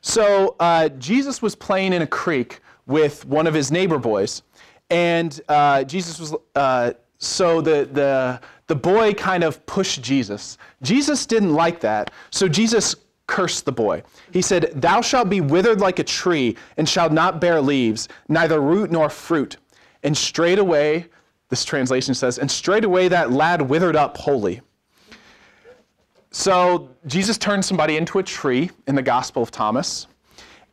So 0.00 0.56
uh, 0.58 0.88
Jesus 0.90 1.40
was 1.40 1.54
playing 1.54 1.92
in 1.92 2.02
a 2.02 2.06
creek 2.06 2.60
with 2.86 3.24
one 3.26 3.46
of 3.46 3.54
his 3.54 3.70
neighbor 3.70 3.98
boys, 3.98 4.42
and 4.90 5.40
uh, 5.48 5.84
Jesus 5.84 6.18
was, 6.18 6.34
uh, 6.56 6.92
so 7.18 7.60
the, 7.60 7.88
the, 7.92 8.40
the 8.66 8.74
boy 8.74 9.12
kind 9.14 9.44
of 9.44 9.64
pushed 9.66 10.02
Jesus. 10.02 10.58
Jesus 10.82 11.26
didn't 11.26 11.54
like 11.54 11.80
that, 11.80 12.10
so 12.30 12.48
Jesus 12.48 12.96
cursed 13.26 13.64
the 13.64 13.72
boy. 13.72 14.02
He 14.32 14.42
said, 14.42 14.72
Thou 14.74 15.00
shalt 15.00 15.28
be 15.28 15.40
withered 15.40 15.80
like 15.80 15.98
a 15.98 16.04
tree, 16.04 16.56
and 16.76 16.88
shalt 16.88 17.12
not 17.12 17.40
bear 17.40 17.60
leaves, 17.60 18.08
neither 18.28 18.60
root 18.60 18.90
nor 18.90 19.08
fruit. 19.08 19.56
And 20.02 20.16
straightway, 20.16 21.06
this 21.48 21.64
translation 21.64 22.14
says, 22.14 22.38
and 22.38 22.50
straightway 22.50 23.08
that 23.08 23.32
lad 23.32 23.62
withered 23.62 23.96
up 23.96 24.16
wholly. 24.16 24.60
So 26.30 26.90
Jesus 27.06 27.38
turned 27.38 27.64
somebody 27.64 27.96
into 27.96 28.18
a 28.18 28.22
tree 28.22 28.70
in 28.86 28.94
the 28.94 29.02
Gospel 29.02 29.42
of 29.42 29.50
Thomas. 29.50 30.06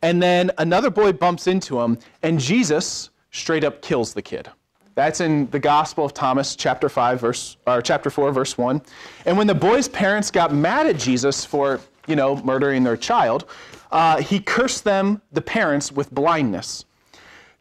And 0.02 0.22
then 0.22 0.52
another 0.58 0.90
boy 0.90 1.14
bumps 1.14 1.48
into 1.48 1.80
him, 1.80 2.00
and 2.24 2.40
Jesus 2.40 3.12
straight 3.30 3.64
up 3.64 3.82
kills 3.82 4.14
the 4.14 4.22
kid. 4.22 4.50
That's 4.96 5.22
in 5.22 5.50
the 5.52 5.60
Gospel 5.60 6.04
of 6.04 6.14
Thomas, 6.14 6.56
chapter 6.56 6.90
5, 6.90 7.20
verse, 7.20 7.58
or 7.66 7.82
chapter 7.82 8.10
4, 8.10 8.32
verse 8.32 8.58
1. 8.58 8.82
And 9.26 9.38
when 9.38 9.48
the 9.48 9.56
boy's 9.56 9.88
parents 9.88 10.30
got 10.30 10.54
mad 10.54 10.86
at 10.86 10.98
Jesus 10.98 11.46
for, 11.46 11.80
you 12.08 12.16
know, 12.16 12.36
murdering 12.38 12.84
their 12.84 12.98
child, 12.98 13.46
uh, 13.92 14.22
he 14.22 14.40
cursed 14.40 14.84
them, 14.84 15.22
the 15.32 15.42
parents, 15.42 15.92
with 15.92 16.12
blindness. 16.12 16.86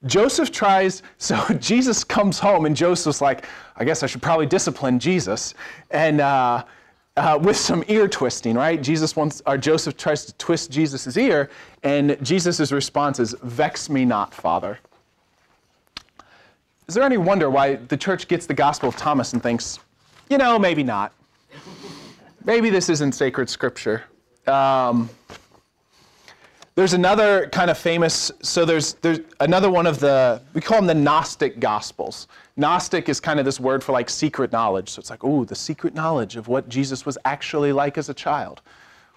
Joseph 0.06 0.50
tries, 0.50 1.02
so 1.18 1.36
Jesus 1.54 2.02
comes 2.02 2.38
home, 2.38 2.66
and 2.66 2.74
Joseph's 2.74 3.20
like, 3.20 3.46
I 3.76 3.84
guess 3.84 4.02
I 4.02 4.06
should 4.06 4.22
probably 4.22 4.46
discipline 4.46 4.98
Jesus. 4.98 5.54
And 5.90 6.20
uh, 6.20 6.64
uh, 7.16 7.38
with 7.40 7.56
some 7.56 7.84
ear 7.88 8.08
twisting, 8.08 8.56
right? 8.56 8.82
Jesus 8.82 9.14
wants, 9.14 9.42
or 9.46 9.58
Joseph 9.58 9.96
tries 9.96 10.24
to 10.24 10.32
twist 10.34 10.70
Jesus' 10.70 11.16
ear, 11.16 11.50
and 11.82 12.16
Jesus' 12.22 12.72
response 12.72 13.20
is, 13.20 13.34
Vex 13.42 13.88
me 13.88 14.04
not, 14.04 14.34
Father. 14.34 14.78
Is 16.90 16.94
there 16.94 17.04
any 17.04 17.18
wonder 17.18 17.48
why 17.50 17.76
the 17.76 17.96
church 17.96 18.26
gets 18.26 18.46
the 18.46 18.54
Gospel 18.54 18.88
of 18.88 18.96
Thomas 18.96 19.32
and 19.32 19.40
thinks, 19.40 19.78
you 20.28 20.38
know, 20.38 20.58
maybe 20.58 20.82
not? 20.82 21.12
Maybe 22.44 22.68
this 22.68 22.88
isn't 22.88 23.12
sacred 23.12 23.48
scripture. 23.48 24.02
Um, 24.48 25.08
there's 26.74 26.92
another 26.92 27.48
kind 27.50 27.70
of 27.70 27.78
famous, 27.78 28.32
so 28.42 28.64
there's, 28.64 28.94
there's 28.94 29.20
another 29.38 29.70
one 29.70 29.86
of 29.86 30.00
the, 30.00 30.42
we 30.52 30.60
call 30.60 30.78
them 30.78 30.88
the 30.88 30.94
Gnostic 30.96 31.60
Gospels. 31.60 32.26
Gnostic 32.56 33.08
is 33.08 33.20
kind 33.20 33.38
of 33.38 33.44
this 33.44 33.60
word 33.60 33.84
for 33.84 33.92
like 33.92 34.10
secret 34.10 34.50
knowledge. 34.50 34.88
So 34.88 34.98
it's 34.98 35.10
like, 35.10 35.22
oh, 35.22 35.44
the 35.44 35.54
secret 35.54 35.94
knowledge 35.94 36.34
of 36.34 36.48
what 36.48 36.68
Jesus 36.68 37.06
was 37.06 37.16
actually 37.24 37.72
like 37.72 37.98
as 37.98 38.08
a 38.08 38.14
child, 38.14 38.62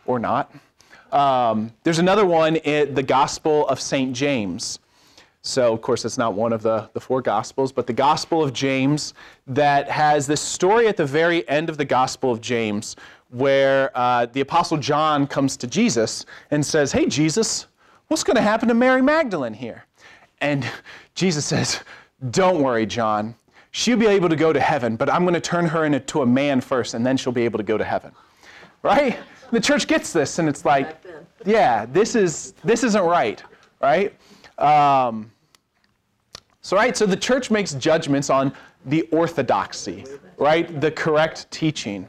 or 0.05 0.19
not. 0.19 0.53
Um, 1.11 1.73
there's 1.81 1.97
another 1.97 2.27
one, 2.27 2.57
in 2.57 2.93
the 2.93 3.01
Gospel 3.01 3.67
of 3.67 3.81
St. 3.81 4.13
James. 4.13 4.77
So, 5.45 5.73
of 5.73 5.81
course, 5.81 6.05
it's 6.05 6.17
not 6.17 6.33
one 6.33 6.53
of 6.53 6.61
the, 6.61 6.89
the 6.93 6.99
four 6.99 7.21
Gospels, 7.21 7.71
but 7.71 7.85
the 7.85 7.93
Gospel 7.93 8.41
of 8.41 8.53
James 8.53 9.13
that 9.45 9.89
has 9.89 10.25
this 10.25 10.41
story 10.41 10.87
at 10.87 10.97
the 10.97 11.05
very 11.05 11.47
end 11.49 11.69
of 11.69 11.77
the 11.77 11.85
Gospel 11.85 12.31
of 12.31 12.41
James 12.41 12.95
where 13.29 13.91
uh, 13.95 14.25
the 14.27 14.41
Apostle 14.41 14.77
John 14.77 15.27
comes 15.27 15.57
to 15.57 15.67
Jesus 15.67 16.25
and 16.51 16.65
says, 16.65 16.91
Hey, 16.91 17.07
Jesus, 17.07 17.67
what's 18.07 18.23
going 18.23 18.35
to 18.35 18.41
happen 18.41 18.67
to 18.69 18.73
Mary 18.73 19.01
Magdalene 19.01 19.53
here? 19.53 19.85
And 20.39 20.65
Jesus 21.15 21.45
says, 21.45 21.81
don't 22.31 22.61
worry, 22.61 22.85
John. 22.85 23.35
She'll 23.71 23.97
be 23.97 24.07
able 24.07 24.29
to 24.29 24.35
go 24.35 24.53
to 24.53 24.59
heaven, 24.59 24.95
but 24.95 25.09
I'm 25.09 25.23
going 25.23 25.33
to 25.33 25.41
turn 25.41 25.65
her 25.65 25.85
into 25.85 26.21
a 26.21 26.25
man 26.25 26.61
first, 26.61 26.93
and 26.93 27.05
then 27.05 27.17
she'll 27.17 27.33
be 27.33 27.43
able 27.43 27.57
to 27.57 27.63
go 27.63 27.77
to 27.77 27.83
heaven. 27.83 28.11
Right? 28.81 29.17
The 29.51 29.59
church 29.59 29.87
gets 29.87 30.13
this, 30.13 30.39
and 30.39 30.47
it's 30.47 30.63
like, 30.63 31.03
yeah, 31.45 31.85
this 31.85 32.15
is 32.15 32.53
this 32.63 32.83
isn't 32.83 33.03
right, 33.03 33.41
right? 33.81 34.13
Um, 34.57 35.31
so 36.63 36.77
right, 36.77 36.95
so 36.95 37.05
the 37.05 37.17
church 37.17 37.51
makes 37.51 37.73
judgments 37.73 38.29
on 38.29 38.53
the 38.85 39.01
orthodoxy, 39.11 40.05
right? 40.37 40.79
The 40.79 40.91
correct 40.91 41.51
teaching, 41.51 42.07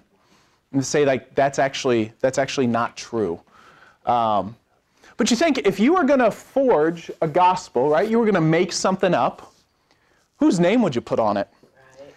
and 0.73 0.87
say 0.87 1.05
like 1.05 1.35
that's 1.35 1.59
actually 1.59 2.12
that's 2.21 2.38
actually 2.38 2.69
not 2.69 2.97
true. 2.97 3.40
Um, 4.07 4.55
but 5.17 5.29
you 5.29 5.37
think 5.37 5.59
if 5.59 5.81
you 5.81 5.95
were 5.95 6.05
going 6.05 6.21
to 6.21 6.31
forge 6.31 7.11
a 7.21 7.27
gospel, 7.27 7.88
right? 7.88 8.09
You 8.09 8.19
were 8.19 8.25
going 8.25 8.37
to 8.37 8.40
make 8.40 8.73
something 8.73 9.12
up. 9.12 9.53
Whose 10.38 10.61
name 10.61 10.83
would 10.83 10.95
you 10.95 11.01
put 11.01 11.19
on 11.19 11.37
it? 11.37 11.49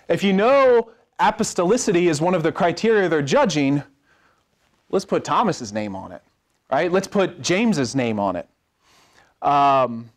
If 0.08 0.24
you 0.24 0.32
know 0.32 0.92
apostolicity 1.20 2.08
is 2.08 2.22
one 2.22 2.36
of 2.36 2.44
the 2.44 2.52
criteria 2.52 3.10
they're 3.10 3.22
judging, 3.24 3.82
let's 4.92 5.06
put 5.06 5.24
Thomas's 5.24 5.74
name 5.74 5.96
on 5.96 6.12
it, 6.12 6.22
right? 6.72 6.92
Let's 6.92 7.08
put 7.08 7.42
James's 7.42 7.96
name 7.96 8.20
on 8.20 8.36
it. 8.36 8.48
Um, 9.42 10.10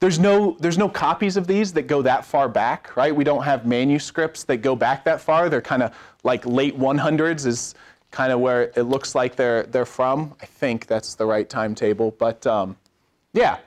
there's 0.00 0.18
no, 0.18 0.56
there's 0.60 0.76
no 0.76 0.88
copies 0.88 1.36
of 1.36 1.46
these 1.46 1.72
that 1.72 1.82
go 1.82 2.02
that 2.02 2.24
far 2.24 2.48
back, 2.48 2.94
right? 2.96 3.14
We 3.14 3.24
don't 3.24 3.42
have 3.42 3.66
manuscripts 3.66 4.44
that 4.44 4.58
go 4.58 4.76
back 4.76 5.04
that 5.04 5.20
far. 5.20 5.48
They're 5.48 5.62
kind 5.62 5.82
of 5.82 5.94
like 6.22 6.44
late 6.44 6.78
100s 6.78 7.46
is 7.46 7.74
kind 8.10 8.32
of 8.32 8.40
where 8.40 8.72
it 8.76 8.82
looks 8.82 9.14
like 9.14 9.36
they're, 9.36 9.62
they're 9.64 9.86
from. 9.86 10.34
I 10.42 10.46
think 10.46 10.86
that's 10.86 11.14
the 11.14 11.24
right 11.24 11.48
timetable, 11.48 12.12
but 12.18 12.46
um, 12.46 12.76
yeah. 13.32 13.58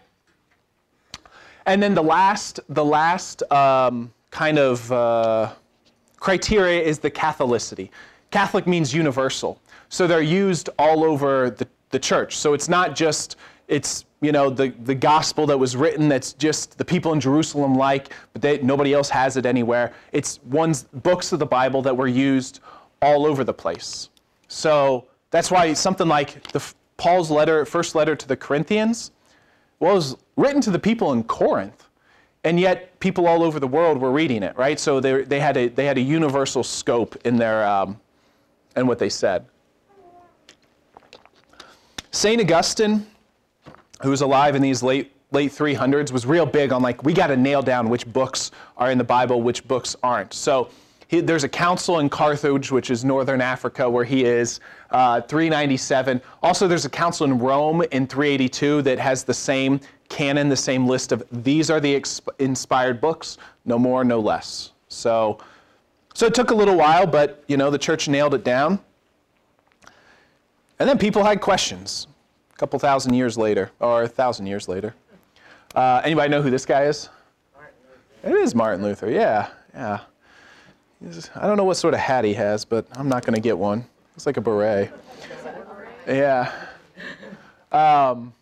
And 1.66 1.82
then 1.82 1.94
the 1.94 2.04
last, 2.04 2.60
the 2.70 2.86
last 2.86 3.44
um, 3.52 4.12
kind 4.30 4.60
of 4.60 4.92
uh, 4.92 5.54
criteria 6.18 6.82
is 6.82 7.00
the 7.00 7.12
Catholicity. 7.12 7.90
Catholic 8.32 8.68
means 8.68 8.94
universal. 8.94 9.60
So 9.90 10.06
they're 10.06 10.22
used 10.22 10.70
all 10.78 11.04
over 11.04 11.50
the, 11.50 11.68
the 11.90 12.00
church. 12.00 12.38
So 12.38 12.54
it's 12.54 12.70
not 12.70 12.96
just, 12.96 13.36
it's, 13.68 14.06
you 14.22 14.32
know, 14.32 14.50
the, 14.50 14.70
the 14.84 14.96
gospel 14.96 15.46
that 15.48 15.58
was 15.58 15.76
written 15.76 16.10
that's 16.10 16.34
just 16.34 16.78
the 16.78 16.86
people 16.86 17.14
in 17.14 17.20
Jerusalem 17.20 17.76
like, 17.76 18.14
but 18.34 18.42
they, 18.42 18.58
nobody 18.60 18.94
else 18.94 19.10
has 19.10 19.38
it 19.38 19.46
anywhere. 19.46 19.94
It's 20.12 20.42
ones, 20.44 20.84
books 20.84 21.32
of 21.32 21.40
the 21.40 21.46
Bible 21.46 21.82
that 21.84 21.96
were 21.96 22.08
used 22.08 22.60
all 23.02 23.26
over 23.26 23.44
the 23.44 23.54
place. 23.54 24.10
So 24.50 25.06
that's 25.32 25.50
why 25.50 25.74
something 25.74 26.08
like 26.08 26.44
the, 26.52 26.62
Paul's 26.98 27.32
letter, 27.32 27.66
first 27.66 27.96
letter 27.96 28.16
to 28.16 28.28
the 28.28 28.36
Corinthians, 28.36 29.12
was 29.80 30.18
written 30.36 30.60
to 30.62 30.72
the 30.72 30.80
people 30.80 31.14
in 31.14 31.24
Corinth 31.24 31.90
and 32.44 32.60
yet 32.60 33.00
people 33.00 33.28
all 33.28 33.44
over 33.44 33.60
the 33.60 33.68
world 33.68 33.98
were 33.98 34.12
reading 34.12 34.44
it, 34.44 34.56
right? 34.58 34.80
So 34.80 35.00
they, 35.00 35.24
they, 35.24 35.40
had, 35.40 35.58
a, 35.58 35.68
they 35.68 35.86
had 35.86 35.98
a 35.98 36.02
universal 36.02 36.64
scope 36.64 37.16
in 37.26 37.38
their 37.38 37.68
um, 37.68 38.00
in 38.76 38.88
what 38.88 39.00
they 39.00 39.10
said. 39.10 39.46
St. 42.12 42.42
Augustine, 42.42 43.06
who 44.02 44.10
was 44.10 44.22
alive 44.22 44.56
in 44.56 44.62
these 44.62 44.84
late 44.84 45.12
late 45.32 45.52
300s, 45.52 46.12
was 46.12 46.26
real 46.26 46.46
big 46.46 46.72
on 46.72 46.82
like 46.82 47.04
we 47.04 47.14
got 47.14 47.28
to 47.28 47.38
nail 47.38 47.62
down 47.62 47.90
which 47.90 48.06
books 48.12 48.52
are 48.78 48.92
in 48.92 48.98
the 48.98 49.04
Bible, 49.04 49.42
which 49.42 49.68
books 49.68 49.96
aren't. 50.02 50.34
So 50.34 50.70
he, 51.08 51.22
there's 51.22 51.44
a 51.44 51.50
council 51.50 52.00
in 52.00 52.10
Carthage, 52.10 52.72
which 52.72 52.90
is 52.92 53.04
northern 53.04 53.42
Africa, 53.42 53.90
where 53.90 54.04
he 54.06 54.26
is, 54.26 54.60
uh, 54.92 55.22
397. 55.22 56.22
Also, 56.42 56.68
there's 56.68 56.86
a 56.86 56.90
council 56.90 57.26
in 57.26 57.40
Rome 57.40 57.84
in 57.92 58.08
382 58.08 58.84
that 58.84 59.00
has 59.00 59.24
the 59.24 59.34
same 59.34 59.80
canon, 60.08 60.50
the 60.50 60.56
same 60.56 60.88
list 60.88 61.12
of 61.12 61.24
these 61.44 61.70
are 61.70 61.80
the 61.80 62.04
inspired 62.40 63.02
books, 63.02 63.38
no 63.66 63.78
more, 63.80 64.04
no 64.04 64.20
less. 64.20 64.72
So, 64.88 65.40
so 66.14 66.26
it 66.28 66.34
took 66.34 66.52
a 66.52 66.56
little 66.56 66.76
while, 66.76 67.06
but 67.06 67.44
you 67.48 67.58
know 67.58 67.70
the 67.70 67.78
church 67.78 68.08
nailed 68.08 68.34
it 68.34 68.44
down. 68.44 68.80
And 70.80 70.88
then 70.88 70.98
people 70.98 71.24
had 71.24 71.42
questions 71.42 72.08
couple 72.60 72.78
thousand 72.78 73.14
years 73.14 73.38
later, 73.38 73.72
or 73.80 74.04
a 74.04 74.08
thousand 74.08 74.46
years 74.46 74.68
later. 74.68 74.94
Uh, 75.74 76.02
anybody 76.04 76.30
know 76.30 76.42
who 76.42 76.50
this 76.50 76.66
guy 76.66 76.84
is? 76.84 77.08
It 78.22 78.34
is 78.34 78.54
Martin 78.54 78.84
Luther, 78.84 79.10
yeah, 79.10 79.48
yeah. 79.74 80.02
He's, 81.02 81.30
I 81.36 81.48
don't 81.48 81.56
know 81.56 81.64
what 81.64 81.78
sort 81.78 81.94
of 81.94 82.02
hat 82.02 82.26
he 82.26 82.34
has, 82.34 82.66
but 82.66 82.86
I'm 82.92 83.08
not 83.08 83.26
going 83.26 83.36
to 83.36 83.40
get 83.40 83.58
one. 83.58 83.86
It's 84.14 84.26
like 84.26 84.36
a 84.36 84.42
beret. 84.42 84.92
Yeah. 86.06 86.52
Um, 87.72 88.34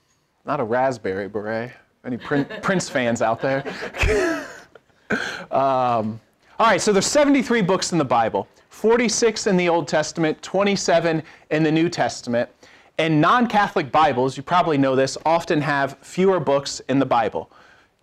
not 0.47 0.59
a 0.59 0.63
raspberry 0.63 1.27
beret. 1.27 1.73
Any 2.03 2.17
Prin- 2.17 2.47
Prince 2.63 2.89
fans 2.89 3.21
out 3.21 3.39
there? 3.39 3.63
um, 5.51 6.19
all 6.57 6.65
right, 6.65 6.81
so 6.81 6.91
there's 6.91 7.05
73 7.05 7.61
books 7.61 7.91
in 7.91 7.99
the 7.99 8.05
Bible. 8.05 8.47
46 8.69 9.45
in 9.45 9.57
the 9.57 9.69
Old 9.69 9.87
Testament, 9.87 10.41
27 10.41 11.21
in 11.51 11.61
the 11.63 11.71
New 11.71 11.87
Testament. 11.87 12.49
And 12.99 13.21
non 13.21 13.45
Catholic 13.45 13.91
Bibles, 13.91 14.37
you 14.37 14.41
probably 14.41 14.75
know 14.75 14.95
this, 14.95 15.19
often 15.23 15.61
have 15.61 15.99
fewer 16.01 16.39
books 16.39 16.79
in 16.89 16.97
the 16.97 17.05
Bible. 17.05 17.51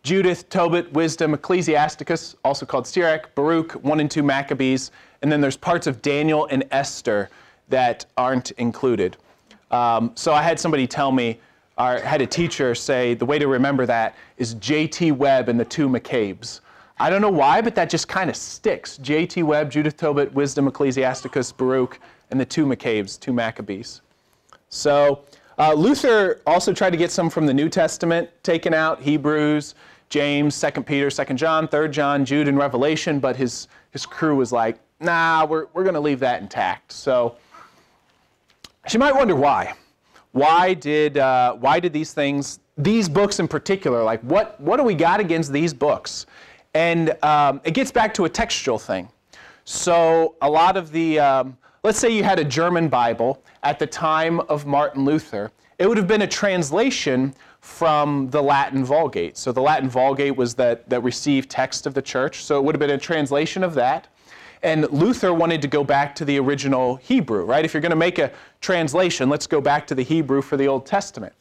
Judith, 0.05 0.49
Tobit, 0.51 0.93
Wisdom, 0.93 1.35
Ecclesiasticus, 1.35 2.37
also 2.45 2.65
called 2.65 2.87
Sirach, 2.87 3.35
Baruch, 3.35 3.73
1 3.73 3.99
and 3.99 4.09
2 4.09 4.23
Maccabees, 4.23 4.93
and 5.23 5.33
then 5.33 5.41
there's 5.41 5.57
parts 5.57 5.89
of 5.89 6.01
Daniel 6.01 6.47
and 6.49 6.63
Esther 6.71 7.29
that 7.71 8.07
aren't 8.17 8.53
included. 8.53 9.17
Um, 9.73 10.13
so 10.15 10.33
I 10.33 10.43
had 10.43 10.61
somebody 10.61 10.87
tell 10.87 11.11
me, 11.11 11.41
or 11.77 11.99
had 11.99 12.21
a 12.21 12.27
teacher 12.27 12.73
say, 12.77 13.15
the 13.15 13.27
way 13.27 13.41
to 13.41 13.49
remember 13.49 13.87
that 13.87 14.15
is 14.37 14.55
J.T. 14.55 15.11
Webb 15.11 15.49
and 15.49 15.59
the 15.59 15.65
two 15.65 15.89
McCabes. 15.89 16.61
I 17.01 17.11
don't 17.11 17.21
know 17.21 17.31
why, 17.31 17.61
but 17.63 17.75
that 17.75 17.91
just 17.91 18.07
kind 18.07 18.31
of 18.31 18.37
sticks. 18.37 18.99
J.T. 18.99 19.43
Webb, 19.43 19.73
Judith 19.73 19.97
Tobit, 19.97 20.33
Wisdom, 20.35 20.69
Ecclesiasticus, 20.69 21.51
Baruch, 21.51 21.99
and 22.31 22.39
the 22.39 22.45
two 22.45 22.65
McCabes, 22.65 23.19
two 23.19 23.33
Maccabees. 23.33 24.03
So 24.75 25.25
uh, 25.57 25.73
Luther 25.73 26.41
also 26.47 26.73
tried 26.73 26.91
to 26.91 26.97
get 26.97 27.13
some 27.13 27.31
from 27.31 27.47
the 27.47 27.55
New 27.55 27.69
Testament 27.69 28.29
taken 28.43 28.75
out, 28.75 29.01
Hebrews, 29.01 29.77
James, 30.09 30.61
2 30.61 30.83
Peter, 30.83 31.11
2 31.11 31.35
John, 31.35 31.69
3 31.69 31.89
John, 31.89 32.25
Jude, 32.25 32.49
and 32.49 32.59
Revelation, 32.59 33.21
but 33.21 33.37
his, 33.37 33.69
his 33.93 34.05
crew 34.05 34.35
was 34.35 34.51
like, 34.51 34.79
nah, 34.99 35.47
we're, 35.47 35.67
we're 35.73 35.85
going 35.85 35.95
to 35.95 36.01
leave 36.01 36.19
that 36.21 36.43
intact. 36.43 36.93
So 36.93 37.37
she 38.89 38.99
might 38.99 39.15
wonder 39.15 39.37
why. 39.37 39.75
Why 40.33 40.75
did, 40.75 41.19
uh, 41.19 41.55
why 41.55 41.79
did 41.79 41.93
these 41.93 42.13
things, 42.13 42.59
these 42.77 43.09
books 43.09 43.39
in 43.39 43.47
particular, 43.47 44.03
like 44.03 44.21
what, 44.23 44.61
what 44.61 44.79
do 44.79 44.83
we 44.83 44.95
got 44.95 45.21
against 45.21 45.53
these 45.53 45.73
books? 45.73 46.27
And 46.75 47.17
um, 47.23 47.61
it 47.63 47.75
gets 47.75 47.93
back 47.93 48.13
to 48.15 48.25
a 48.25 48.29
textual 48.29 48.81
thing. 48.81 49.09
So 49.65 50.35
a 50.43 50.51
lot 50.51 50.77
of 50.77 50.91
the, 50.91 51.21
um, 51.21 51.57
let's 51.85 51.99
say 51.99 52.09
you 52.09 52.25
had 52.25 52.39
a 52.39 52.45
German 52.45 52.89
Bible 52.89 53.43
at 53.63 53.79
the 53.79 53.87
time 53.87 54.41
of 54.41 54.65
Martin 54.65 55.05
Luther, 55.05 55.53
it 55.79 55.87
would 55.87 55.99
have 55.99 56.09
been 56.09 56.23
a 56.23 56.27
translation 56.27 57.35
from 57.61 58.31
the 58.31 58.43
Latin 58.43 58.85
Vulgate. 58.85 59.37
So 59.37 59.53
the 59.53 59.61
Latin 59.61 59.89
Vulgate 59.89 60.35
was 60.35 60.55
that, 60.55 60.89
that 60.89 61.03
received 61.03 61.51
text 61.51 61.87
of 61.87 61.93
the 61.93 62.01
church, 62.01 62.43
so 62.43 62.59
it 62.59 62.65
would 62.65 62.75
have 62.75 62.81
been 62.81 62.91
a 62.91 62.99
translation 62.99 63.63
of 63.63 63.75
that. 63.75 64.09
And 64.63 64.91
Luther 64.91 65.35
wanted 65.35 65.61
to 65.61 65.69
go 65.69 65.85
back 65.85 66.15
to 66.17 66.25
the 66.25 66.39
original 66.39 66.97
Hebrew, 66.97 67.45
right? 67.45 67.67
If 67.67 67.75
you're 67.75 67.83
going 67.83 67.91
to 67.91 67.97
make 67.97 68.19
a 68.19 68.33
translation, 68.63 69.29
let's 69.29 69.47
go 69.47 69.61
back 69.61 69.87
to 69.89 69.95
the 69.95 70.03
Hebrew 70.03 70.41
for 70.41 70.57
the 70.57 70.67
Old 70.67 70.87
Testament. 70.87 71.35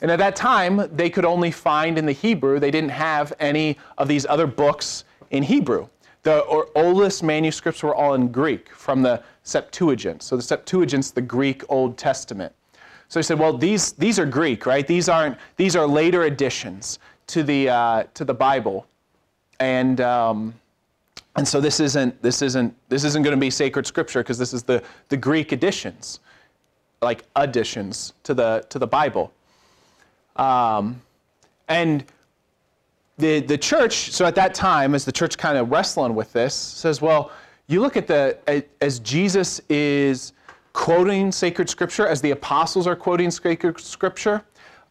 And 0.00 0.10
at 0.10 0.18
that 0.18 0.34
time, 0.34 0.88
they 0.92 1.08
could 1.08 1.24
only 1.24 1.52
find 1.52 1.98
in 1.98 2.04
the 2.04 2.12
Hebrew, 2.12 2.58
they 2.58 2.72
didn't 2.72 2.90
have 2.90 3.32
any 3.38 3.78
of 3.96 4.08
these 4.08 4.26
other 4.26 4.48
books 4.48 5.04
in 5.30 5.44
Hebrew. 5.44 5.86
The 6.24 6.42
oldest 6.74 7.22
manuscripts 7.22 7.82
were 7.82 7.94
all 7.94 8.14
in 8.14 8.32
Greek 8.32 8.70
from 8.70 9.02
the 9.02 9.22
Septuagint. 9.44 10.22
So 10.22 10.36
the 10.36 10.42
Septuagint's 10.42 11.12
the 11.12 11.22
Greek 11.22 11.62
Old 11.68 11.96
Testament. 11.96 12.52
So 13.08 13.20
he 13.20 13.22
said, 13.22 13.38
well, 13.38 13.56
these, 13.56 13.92
these 13.92 14.18
are 14.18 14.26
Greek, 14.26 14.66
right? 14.66 14.86
These, 14.86 15.08
aren't, 15.08 15.38
these 15.56 15.76
are 15.76 15.86
later 15.86 16.24
additions 16.24 16.98
to 17.28 17.42
the, 17.42 17.68
uh, 17.68 18.04
to 18.14 18.24
the 18.24 18.34
Bible. 18.34 18.86
And, 19.60 20.00
um, 20.00 20.54
and 21.36 21.46
so 21.46 21.60
this 21.60 21.78
isn't, 21.78 22.20
this 22.22 22.42
isn't, 22.42 22.74
this 22.88 23.04
isn't 23.04 23.22
going 23.22 23.36
to 23.36 23.40
be 23.40 23.50
sacred 23.50 23.86
scripture 23.86 24.20
because 24.20 24.38
this 24.38 24.52
is 24.52 24.62
the, 24.62 24.82
the 25.10 25.16
Greek 25.16 25.52
additions, 25.52 26.20
like 27.02 27.24
additions 27.36 28.14
to 28.22 28.34
the, 28.34 28.64
to 28.70 28.78
the 28.78 28.86
Bible. 28.86 29.32
Um, 30.36 31.00
and 31.68 32.04
the, 33.18 33.40
the 33.40 33.58
church, 33.58 34.10
so 34.10 34.24
at 34.24 34.34
that 34.34 34.54
time, 34.54 34.94
as 34.94 35.04
the 35.04 35.12
church 35.12 35.38
kind 35.38 35.56
of 35.58 35.70
wrestling 35.70 36.14
with 36.14 36.32
this, 36.32 36.54
says, 36.54 37.00
well, 37.00 37.30
you 37.66 37.80
look 37.80 37.96
at 37.96 38.06
the, 38.06 38.64
as 38.80 38.98
Jesus 39.00 39.60
is 39.68 40.32
quoting 40.72 41.32
sacred 41.32 41.70
scripture, 41.70 42.06
as 42.06 42.20
the 42.20 42.32
apostles 42.32 42.86
are 42.86 42.96
quoting 42.96 43.30
sacred 43.30 43.80
scripture, 43.80 44.44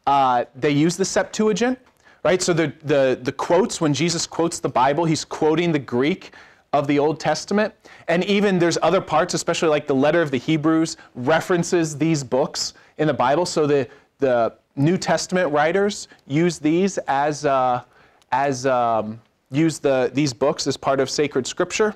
uh, 0.07 0.45
they 0.55 0.71
use 0.71 0.97
the 0.97 1.05
Septuagint, 1.05 1.77
right? 2.23 2.41
So 2.41 2.53
the, 2.53 2.73
the, 2.83 3.19
the 3.21 3.31
quotes, 3.31 3.79
when 3.79 3.93
Jesus 3.93 4.25
quotes 4.25 4.59
the 4.59 4.69
Bible, 4.69 5.05
he's 5.05 5.23
quoting 5.23 5.71
the 5.71 5.79
Greek 5.79 6.31
of 6.71 6.87
the 6.87 6.97
Old 6.97 7.19
Testament. 7.19 7.73
And 8.07 8.23
even 8.25 8.57
there's 8.57 8.77
other 8.81 9.01
parts, 9.01 9.33
especially 9.33 9.69
like 9.69 9.85
the 9.85 9.95
letter 9.95 10.21
of 10.21 10.31
the 10.31 10.39
Hebrews, 10.39 10.97
references 11.15 11.97
these 11.97 12.23
books 12.23 12.73
in 12.97 13.07
the 13.07 13.13
Bible. 13.13 13.45
So 13.45 13.67
the, 13.67 13.87
the 14.17 14.55
New 14.75 14.97
Testament 14.97 15.51
writers 15.51 16.07
use 16.25 16.57
these 16.57 16.97
as, 16.99 17.45
uh, 17.45 17.83
as 18.31 18.65
um, 18.65 19.21
use 19.51 19.77
the, 19.77 20.09
these 20.13 20.33
books 20.33 20.65
as 20.65 20.75
part 20.75 20.99
of 20.99 21.09
sacred 21.09 21.45
scripture. 21.45 21.95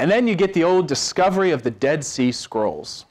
And 0.00 0.10
then 0.10 0.26
you 0.26 0.34
get 0.34 0.54
the 0.54 0.64
old 0.64 0.88
discovery 0.88 1.50
of 1.50 1.62
the 1.62 1.70
Dead 1.70 2.02
Sea 2.02 2.32
Scrolls. 2.32 3.04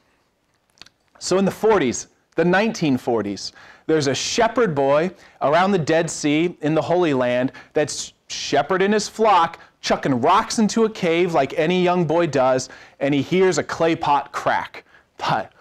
So 1.20 1.38
in 1.38 1.44
the 1.44 1.50
40s, 1.52 2.08
the 2.34 2.42
1940s, 2.42 3.52
there's 3.86 4.08
a 4.08 4.14
shepherd 4.14 4.74
boy 4.74 5.12
around 5.40 5.70
the 5.70 5.78
Dead 5.78 6.10
Sea 6.10 6.56
in 6.62 6.74
the 6.74 6.82
Holy 6.82 7.14
Land 7.14 7.52
that's 7.74 8.12
shepherding 8.26 8.90
his 8.90 9.08
flock, 9.08 9.60
chucking 9.80 10.20
rocks 10.20 10.58
into 10.58 10.82
a 10.84 10.90
cave 10.90 11.32
like 11.32 11.56
any 11.56 11.80
young 11.80 12.06
boy 12.06 12.26
does, 12.26 12.68
and 12.98 13.14
he 13.14 13.22
hears 13.22 13.58
a 13.58 13.62
clay 13.62 13.94
pot 13.94 14.32
crack. 14.32 14.84
But 15.16 15.52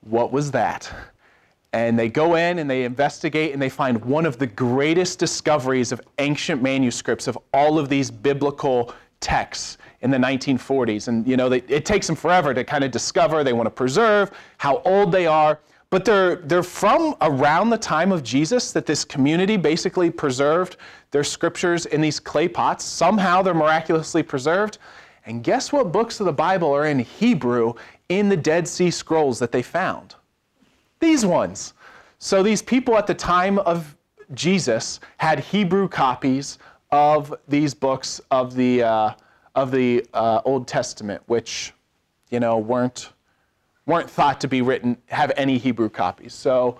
what 0.00 0.32
was 0.32 0.50
that? 0.50 0.92
And 1.72 1.96
they 1.96 2.08
go 2.08 2.34
in 2.34 2.58
and 2.58 2.68
they 2.68 2.82
investigate 2.82 3.52
and 3.52 3.62
they 3.62 3.68
find 3.68 4.04
one 4.04 4.26
of 4.26 4.40
the 4.40 4.46
greatest 4.48 5.20
discoveries 5.20 5.92
of 5.92 6.00
ancient 6.18 6.62
manuscripts 6.62 7.28
of 7.28 7.38
all 7.54 7.78
of 7.78 7.88
these 7.88 8.10
biblical 8.10 8.92
texts 9.20 9.78
in 10.00 10.10
the 10.10 10.18
1940s. 10.18 11.08
And 11.08 11.26
you 11.26 11.36
know, 11.36 11.48
they, 11.48 11.62
it 11.68 11.84
takes 11.84 12.06
them 12.06 12.16
forever 12.16 12.54
to 12.54 12.64
kind 12.64 12.84
of 12.84 12.90
discover, 12.90 13.42
they 13.42 13.52
want 13.52 13.66
to 13.66 13.70
preserve 13.70 14.30
how 14.58 14.78
old 14.84 15.12
they 15.12 15.26
are. 15.26 15.60
But 15.90 16.04
they're, 16.04 16.36
they're 16.36 16.62
from 16.62 17.14
around 17.22 17.70
the 17.70 17.78
time 17.78 18.12
of 18.12 18.22
Jesus 18.22 18.72
that 18.72 18.84
this 18.84 19.04
community 19.04 19.56
basically 19.56 20.10
preserved 20.10 20.76
their 21.10 21.24
scriptures 21.24 21.86
in 21.86 22.02
these 22.02 22.20
clay 22.20 22.46
pots. 22.46 22.84
Somehow 22.84 23.40
they're 23.40 23.54
miraculously 23.54 24.22
preserved. 24.22 24.78
And 25.24 25.42
guess 25.42 25.72
what 25.72 25.90
books 25.90 26.20
of 26.20 26.26
the 26.26 26.32
Bible 26.32 26.72
are 26.74 26.86
in 26.86 26.98
Hebrew 26.98 27.72
in 28.10 28.28
the 28.28 28.36
Dead 28.36 28.68
Sea 28.68 28.90
Scrolls 28.90 29.38
that 29.38 29.50
they 29.50 29.62
found? 29.62 30.14
These 31.00 31.24
ones. 31.24 31.72
So 32.18 32.42
these 32.42 32.60
people 32.60 32.96
at 32.98 33.06
the 33.06 33.14
time 33.14 33.58
of 33.60 33.96
Jesus 34.34 35.00
had 35.16 35.40
Hebrew 35.40 35.88
copies 35.88 36.58
of 36.90 37.34
these 37.46 37.72
books 37.72 38.20
of 38.30 38.54
the, 38.54 38.82
uh, 38.82 39.12
of 39.54 39.70
the 39.70 40.06
uh, 40.14 40.40
Old 40.44 40.68
Testament, 40.68 41.22
which, 41.26 41.72
you 42.30 42.40
know, 42.40 42.58
weren't 42.58 43.12
weren't 43.88 44.08
thought 44.08 44.38
to 44.42 44.48
be 44.48 44.60
written, 44.60 44.98
have 45.06 45.32
any 45.34 45.56
Hebrew 45.56 45.88
copies. 45.88 46.34
So, 46.34 46.78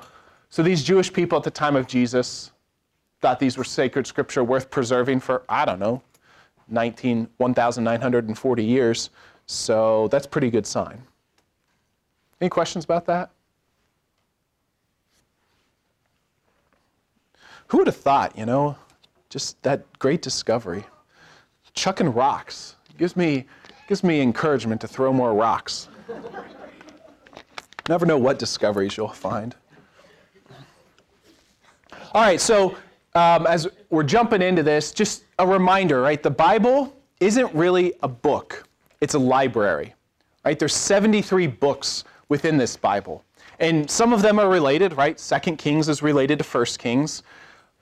so 0.51 0.63
these 0.63 0.85
Jewish 0.85 1.11
people 1.11 1.39
at 1.39 1.45
the 1.45 1.51
time 1.51 1.75
of 1.75 1.87
Jesus 1.87 2.53
thought 3.21 3.41
these 3.41 3.57
were 3.57 3.65
sacred 3.65 4.07
scripture 4.07 4.45
worth 4.45 4.71
preserving 4.71 5.21
for, 5.21 5.43
I 5.49 5.65
don't 5.65 5.79
know, 5.79 6.03
19, 6.69 7.29
1,940 7.39 8.65
years. 8.65 9.11
So 9.47 10.09
that's 10.09 10.27
pretty 10.27 10.51
good 10.51 10.67
sign. 10.67 11.03
Any 12.43 12.51
questions 12.51 12.85
about 12.85 13.07
that? 13.07 13.31
Who 17.69 17.79
would 17.79 17.87
have 17.87 17.97
thought, 17.97 18.37
you 18.37 18.47
know, 18.47 18.77
just 19.31 19.63
that 19.63 19.87
great 19.99 20.21
discovery? 20.21 20.85
Chucking 21.79 22.13
rocks 22.13 22.75
gives 22.99 23.17
me, 23.17 23.47
gives 23.87 24.03
me 24.03 24.21
encouragement 24.21 24.81
to 24.81 24.89
throw 24.89 25.13
more 25.13 25.33
rocks. 25.33 25.89
Never 27.89 28.05
know 28.05 28.19
what 28.19 28.41
discoveries 28.41 28.97
you'll 28.97 29.07
find. 29.07 29.55
All 32.13 32.23
right, 32.23 32.41
so 32.41 32.77
um, 33.15 33.47
as 33.47 33.69
we're 33.91 34.03
jumping 34.03 34.43
into 34.43 34.65
this, 34.65 34.91
just 34.91 35.23
a 35.39 35.47
reminder, 35.47 36.03
right? 36.03 36.21
The 36.21 36.33
Bible 36.33 36.97
isn't 37.21 37.55
really 37.55 37.93
a 38.03 38.09
book, 38.09 38.67
it's 39.01 39.15
a 39.15 39.19
library, 39.21 39.95
right? 40.45 40.59
There's 40.59 40.75
73 40.75 41.47
books 41.47 42.03
within 42.29 42.57
this 42.57 42.77
Bible. 42.77 43.23
And 43.61 43.89
some 43.89 44.13
of 44.13 44.21
them 44.21 44.41
are 44.41 44.49
related, 44.49 44.95
right? 44.95 45.19
Second 45.21 45.59
Kings 45.59 45.89
is 45.89 46.03
related 46.03 46.39
to 46.39 46.45
First 46.45 46.81
Kings, 46.81 47.23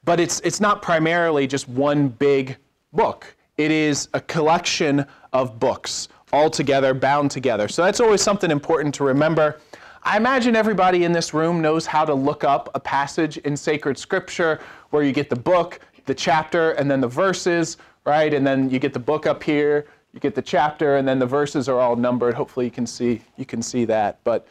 but 0.04 0.20
it's, 0.20 0.40
it's 0.40 0.61
not 0.61 0.82
primarily 0.82 1.46
just 1.46 1.66
one 1.66 2.09
big 2.09 2.59
book. 2.92 3.36
It 3.59 3.71
is 3.71 4.09
a 4.12 4.21
collection 4.21 5.07
of 5.33 5.59
books 5.59 6.09
all 6.33 6.51
together, 6.51 6.92
bound 6.92 7.31
together. 7.31 7.69
So 7.69 7.83
that's 7.83 8.01
always 8.01 8.21
something 8.21 8.51
important 8.51 8.95
to 8.97 9.05
remember. 9.05 9.61
I 10.03 10.16
imagine 10.16 10.55
everybody 10.55 11.05
in 11.05 11.12
this 11.12 11.33
room 11.33 11.62
knows 11.62 11.87
how 11.87 12.05
to 12.05 12.14
look 12.14 12.45
up 12.45 12.71
a 12.75 12.81
passage 12.81 13.38
in 13.38 13.57
sacred 13.57 13.97
scripture 13.97 14.61
where 14.90 15.03
you 15.03 15.12
get 15.12 15.31
the 15.31 15.37
book, 15.37 15.81
the 16.05 16.14
chapter, 16.14 16.73
and 16.73 16.90
then 16.90 17.01
the 17.01 17.09
verses, 17.09 17.79
right? 18.05 18.33
And 18.33 18.47
then 18.47 18.69
you 18.71 18.79
get 18.79 18.92
the 18.92 19.01
book 19.01 19.27
up 19.27 19.42
here, 19.42 19.87
you 20.12 20.21
get 20.21 20.35
the 20.35 20.42
chapter, 20.42 20.97
and 20.97 21.09
then 21.09 21.19
the 21.19 21.27
verses 21.27 21.69
are 21.69 21.81
all 21.81 21.97
numbered. 21.97 22.35
Hopefully 22.35 22.66
you 22.66 22.71
can 22.71 22.87
see 22.87 23.23
you 23.37 23.45
can 23.45 23.62
see 23.62 23.85
that. 23.87 24.21
But 24.23 24.47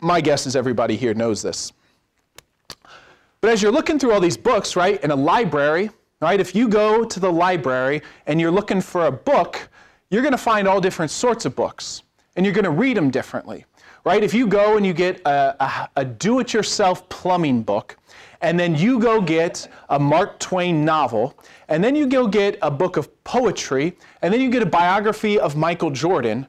my 0.00 0.20
guess 0.20 0.46
is 0.46 0.56
everybody 0.56 0.96
here 0.96 1.14
knows 1.14 1.40
this. 1.40 1.72
But 3.40 3.50
as 3.50 3.62
you're 3.62 3.72
looking 3.72 3.98
through 3.98 4.12
all 4.12 4.20
these 4.20 4.36
books, 4.36 4.76
right, 4.76 5.02
in 5.02 5.10
a 5.10 5.16
library, 5.16 5.90
right, 6.20 6.40
if 6.40 6.54
you 6.54 6.68
go 6.68 7.04
to 7.04 7.20
the 7.20 7.32
library 7.32 8.02
and 8.26 8.40
you're 8.40 8.50
looking 8.50 8.80
for 8.80 9.06
a 9.06 9.12
book, 9.12 9.68
you're 10.10 10.22
going 10.22 10.32
to 10.32 10.38
find 10.38 10.68
all 10.68 10.80
different 10.80 11.10
sorts 11.10 11.44
of 11.44 11.54
books, 11.56 12.02
and 12.36 12.44
you're 12.44 12.54
going 12.54 12.64
to 12.64 12.70
read 12.70 12.96
them 12.96 13.10
differently 13.10 13.64
right? 14.04 14.22
If 14.22 14.34
you 14.34 14.46
go 14.46 14.76
and 14.76 14.86
you 14.86 14.92
get 14.92 15.20
a, 15.26 15.62
a, 15.62 15.90
a 15.96 16.04
do 16.04 16.40
it 16.40 16.52
yourself 16.52 17.08
plumbing 17.08 17.62
book, 17.62 17.96
and 18.40 18.58
then 18.58 18.74
you 18.74 18.98
go 18.98 19.20
get 19.20 19.68
a 19.90 19.98
Mark 19.98 20.38
Twain 20.38 20.84
novel, 20.84 21.38
and 21.68 21.84
then 21.84 21.94
you 21.94 22.06
go 22.06 22.26
get 22.26 22.58
a 22.62 22.70
book 22.70 22.96
of 22.96 23.22
poetry, 23.24 23.96
and 24.22 24.32
then 24.32 24.40
you 24.40 24.50
get 24.50 24.62
a 24.62 24.66
biography 24.66 25.38
of 25.38 25.56
Michael 25.56 25.90
Jordan, 25.90 26.46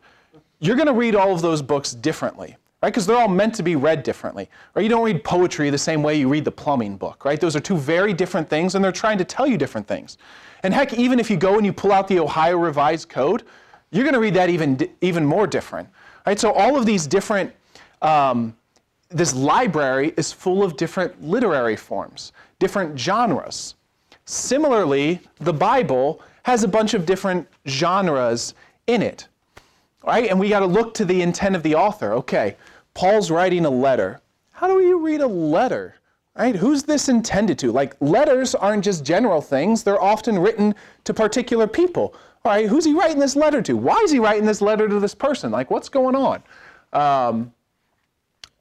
you're 0.59 0.75
going 0.75 0.87
to 0.87 0.93
read 0.93 1.15
all 1.15 1.33
of 1.33 1.41
those 1.41 1.61
books 1.61 1.91
differently. 1.91 2.55
Right, 2.81 2.91
because 2.91 3.05
they're 3.05 3.17
all 3.17 3.27
meant 3.27 3.53
to 3.55 3.63
be 3.63 3.75
read 3.75 4.01
differently. 4.01 4.49
Right? 4.73 4.81
You 4.81 4.89
don't 4.89 5.03
read 5.03 5.23
poetry 5.23 5.69
the 5.69 5.77
same 5.77 6.01
way 6.01 6.15
you 6.15 6.27
read 6.27 6.45
the 6.45 6.51
plumbing 6.51 6.97
book. 6.97 7.25
Right? 7.25 7.39
Those 7.39 7.55
are 7.55 7.59
two 7.59 7.77
very 7.77 8.11
different 8.11 8.49
things, 8.49 8.73
and 8.73 8.83
they're 8.83 8.91
trying 8.91 9.19
to 9.19 9.23
tell 9.23 9.45
you 9.45 9.55
different 9.55 9.87
things. 9.87 10.17
And 10.63 10.73
heck, 10.73 10.93
even 10.93 11.19
if 11.19 11.29
you 11.29 11.37
go 11.37 11.57
and 11.57 11.65
you 11.65 11.73
pull 11.73 11.91
out 11.91 12.07
the 12.07 12.19
Ohio 12.19 12.57
Revised 12.57 13.07
Code, 13.07 13.43
you're 13.91 14.03
going 14.03 14.15
to 14.15 14.19
read 14.19 14.33
that 14.33 14.49
even 14.49 14.89
even 15.01 15.23
more 15.23 15.45
different. 15.45 15.89
Right? 16.25 16.39
So 16.39 16.51
all 16.53 16.75
of 16.75 16.87
these 16.87 17.05
different, 17.05 17.53
um, 18.01 18.55
this 19.09 19.35
library 19.35 20.13
is 20.17 20.31
full 20.33 20.63
of 20.63 20.75
different 20.75 21.21
literary 21.21 21.75
forms, 21.75 22.31
different 22.57 22.97
genres. 22.97 23.75
Similarly, 24.25 25.19
the 25.39 25.53
Bible 25.53 26.21
has 26.43 26.63
a 26.63 26.67
bunch 26.67 26.95
of 26.95 27.05
different 27.05 27.47
genres 27.67 28.55
in 28.87 29.03
it. 29.03 29.27
Right? 30.03 30.31
And 30.31 30.39
we 30.39 30.49
got 30.49 30.61
to 30.61 30.65
look 30.65 30.95
to 30.95 31.05
the 31.05 31.21
intent 31.21 31.55
of 31.55 31.61
the 31.61 31.75
author. 31.75 32.13
Okay, 32.13 32.55
Paul's 32.93 33.31
writing 33.31 33.65
a 33.65 33.69
letter. 33.69 34.21
How 34.51 34.67
do 34.67 34.79
you 34.81 34.99
read 34.99 35.21
a 35.21 35.27
letter? 35.27 35.95
Right? 36.37 36.55
Who's 36.55 36.83
this 36.83 37.09
intended 37.09 37.59
to? 37.59 37.71
Like 37.71 37.95
letters 37.99 38.55
aren't 38.55 38.83
just 38.83 39.03
general 39.03 39.41
things, 39.41 39.83
they're 39.83 40.01
often 40.01 40.39
written 40.39 40.75
to 41.03 41.13
particular 41.13 41.67
people. 41.67 42.15
All 42.43 42.51
right, 42.51 42.67
who's 42.67 42.85
he 42.85 42.93
writing 42.93 43.19
this 43.19 43.35
letter 43.35 43.61
to? 43.61 43.77
Why 43.77 43.97
is 43.97 44.11
he 44.11 44.19
writing 44.19 44.45
this 44.45 44.61
letter 44.61 44.87
to 44.87 44.99
this 44.99 45.13
person? 45.13 45.51
Like, 45.51 45.69
what's 45.69 45.89
going 45.89 46.15
on? 46.15 46.41
Um, 46.91 47.53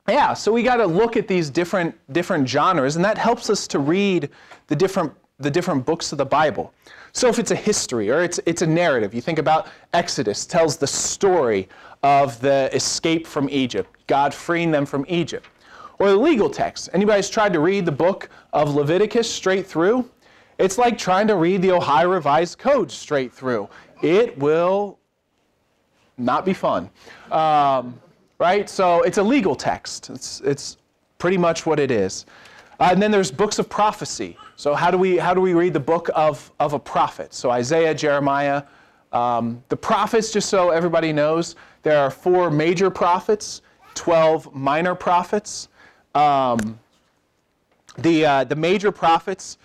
yeah, 0.06 0.34
so 0.34 0.52
we 0.52 0.62
got 0.62 0.76
to 0.76 0.86
look 0.86 1.16
at 1.16 1.28
these 1.28 1.48
different 1.50 1.94
different 2.12 2.48
genres, 2.48 2.96
and 2.96 3.04
that 3.04 3.16
helps 3.16 3.48
us 3.48 3.66
to 3.68 3.78
read 3.78 4.28
the 4.66 4.76
different 4.76 5.12
the 5.38 5.50
different 5.50 5.86
books 5.86 6.12
of 6.12 6.18
the 6.18 6.26
Bible. 6.26 6.74
So 7.12 7.28
if 7.28 7.38
it's 7.38 7.50
a 7.50 7.56
history 7.56 8.10
or 8.10 8.22
it's 8.22 8.40
it's 8.44 8.62
a 8.62 8.66
narrative, 8.66 9.14
you 9.14 9.20
think 9.20 9.38
about 9.38 9.68
Exodus 9.92 10.46
tells 10.46 10.76
the 10.76 10.86
story 10.86 11.68
of 12.02 12.40
the 12.40 12.70
escape 12.74 13.26
from 13.26 13.48
Egypt, 13.50 13.90
God 14.06 14.32
freeing 14.32 14.70
them 14.70 14.86
from 14.86 15.04
Egypt. 15.08 15.46
Or 15.98 16.08
the 16.08 16.16
legal 16.16 16.48
text. 16.48 16.88
Anybody's 16.94 17.28
tried 17.28 17.52
to 17.52 17.60
read 17.60 17.84
the 17.84 17.92
book 17.92 18.30
of 18.52 18.74
Leviticus 18.74 19.30
straight 19.30 19.66
through? 19.66 20.08
It's 20.58 20.78
like 20.78 20.96
trying 20.96 21.26
to 21.28 21.36
read 21.36 21.62
the 21.62 21.72
Ohio 21.72 22.08
Revised 22.08 22.58
Code 22.58 22.90
straight 22.90 23.32
through. 23.32 23.68
It 24.02 24.38
will 24.38 24.98
not 26.16 26.44
be 26.44 26.54
fun. 26.54 26.90
Um, 27.30 28.00
right? 28.38 28.68
So 28.68 29.02
it's 29.02 29.18
a 29.18 29.22
legal 29.22 29.54
text. 29.54 30.10
It's, 30.10 30.40
it's 30.40 30.78
pretty 31.18 31.36
much 31.36 31.66
what 31.66 31.78
it 31.78 31.90
is. 31.90 32.24
Uh, 32.78 32.88
and 32.92 33.02
then 33.02 33.10
there's 33.10 33.30
books 33.30 33.58
of 33.58 33.68
prophecy. 33.68 34.38
So 34.56 34.74
how 34.74 34.90
do 34.90 34.96
we, 34.96 35.18
how 35.18 35.34
do 35.34 35.40
we 35.42 35.52
read 35.52 35.74
the 35.74 35.80
book 35.80 36.08
of, 36.14 36.50
of 36.60 36.72
a 36.72 36.78
prophet? 36.78 37.34
So 37.34 37.50
Isaiah, 37.50 37.94
Jeremiah. 37.94 38.62
Um, 39.12 39.62
the 39.68 39.76
prophets, 39.76 40.30
just 40.30 40.48
so 40.48 40.70
everybody 40.70 41.12
knows, 41.12 41.56
there 41.82 41.98
are 41.98 42.10
four 42.10 42.50
major 42.50 42.90
prophets, 42.90 43.62
12 43.94 44.54
minor 44.54 44.94
prophets. 44.94 45.68
Um, 46.14 46.78
the, 47.98 48.26
uh, 48.26 48.44
the 48.44 48.56
major 48.56 48.92
prophets 48.92 49.58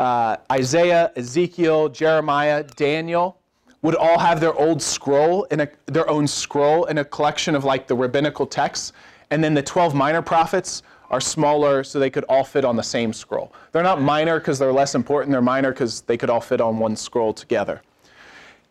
uh, 0.00 0.38
Isaiah, 0.50 1.12
Ezekiel, 1.14 1.90
Jeremiah, 1.90 2.62
Daniel 2.62 3.36
would 3.82 3.94
all 3.94 4.18
have 4.18 4.40
their 4.40 4.54
old 4.54 4.80
scroll 4.80 5.44
in 5.44 5.60
a, 5.60 5.68
their 5.86 6.08
own 6.08 6.26
scroll 6.26 6.86
in 6.86 6.98
a 6.98 7.04
collection 7.04 7.54
of 7.54 7.64
like 7.64 7.86
the 7.86 7.94
rabbinical 7.94 8.46
texts, 8.46 8.94
and 9.30 9.44
then 9.44 9.52
the 9.52 9.62
12 9.62 9.94
minor 9.94 10.22
prophets 10.22 10.82
are 11.10 11.20
smaller 11.20 11.84
so 11.84 11.98
they 11.98 12.08
could 12.08 12.24
all 12.30 12.44
fit 12.44 12.64
on 12.64 12.76
the 12.76 12.82
same 12.82 13.12
scroll. 13.12 13.52
They're 13.72 13.82
not 13.82 14.00
minor 14.00 14.38
because 14.38 14.58
they're 14.58 14.72
less 14.72 14.94
important, 14.94 15.32
they're 15.32 15.42
minor 15.42 15.70
because 15.70 16.00
they 16.02 16.16
could 16.16 16.30
all 16.30 16.40
fit 16.40 16.62
on 16.62 16.78
one 16.78 16.96
scroll 16.96 17.34
together. 17.34 17.82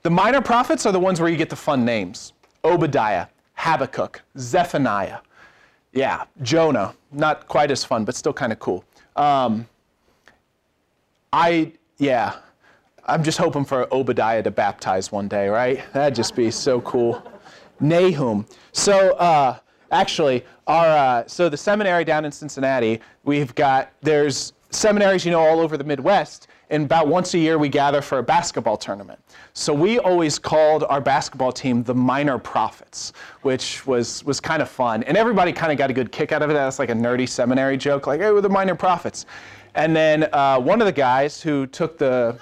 The 0.01 0.09
minor 0.09 0.41
prophets 0.41 0.87
are 0.87 0.91
the 0.91 0.99
ones 0.99 1.19
where 1.19 1.29
you 1.29 1.37
get 1.37 1.51
the 1.51 1.55
fun 1.55 1.85
names 1.85 2.33
Obadiah, 2.63 3.27
Habakkuk, 3.53 4.21
Zephaniah. 4.37 5.19
Yeah, 5.93 6.25
Jonah. 6.41 6.93
Not 7.11 7.47
quite 7.47 7.71
as 7.71 7.83
fun, 7.83 8.05
but 8.05 8.15
still 8.15 8.33
kind 8.33 8.51
of 8.51 8.59
cool. 8.59 8.83
Um, 9.15 9.67
I, 11.33 11.73
yeah, 11.97 12.35
I'm 13.05 13.23
just 13.23 13.37
hoping 13.37 13.65
for 13.65 13.91
Obadiah 13.93 14.43
to 14.43 14.51
baptize 14.51 15.11
one 15.11 15.27
day, 15.27 15.47
right? 15.47 15.81
That'd 15.93 16.15
just 16.15 16.35
be 16.35 16.51
so 16.51 16.81
cool. 16.81 17.23
Nahum. 17.79 18.45
So, 18.71 19.15
uh, 19.15 19.57
actually, 19.91 20.45
our, 20.67 20.85
uh, 20.85 21.27
so 21.27 21.49
the 21.49 21.57
seminary 21.57 22.03
down 22.03 22.25
in 22.25 22.31
Cincinnati, 22.31 23.01
we've 23.23 23.55
got, 23.55 23.91
there's 24.01 24.53
seminaries, 24.69 25.25
you 25.25 25.31
know, 25.31 25.39
all 25.39 25.59
over 25.59 25.75
the 25.77 25.83
Midwest, 25.83 26.48
and 26.69 26.85
about 26.85 27.07
once 27.07 27.33
a 27.33 27.39
year 27.39 27.57
we 27.57 27.69
gather 27.69 28.01
for 28.01 28.19
a 28.19 28.23
basketball 28.23 28.77
tournament. 28.77 29.19
So 29.53 29.73
we 29.73 29.99
always 29.99 30.37
called 30.37 30.83
our 30.83 31.01
basketball 31.01 31.51
team 31.51 31.83
the 31.83 31.95
Minor 31.95 32.37
Prophets, 32.37 33.13
which 33.41 33.85
was, 33.87 34.23
was 34.23 34.39
kind 34.39 34.61
of 34.61 34.69
fun. 34.69 35.03
And 35.03 35.17
everybody 35.17 35.51
kind 35.51 35.71
of 35.71 35.77
got 35.77 35.89
a 35.89 35.93
good 35.93 36.11
kick 36.11 36.31
out 36.31 36.41
of 36.41 36.49
it. 36.49 36.53
That's 36.53 36.79
like 36.79 36.89
a 36.89 36.93
nerdy 36.93 37.27
seminary 37.27 37.77
joke, 37.77 38.07
like, 38.07 38.21
hey, 38.21 38.31
we're 38.31 38.41
the 38.41 38.49
Minor 38.49 38.75
Prophets. 38.75 39.25
And 39.75 39.95
then 39.95 40.29
uh, 40.33 40.59
one 40.59 40.81
of 40.81 40.85
the 40.85 40.91
guys 40.91 41.41
who 41.41 41.65
took 41.67 41.97
the 41.97 42.37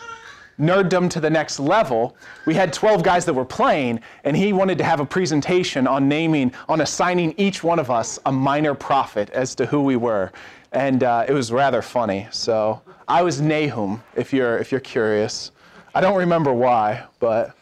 nerddom 0.59 1.09
to 1.09 1.19
the 1.19 1.29
next 1.29 1.59
level, 1.59 2.15
we 2.45 2.53
had 2.53 2.73
12 2.73 3.03
guys 3.03 3.25
that 3.25 3.33
were 3.33 3.45
playing, 3.45 3.99
and 4.23 4.35
he 4.35 4.53
wanted 4.53 4.77
to 4.79 4.83
have 4.83 4.99
a 4.99 5.05
presentation 5.05 5.87
on 5.87 6.09
naming, 6.09 6.51
on 6.67 6.81
assigning 6.81 7.33
each 7.37 7.63
one 7.63 7.79
of 7.79 7.91
us 7.91 8.19
a 8.25 8.31
minor 8.31 8.73
prophet 8.73 9.29
as 9.31 9.55
to 9.55 9.65
who 9.65 9.81
we 9.81 9.95
were. 9.95 10.31
And 10.71 11.03
uh, 11.03 11.25
it 11.27 11.33
was 11.33 11.51
rather 11.51 11.81
funny. 11.81 12.27
So 12.31 12.81
I 13.07 13.21
was 13.21 13.39
Nahum, 13.39 14.03
if 14.15 14.33
you're, 14.33 14.57
if 14.57 14.71
you're 14.71 14.81
curious. 14.81 15.51
I 15.95 16.01
don't 16.01 16.17
remember 16.17 16.53
why, 16.53 17.05
but. 17.19 17.55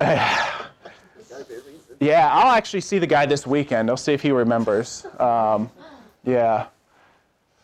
Yeah, 2.00 2.28
I'll 2.32 2.50
actually 2.50 2.80
see 2.80 2.98
the 2.98 3.06
guy 3.06 3.26
this 3.26 3.46
weekend. 3.46 3.88
I'll 3.88 3.96
see 3.96 4.12
if 4.12 4.20
he 4.22 4.32
remembers. 4.32 5.06
Um, 5.20 5.70
yeah. 6.24 6.66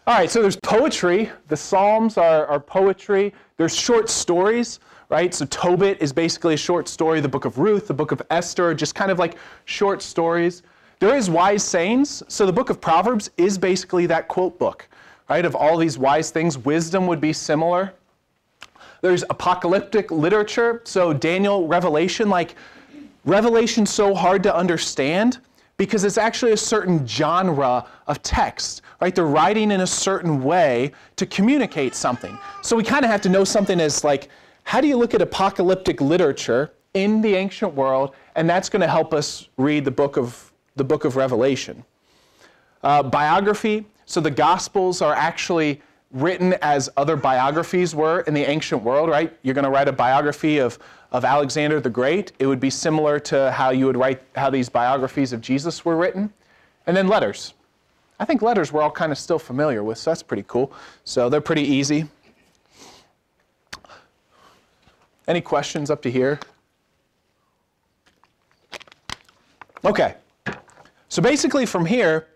All 0.06 0.14
right, 0.14 0.30
so 0.30 0.40
there's 0.40 0.54
poetry. 0.54 1.28
The 1.48 1.56
Psalms 1.56 2.16
are, 2.16 2.46
are 2.46 2.60
poetry. 2.60 3.34
There's 3.56 3.76
short 3.76 4.08
stories, 4.08 4.78
right? 5.08 5.34
So 5.34 5.44
Tobit 5.46 6.00
is 6.00 6.12
basically 6.12 6.54
a 6.54 6.56
short 6.56 6.86
story. 6.86 7.20
The 7.20 7.28
book 7.28 7.46
of 7.46 7.58
Ruth, 7.58 7.88
the 7.88 7.94
book 7.94 8.12
of 8.12 8.22
Esther, 8.30 8.74
just 8.74 8.94
kind 8.94 9.10
of 9.10 9.18
like 9.18 9.36
short 9.64 10.02
stories. 10.02 10.62
There 11.00 11.16
is 11.16 11.28
wise 11.28 11.64
sayings. 11.64 12.22
So 12.28 12.46
the 12.46 12.52
book 12.52 12.70
of 12.70 12.80
Proverbs 12.80 13.30
is 13.38 13.58
basically 13.58 14.06
that 14.06 14.28
quote 14.28 14.56
book, 14.56 14.88
right? 15.28 15.44
Of 15.44 15.54
all 15.54 15.76
these 15.76 15.98
wise 15.98 16.30
things, 16.30 16.58
wisdom 16.58 17.06
would 17.06 17.20
be 17.20 17.32
similar. 17.32 17.92
There's 19.00 19.22
apocalyptic 19.30 20.10
literature. 20.10 20.82
So 20.84 21.12
Daniel, 21.12 21.68
Revelation, 21.68 22.28
like 22.28 22.54
Revelation's 23.24 23.90
so 23.90 24.14
hard 24.14 24.42
to 24.44 24.54
understand 24.54 25.38
because 25.76 26.02
it's 26.02 26.18
actually 26.18 26.52
a 26.52 26.56
certain 26.56 27.06
genre 27.06 27.86
of 28.08 28.20
text, 28.22 28.82
right? 29.00 29.14
They're 29.14 29.26
writing 29.26 29.70
in 29.70 29.82
a 29.82 29.86
certain 29.86 30.42
way 30.42 30.92
to 31.16 31.26
communicate 31.26 31.94
something. 31.94 32.36
So 32.62 32.74
we 32.76 32.82
kind 32.82 33.04
of 33.04 33.10
have 33.10 33.20
to 33.22 33.28
know 33.28 33.44
something 33.44 33.78
as 33.78 34.02
like, 34.02 34.28
how 34.64 34.80
do 34.80 34.88
you 34.88 34.96
look 34.96 35.14
at 35.14 35.22
apocalyptic 35.22 36.00
literature 36.00 36.72
in 36.94 37.20
the 37.20 37.34
ancient 37.36 37.74
world? 37.74 38.14
And 38.34 38.50
that's 38.50 38.68
going 38.68 38.82
to 38.82 38.88
help 38.88 39.14
us 39.14 39.48
read 39.56 39.84
the 39.84 39.90
book 39.90 40.16
of 40.16 40.52
the 40.74 40.84
book 40.84 41.04
of 41.04 41.16
Revelation. 41.16 41.84
Uh, 42.82 43.02
biography. 43.02 43.86
So 44.08 44.22
the 44.22 44.30
Gospels 44.30 45.02
are 45.02 45.12
actually 45.12 45.82
written 46.12 46.54
as 46.62 46.88
other 46.96 47.14
biographies 47.14 47.94
were 47.94 48.20
in 48.20 48.32
the 48.32 48.48
ancient 48.48 48.82
world, 48.82 49.10
right? 49.10 49.36
You're 49.42 49.52
going 49.52 49.66
to 49.66 49.70
write 49.70 49.86
a 49.86 49.92
biography 49.92 50.56
of, 50.56 50.78
of 51.12 51.26
Alexander 51.26 51.78
the 51.78 51.90
Great. 51.90 52.32
It 52.38 52.46
would 52.46 52.58
be 52.58 52.70
similar 52.70 53.20
to 53.20 53.52
how 53.52 53.68
you 53.68 53.84
would 53.84 53.98
write 53.98 54.22
how 54.34 54.48
these 54.48 54.70
biographies 54.70 55.34
of 55.34 55.42
Jesus 55.42 55.84
were 55.84 55.94
written. 55.94 56.32
And 56.86 56.96
then 56.96 57.06
letters. 57.06 57.52
I 58.18 58.24
think 58.24 58.40
letters 58.40 58.72
we're 58.72 58.80
all 58.80 58.90
kind 58.90 59.12
of 59.12 59.18
still 59.18 59.38
familiar 59.38 59.82
with, 59.82 59.98
so 59.98 60.10
that's 60.10 60.22
pretty 60.22 60.44
cool. 60.48 60.72
So 61.04 61.28
they're 61.28 61.42
pretty 61.42 61.64
easy. 61.64 62.06
Any 65.28 65.42
questions 65.42 65.90
up 65.90 66.00
to 66.00 66.10
here? 66.10 66.40
Okay. 69.84 70.14
So 71.10 71.20
basically, 71.20 71.66
from 71.66 71.84
here, 71.84 72.26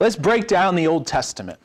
let's 0.00 0.16
break 0.16 0.48
down 0.48 0.74
the 0.74 0.86
Old 0.86 1.06
Testament. 1.06 1.60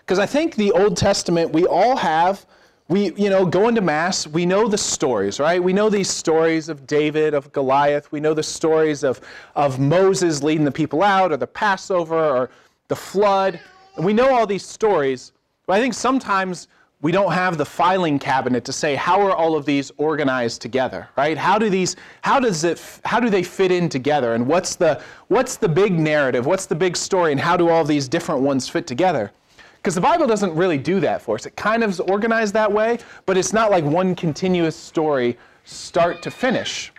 Because 0.00 0.18
I 0.18 0.26
think 0.26 0.56
the 0.56 0.72
Old 0.72 0.96
Testament, 0.96 1.52
we 1.52 1.64
all 1.64 1.96
have, 1.96 2.44
we, 2.88 3.12
you 3.14 3.30
know, 3.30 3.44
go 3.46 3.68
into 3.68 3.80
Mass, 3.80 4.26
we 4.26 4.46
know 4.46 4.66
the 4.66 4.78
stories, 4.78 5.38
right? 5.38 5.62
We 5.62 5.72
know 5.72 5.90
these 5.90 6.10
stories 6.10 6.68
of 6.68 6.86
David, 6.86 7.34
of 7.34 7.52
Goliath. 7.52 8.10
We 8.10 8.18
know 8.18 8.34
the 8.34 8.42
stories 8.42 9.04
of, 9.04 9.20
of 9.54 9.78
Moses 9.78 10.42
leading 10.42 10.64
the 10.64 10.72
people 10.72 11.02
out, 11.02 11.30
or 11.30 11.36
the 11.36 11.46
Passover, 11.46 12.18
or 12.18 12.50
the 12.88 12.96
flood. 12.96 13.60
And 13.96 14.04
we 14.04 14.14
know 14.14 14.34
all 14.34 14.46
these 14.46 14.64
stories, 14.64 15.32
but 15.66 15.74
I 15.74 15.80
think 15.80 15.92
sometimes 15.94 16.68
we 17.00 17.12
don't 17.12 17.32
have 17.32 17.56
the 17.56 17.64
filing 17.64 18.18
cabinet 18.18 18.64
to 18.64 18.72
say 18.72 18.96
how 18.96 19.20
are 19.20 19.32
all 19.32 19.54
of 19.54 19.64
these 19.64 19.92
organized 19.98 20.60
together 20.60 21.08
right? 21.16 21.38
How 21.38 21.58
do 21.58 21.70
these 21.70 21.96
how 22.22 22.40
does 22.40 22.64
it 22.64 23.00
how 23.04 23.20
do 23.20 23.30
they 23.30 23.42
fit 23.42 23.70
in 23.70 23.88
together? 23.88 24.34
And 24.34 24.46
what's 24.46 24.76
the 24.76 25.00
what's 25.28 25.56
the 25.56 25.68
big 25.68 25.98
narrative? 25.98 26.46
What's 26.46 26.66
the 26.66 26.74
big 26.74 26.96
story? 26.96 27.32
And 27.32 27.40
how 27.40 27.56
do 27.56 27.68
all 27.68 27.84
these 27.84 28.08
different 28.08 28.40
ones 28.40 28.68
fit 28.68 28.86
together? 28.86 29.30
Because 29.76 29.94
the 29.94 30.00
bible 30.00 30.26
doesn't 30.26 30.54
really 30.54 30.78
do 30.78 30.98
that 31.00 31.22
for 31.22 31.36
us. 31.36 31.46
It 31.46 31.56
kind 31.56 31.84
of 31.84 31.90
is 31.90 32.00
organized 32.00 32.54
that 32.54 32.70
way 32.70 32.98
but 33.26 33.36
it's 33.36 33.52
not 33.52 33.70
like 33.70 33.84
one 33.84 34.14
continuous 34.14 34.76
story 34.76 35.38
start 35.64 36.22
to 36.22 36.30
finish. 36.30 36.92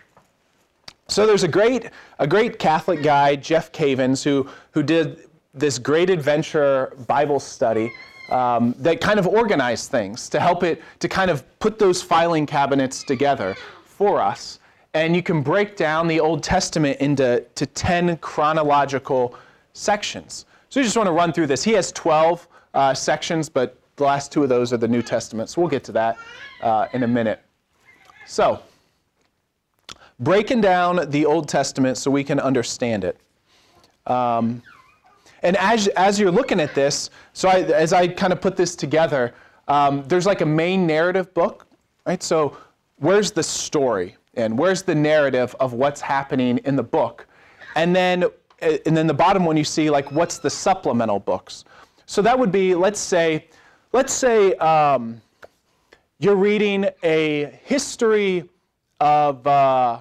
So 1.08 1.26
there's 1.26 1.44
a 1.44 1.48
great 1.48 1.90
a 2.20 2.28
great 2.28 2.58
catholic 2.58 3.04
guy 3.04 3.36
jeff 3.36 3.72
cavins 3.74 4.24
who 4.24 4.48
who 4.72 4.82
did 4.84 5.28
this 5.54 5.78
great 5.78 6.10
adventure 6.10 6.94
bible 7.08 7.40
study 7.40 7.92
um, 8.32 8.76
that 8.80 9.02
kind 9.02 9.20
of 9.20 9.28
organize 9.28 9.88
things 9.88 10.30
to 10.30 10.40
help 10.40 10.64
it 10.64 10.82
to 11.00 11.08
kind 11.08 11.32
of 11.32 11.44
put 11.60 11.80
those 11.80 12.02
filing 12.02 12.46
cabinets 12.46 13.04
together 13.04 13.56
for 13.84 14.22
us. 14.22 14.60
And 14.94 15.16
you 15.16 15.22
can 15.22 15.42
break 15.42 15.76
down 15.76 16.08
the 16.08 16.20
Old 16.20 16.44
Testament 16.44 17.00
into 17.00 17.46
to 17.56 17.66
10 17.66 18.18
chronological 18.18 19.36
sections. 19.74 20.46
So 20.70 20.80
you 20.80 20.84
just 20.84 20.98
want 20.98 21.08
to 21.08 21.14
run 21.14 21.32
through 21.32 21.48
this. 21.48 21.64
He 21.64 21.74
has 21.74 21.92
12 21.92 22.48
uh, 22.74 22.94
sections, 22.94 23.50
but 23.50 23.78
the 23.96 24.04
last 24.04 24.32
two 24.32 24.44
of 24.44 24.50
those 24.50 24.74
are 24.74 24.78
the 24.78 24.88
New 24.88 25.02
Testament. 25.02 25.50
So 25.50 25.62
we'll 25.62 25.70
get 25.70 25.84
to 25.86 25.92
that 25.94 26.18
uh, 26.62 26.88
in 26.94 27.04
a 27.04 27.08
minute. 27.08 27.42
So, 28.26 28.60
breaking 30.20 30.62
down 30.62 31.10
the 31.10 31.26
Old 31.26 31.48
Testament 31.48 31.98
so 31.98 32.12
we 32.12 32.24
can 32.24 32.40
understand 32.40 33.04
it. 33.04 33.20
Um, 34.06 34.62
and 35.44 35.56
as, 35.58 35.88
as 35.90 36.20
you're 36.20 36.32
looking 36.32 36.60
at 36.60 36.76
this, 36.76 37.10
so 37.34 37.50
I, 37.50 37.62
as 37.62 37.94
I 37.94 38.08
kind 38.08 38.34
of 38.34 38.42
put 38.42 38.56
this 38.56 38.76
together, 38.76 39.34
um, 39.68 40.04
there's 40.08 40.26
like 40.26 40.42
a 40.42 40.46
main 40.46 40.86
narrative 40.86 41.34
book, 41.34 41.68
right? 42.06 42.22
So 42.22 42.58
where's 42.98 43.32
the 43.32 43.44
story 43.44 44.18
and 44.36 44.58
where's 44.58 44.84
the 44.84 44.96
narrative 44.96 45.56
of 45.60 45.74
what's 45.74 46.02
happening 46.02 46.58
in 46.60 46.76
the 46.76 46.84
book? 46.84 47.28
And 47.76 47.96
then, 47.96 48.26
and 48.62 48.98
then 48.98 49.08
the 49.08 49.14
bottom 49.14 49.46
one 49.46 49.56
you 49.56 49.64
see 49.64 49.90
like 49.90 50.12
what's 50.12 50.40
the 50.40 50.50
supplemental 50.50 51.20
books? 51.20 51.64
So 52.06 52.22
that 52.24 52.38
would 52.38 52.52
be, 52.52 52.76
let's 52.76 53.00
say, 53.00 53.48
let's 53.94 54.12
say 54.12 54.54
um, 54.56 55.22
you're 56.18 56.36
reading 56.36 56.88
a 57.04 57.60
history 57.64 58.50
of, 59.00 59.46
uh, 59.46 60.00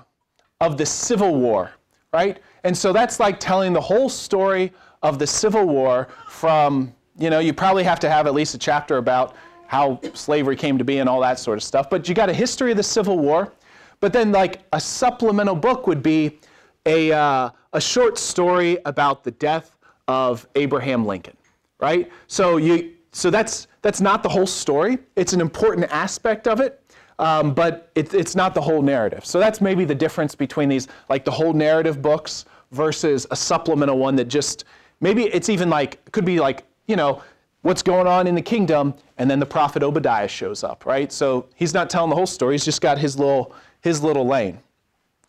of 0.60 0.76
the 0.76 0.86
Civil 0.86 1.36
War, 1.36 1.70
right? 2.12 2.38
And 2.64 2.76
so 2.76 2.92
that's 2.92 3.20
like 3.20 3.38
telling 3.38 3.72
the 3.72 3.80
whole 3.80 4.08
story 4.08 4.72
of 5.02 5.18
the 5.18 5.26
Civil 5.26 5.66
War 5.66 6.08
from, 6.28 6.94
you 7.18 7.30
know, 7.30 7.38
you 7.38 7.52
probably 7.52 7.84
have 7.84 8.00
to 8.00 8.10
have 8.10 8.26
at 8.26 8.34
least 8.34 8.54
a 8.54 8.58
chapter 8.58 8.96
about 8.96 9.34
how 9.66 10.00
slavery 10.14 10.56
came 10.56 10.78
to 10.78 10.84
be 10.84 10.98
and 10.98 11.08
all 11.08 11.20
that 11.20 11.38
sort 11.38 11.58
of 11.58 11.62
stuff. 11.62 11.90
But 11.90 12.08
you 12.08 12.14
got 12.14 12.28
a 12.30 12.34
history 12.34 12.70
of 12.70 12.76
the 12.76 12.82
Civil 12.82 13.18
War. 13.18 13.52
But 14.00 14.12
then, 14.12 14.30
like, 14.30 14.60
a 14.72 14.80
supplemental 14.80 15.56
book 15.56 15.86
would 15.88 16.02
be 16.02 16.38
a, 16.86 17.12
uh, 17.12 17.50
a 17.72 17.80
short 17.80 18.16
story 18.16 18.78
about 18.84 19.24
the 19.24 19.32
death 19.32 19.76
of 20.06 20.46
Abraham 20.54 21.04
Lincoln, 21.04 21.36
right? 21.80 22.10
So, 22.28 22.58
you, 22.58 22.94
so 23.10 23.28
that's, 23.28 23.66
that's 23.82 24.00
not 24.00 24.22
the 24.22 24.28
whole 24.28 24.46
story. 24.46 24.98
It's 25.16 25.32
an 25.32 25.40
important 25.40 25.90
aspect 25.90 26.46
of 26.46 26.60
it, 26.60 26.80
um, 27.18 27.52
but 27.54 27.90
it, 27.96 28.14
it's 28.14 28.36
not 28.36 28.54
the 28.54 28.60
whole 28.60 28.82
narrative. 28.82 29.26
So 29.26 29.40
that's 29.40 29.60
maybe 29.60 29.84
the 29.84 29.94
difference 29.94 30.34
between 30.36 30.68
these, 30.68 30.86
like 31.08 31.24
the 31.24 31.32
whole 31.32 31.52
narrative 31.52 32.00
books 32.00 32.44
versus 32.70 33.26
a 33.32 33.36
supplemental 33.36 33.98
one 33.98 34.14
that 34.16 34.28
just 34.28 34.64
Maybe 35.00 35.24
it's 35.24 35.48
even 35.48 35.70
like, 35.70 36.10
could 36.12 36.24
be 36.24 36.40
like, 36.40 36.64
you 36.86 36.96
know, 36.96 37.22
what's 37.62 37.82
going 37.82 38.06
on 38.06 38.26
in 38.26 38.34
the 38.34 38.42
kingdom, 38.42 38.94
and 39.18 39.30
then 39.30 39.38
the 39.38 39.46
prophet 39.46 39.82
Obadiah 39.82 40.28
shows 40.28 40.64
up, 40.64 40.86
right? 40.86 41.12
So 41.12 41.46
he's 41.54 41.74
not 41.74 41.90
telling 41.90 42.10
the 42.10 42.16
whole 42.16 42.26
story, 42.26 42.54
he's 42.54 42.64
just 42.64 42.80
got 42.80 42.98
his 42.98 43.18
little, 43.18 43.54
his 43.80 44.02
little 44.02 44.26
lane. 44.26 44.58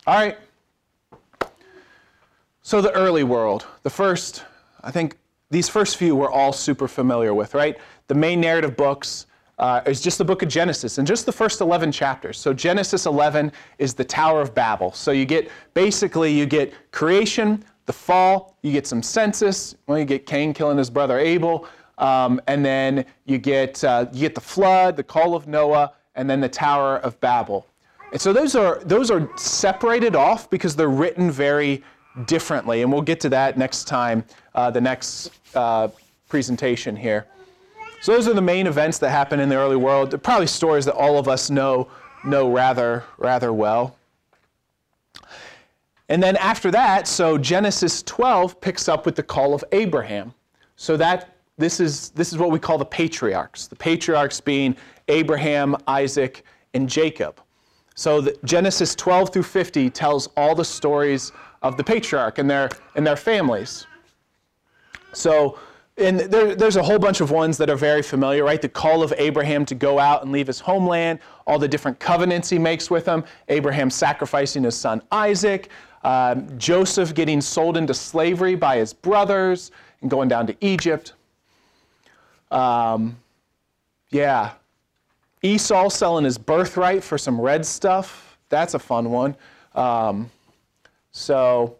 All 0.06 0.14
right. 0.14 0.38
So 2.62 2.80
the 2.80 2.92
early 2.92 3.24
world, 3.24 3.66
the 3.82 3.90
first, 3.90 4.44
I 4.82 4.90
think 4.90 5.16
these 5.50 5.68
first 5.68 5.96
few 5.96 6.14
we're 6.14 6.30
all 6.30 6.52
super 6.52 6.88
familiar 6.88 7.34
with, 7.34 7.54
right? 7.54 7.76
The 8.06 8.14
main 8.14 8.40
narrative 8.40 8.76
books 8.76 9.26
uh, 9.58 9.82
is 9.86 10.00
just 10.00 10.18
the 10.18 10.24
book 10.24 10.42
of 10.42 10.48
Genesis 10.48 10.98
and 10.98 11.06
just 11.06 11.26
the 11.26 11.32
first 11.32 11.60
11 11.60 11.92
chapters. 11.92 12.38
So 12.38 12.54
Genesis 12.54 13.06
11 13.06 13.52
is 13.78 13.94
the 13.94 14.04
Tower 14.04 14.40
of 14.40 14.54
Babel. 14.54 14.92
So 14.92 15.10
you 15.10 15.26
get 15.26 15.50
basically 15.74 16.32
you 16.32 16.46
get 16.46 16.72
creation, 16.92 17.64
the 17.90 17.94
fall, 17.94 18.54
you 18.62 18.70
get 18.70 18.86
some 18.86 19.02
census. 19.02 19.74
Well, 19.88 19.98
you 19.98 20.04
get 20.04 20.24
Cain 20.24 20.54
killing 20.54 20.78
his 20.78 20.88
brother 20.88 21.18
Abel, 21.18 21.66
um, 21.98 22.40
and 22.46 22.64
then 22.64 23.04
you 23.24 23.36
get 23.36 23.82
uh, 23.82 24.06
you 24.12 24.20
get 24.20 24.36
the 24.36 24.40
flood, 24.40 24.96
the 24.96 25.02
call 25.02 25.34
of 25.34 25.48
Noah, 25.48 25.92
and 26.14 26.30
then 26.30 26.40
the 26.40 26.48
Tower 26.48 26.98
of 26.98 27.20
Babel. 27.20 27.66
And 28.12 28.20
so 28.20 28.32
those 28.32 28.54
are 28.54 28.78
those 28.84 29.10
are 29.10 29.28
separated 29.36 30.14
off 30.14 30.48
because 30.50 30.76
they're 30.76 30.88
written 30.88 31.32
very 31.32 31.82
differently, 32.26 32.82
and 32.82 32.92
we'll 32.92 33.02
get 33.02 33.18
to 33.22 33.28
that 33.30 33.58
next 33.58 33.88
time, 33.88 34.22
uh, 34.54 34.70
the 34.70 34.80
next 34.80 35.32
uh, 35.56 35.88
presentation 36.28 36.94
here. 36.94 37.26
So 38.02 38.12
those 38.12 38.28
are 38.28 38.34
the 38.34 38.40
main 38.40 38.68
events 38.68 38.98
that 38.98 39.10
happen 39.10 39.40
in 39.40 39.48
the 39.48 39.56
early 39.56 39.76
world. 39.76 40.12
They're 40.12 40.18
probably 40.18 40.46
stories 40.46 40.84
that 40.84 40.94
all 40.94 41.18
of 41.18 41.26
us 41.26 41.50
know 41.50 41.88
know 42.22 42.52
rather 42.52 43.02
rather 43.18 43.52
well. 43.52 43.96
And 46.10 46.20
then 46.20 46.36
after 46.36 46.72
that, 46.72 47.06
so 47.06 47.38
Genesis 47.38 48.02
12 48.02 48.60
picks 48.60 48.88
up 48.88 49.06
with 49.06 49.14
the 49.14 49.22
call 49.22 49.54
of 49.54 49.64
Abraham. 49.70 50.34
So 50.74 50.96
that 50.96 51.36
this 51.56 51.78
is 51.78 52.10
this 52.10 52.32
is 52.32 52.38
what 52.38 52.50
we 52.50 52.58
call 52.58 52.78
the 52.78 52.84
patriarchs. 52.84 53.68
The 53.68 53.76
patriarchs 53.76 54.40
being 54.40 54.76
Abraham, 55.08 55.76
Isaac, 55.86 56.44
and 56.74 56.88
Jacob. 56.88 57.40
So 57.94 58.26
Genesis 58.44 58.94
12 58.96 59.32
through 59.32 59.42
50 59.44 59.88
tells 59.90 60.26
all 60.36 60.54
the 60.54 60.64
stories 60.64 61.32
of 61.62 61.76
the 61.76 61.84
patriarch 61.84 62.38
and 62.38 62.50
their 62.50 62.70
and 62.96 63.06
their 63.06 63.16
families. 63.16 63.86
So 65.12 65.58
and 65.96 66.18
there, 66.18 66.56
there's 66.56 66.76
a 66.76 66.82
whole 66.82 66.98
bunch 66.98 67.20
of 67.20 67.30
ones 67.30 67.58
that 67.58 67.68
are 67.68 67.76
very 67.76 68.02
familiar, 68.02 68.42
right? 68.42 68.60
The 68.60 68.68
call 68.68 69.02
of 69.02 69.12
Abraham 69.18 69.64
to 69.66 69.74
go 69.74 69.98
out 69.98 70.22
and 70.22 70.32
leave 70.32 70.46
his 70.46 70.58
homeland, 70.58 71.18
all 71.46 71.58
the 71.58 71.68
different 71.68 72.00
covenants 72.00 72.48
he 72.48 72.58
makes 72.58 72.90
with 72.90 73.06
him, 73.06 73.22
Abraham 73.48 73.90
sacrificing 73.90 74.64
his 74.64 74.74
son 74.74 75.02
Isaac, 75.12 75.68
um, 76.02 76.58
Joseph 76.58 77.14
getting 77.14 77.40
sold 77.40 77.76
into 77.76 77.94
slavery 77.94 78.54
by 78.54 78.78
his 78.78 78.92
brothers 78.92 79.70
and 80.00 80.10
going 80.10 80.28
down 80.28 80.46
to 80.46 80.56
Egypt. 80.60 81.12
Um, 82.50 83.16
yeah. 84.10 84.52
Esau 85.42 85.88
selling 85.88 86.24
his 86.24 86.38
birthright 86.38 87.02
for 87.02 87.16
some 87.18 87.40
red 87.40 87.64
stuff. 87.64 88.38
That's 88.48 88.74
a 88.74 88.78
fun 88.78 89.10
one. 89.10 89.36
Um, 89.74 90.30
so, 91.12 91.76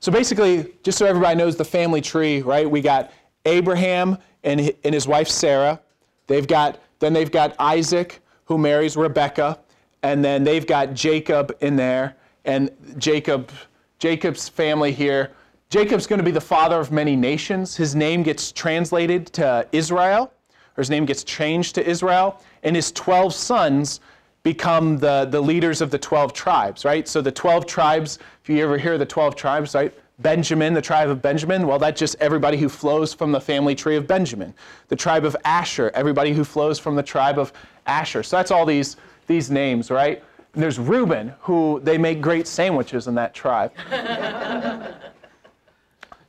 so 0.00 0.10
basically, 0.12 0.72
just 0.82 0.98
so 0.98 1.06
everybody 1.06 1.36
knows 1.36 1.56
the 1.56 1.64
family 1.64 2.00
tree, 2.00 2.42
right? 2.42 2.68
We 2.68 2.80
got 2.80 3.12
Abraham 3.44 4.18
and, 4.44 4.72
and 4.84 4.94
his 4.94 5.06
wife 5.06 5.28
Sarah. 5.28 5.80
They've 6.26 6.46
got 6.46 6.80
then 7.00 7.12
they've 7.12 7.32
got 7.32 7.56
Isaac 7.58 8.20
who 8.44 8.56
marries 8.56 8.96
Rebekah, 8.96 9.58
and 10.04 10.24
then 10.24 10.44
they've 10.44 10.66
got 10.66 10.94
Jacob 10.94 11.56
in 11.60 11.74
there, 11.74 12.16
and 12.44 12.70
Jacob, 12.98 13.50
Jacob's 13.98 14.48
family 14.48 14.92
here. 14.92 15.30
Jacob's 15.70 16.06
going 16.06 16.18
to 16.18 16.24
be 16.24 16.30
the 16.30 16.40
father 16.40 16.78
of 16.78 16.92
many 16.92 17.16
nations. 17.16 17.76
His 17.76 17.94
name 17.94 18.22
gets 18.22 18.52
translated 18.52 19.26
to 19.34 19.66
Israel, 19.72 20.32
or 20.76 20.80
his 20.82 20.90
name 20.90 21.06
gets 21.06 21.24
changed 21.24 21.74
to 21.76 21.88
Israel, 21.88 22.40
and 22.62 22.76
his 22.76 22.92
12 22.92 23.32
sons 23.32 24.00
become 24.42 24.98
the, 24.98 25.26
the 25.30 25.40
leaders 25.40 25.80
of 25.80 25.90
the 25.90 25.98
12 25.98 26.32
tribes, 26.32 26.84
right? 26.84 27.06
So 27.06 27.20
the 27.20 27.30
12 27.30 27.66
tribes, 27.66 28.18
if 28.42 28.50
you 28.50 28.62
ever 28.62 28.76
hear 28.76 28.98
the 28.98 29.06
12 29.06 29.36
tribes, 29.36 29.74
right? 29.74 29.94
Benjamin, 30.18 30.74
the 30.74 30.82
tribe 30.82 31.08
of 31.08 31.22
Benjamin, 31.22 31.66
well, 31.66 31.78
that's 31.78 31.98
just 31.98 32.16
everybody 32.20 32.56
who 32.56 32.68
flows 32.68 33.14
from 33.14 33.32
the 33.32 33.40
family 33.40 33.74
tree 33.74 33.96
of 33.96 34.06
Benjamin. 34.06 34.54
The 34.88 34.96
tribe 34.96 35.24
of 35.24 35.36
Asher, 35.44 35.90
everybody 35.94 36.32
who 36.32 36.44
flows 36.44 36.78
from 36.78 36.96
the 36.96 37.02
tribe 37.02 37.38
of 37.38 37.52
Asher. 37.86 38.22
So 38.22 38.36
that's 38.36 38.50
all 38.50 38.66
these, 38.66 38.96
these 39.26 39.50
names, 39.50 39.90
right? 39.90 40.22
There's 40.52 40.78
Reuben, 40.78 41.34
who 41.40 41.80
they 41.82 41.96
make 41.96 42.20
great 42.20 42.46
sandwiches 42.46 43.08
in 43.08 43.14
that 43.14 43.32
tribe. 43.32 43.72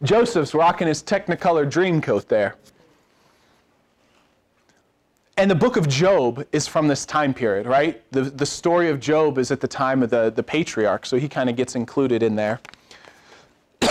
Joseph's 0.03 0.53
rocking 0.53 0.87
his 0.87 1.03
Technicolor 1.03 1.69
dream 1.69 2.01
coat 2.01 2.27
there. 2.29 2.55
And 5.35 5.49
the 5.49 5.55
book 5.55 5.77
of 5.77 5.89
Job 5.89 6.45
is 6.51 6.67
from 6.67 6.87
this 6.87 7.05
time 7.05 7.33
period, 7.33 7.65
right? 7.65 8.01
The, 8.11 8.21
the 8.21 8.45
story 8.45 8.89
of 8.89 8.99
Job 8.99 9.37
is 9.37 9.49
at 9.51 9.59
the 9.59 9.67
time 9.67 10.03
of 10.03 10.09
the, 10.09 10.29
the 10.29 10.43
patriarch, 10.43 11.05
so 11.05 11.17
he 11.17 11.27
kind 11.27 11.49
of 11.49 11.55
gets 11.55 11.75
included 11.75 12.21
in 12.21 12.35
there. 12.35 12.59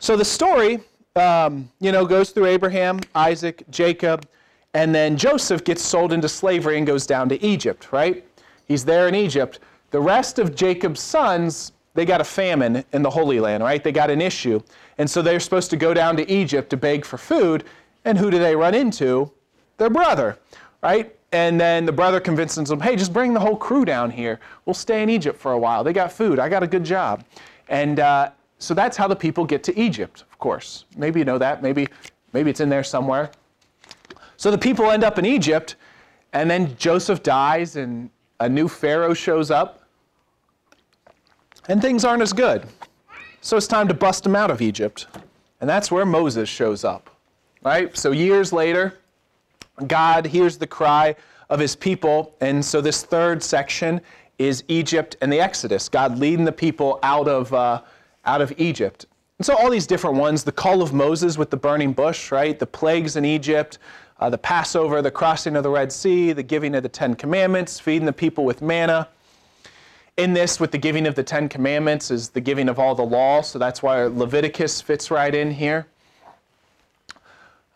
so 0.00 0.16
the 0.16 0.24
story, 0.24 0.80
um, 1.16 1.70
you 1.80 1.92
know, 1.92 2.04
goes 2.04 2.30
through 2.30 2.46
Abraham, 2.46 3.00
Isaac, 3.14 3.64
Jacob, 3.70 4.28
and 4.74 4.94
then 4.94 5.16
Joseph 5.16 5.64
gets 5.64 5.82
sold 5.82 6.12
into 6.12 6.28
slavery 6.28 6.76
and 6.76 6.86
goes 6.86 7.06
down 7.06 7.28
to 7.30 7.42
Egypt, 7.42 7.90
right? 7.90 8.24
He's 8.68 8.84
there 8.84 9.08
in 9.08 9.14
Egypt. 9.14 9.58
The 9.90 10.00
rest 10.00 10.38
of 10.38 10.54
Jacob's 10.54 11.00
sons, 11.00 11.72
they 11.94 12.04
got 12.04 12.20
a 12.20 12.24
famine 12.24 12.84
in 12.92 13.02
the 13.02 13.10
Holy 13.10 13.40
Land, 13.40 13.62
right? 13.62 13.82
They 13.82 13.92
got 13.92 14.10
an 14.10 14.20
issue. 14.20 14.60
And 14.98 15.08
so 15.08 15.22
they're 15.22 15.40
supposed 15.40 15.70
to 15.70 15.76
go 15.76 15.94
down 15.94 16.16
to 16.18 16.30
Egypt 16.30 16.70
to 16.70 16.76
beg 16.76 17.04
for 17.04 17.16
food. 17.16 17.64
And 18.04 18.18
who 18.18 18.30
do 18.30 18.38
they 18.38 18.54
run 18.54 18.74
into? 18.74 19.32
Their 19.78 19.90
brother, 19.90 20.38
right? 20.82 21.14
And 21.32 21.60
then 21.60 21.86
the 21.86 21.92
brother 21.92 22.20
convinces 22.20 22.68
them, 22.68 22.80
hey, 22.80 22.96
just 22.96 23.12
bring 23.12 23.32
the 23.34 23.40
whole 23.40 23.56
crew 23.56 23.84
down 23.84 24.10
here. 24.10 24.40
We'll 24.64 24.74
stay 24.74 25.02
in 25.02 25.10
Egypt 25.10 25.38
for 25.38 25.52
a 25.52 25.58
while. 25.58 25.82
They 25.82 25.92
got 25.92 26.12
food. 26.12 26.38
I 26.38 26.48
got 26.48 26.62
a 26.62 26.66
good 26.66 26.84
job. 26.84 27.24
And 27.68 28.00
uh, 28.00 28.30
so 28.58 28.74
that's 28.74 28.96
how 28.96 29.08
the 29.08 29.16
people 29.16 29.44
get 29.44 29.62
to 29.64 29.78
Egypt, 29.78 30.24
of 30.30 30.38
course. 30.38 30.84
Maybe 30.96 31.20
you 31.20 31.24
know 31.24 31.38
that. 31.38 31.62
Maybe, 31.62 31.88
maybe 32.32 32.50
it's 32.50 32.60
in 32.60 32.68
there 32.68 32.84
somewhere. 32.84 33.30
So 34.36 34.50
the 34.50 34.58
people 34.58 34.90
end 34.90 35.04
up 35.04 35.18
in 35.18 35.26
Egypt, 35.26 35.76
and 36.32 36.50
then 36.50 36.76
Joseph 36.76 37.22
dies, 37.22 37.76
and 37.76 38.10
a 38.40 38.48
new 38.48 38.68
Pharaoh 38.68 39.14
shows 39.14 39.50
up, 39.50 39.82
and 41.68 41.82
things 41.82 42.04
aren't 42.04 42.22
as 42.22 42.32
good. 42.32 42.66
So 43.40 43.56
it's 43.56 43.66
time 43.66 43.88
to 43.88 43.94
bust 43.94 44.24
them 44.24 44.34
out 44.34 44.50
of 44.50 44.60
Egypt. 44.62 45.06
And 45.60 45.68
that's 45.68 45.90
where 45.90 46.06
Moses 46.06 46.48
shows 46.48 46.84
up. 46.84 47.10
Right? 47.64 47.96
So 47.96 48.12
years 48.12 48.52
later, 48.52 48.98
God 49.86 50.26
hears 50.26 50.58
the 50.58 50.66
cry 50.66 51.14
of 51.50 51.58
his 51.58 51.74
people. 51.76 52.34
And 52.40 52.64
so 52.64 52.80
this 52.80 53.02
third 53.02 53.42
section 53.42 54.00
is 54.38 54.64
Egypt 54.68 55.16
and 55.20 55.32
the 55.32 55.40
Exodus, 55.40 55.88
God 55.88 56.18
leading 56.18 56.44
the 56.44 56.52
people 56.52 57.00
out 57.02 57.26
of, 57.26 57.52
uh, 57.52 57.82
out 58.24 58.40
of 58.40 58.52
Egypt. 58.58 59.06
And 59.38 59.46
so 59.46 59.56
all 59.56 59.70
these 59.70 59.86
different 59.86 60.16
ones 60.16 60.44
the 60.44 60.52
call 60.52 60.82
of 60.82 60.92
Moses 60.92 61.38
with 61.38 61.50
the 61.50 61.56
burning 61.56 61.92
bush, 61.92 62.32
right? 62.32 62.58
The 62.58 62.66
plagues 62.66 63.16
in 63.16 63.24
Egypt, 63.24 63.78
uh, 64.20 64.30
the 64.30 64.38
Passover, 64.38 65.00
the 65.02 65.10
crossing 65.10 65.56
of 65.56 65.62
the 65.62 65.70
Red 65.70 65.92
Sea, 65.92 66.32
the 66.32 66.42
giving 66.42 66.74
of 66.74 66.82
the 66.82 66.88
Ten 66.88 67.14
Commandments, 67.14 67.78
feeding 67.78 68.06
the 68.06 68.12
people 68.12 68.44
with 68.44 68.62
manna. 68.62 69.08
In 70.16 70.32
this, 70.32 70.58
with 70.58 70.72
the 70.72 70.78
giving 70.78 71.06
of 71.06 71.14
the 71.14 71.22
Ten 71.22 71.48
Commandments, 71.48 72.10
is 72.10 72.30
the 72.30 72.40
giving 72.40 72.68
of 72.68 72.78
all 72.78 72.94
the 72.94 73.04
law, 73.04 73.40
so 73.40 73.58
that's 73.58 73.82
why 73.82 74.02
Leviticus 74.02 74.80
fits 74.80 75.10
right 75.10 75.32
in 75.32 75.52
here. 75.52 75.86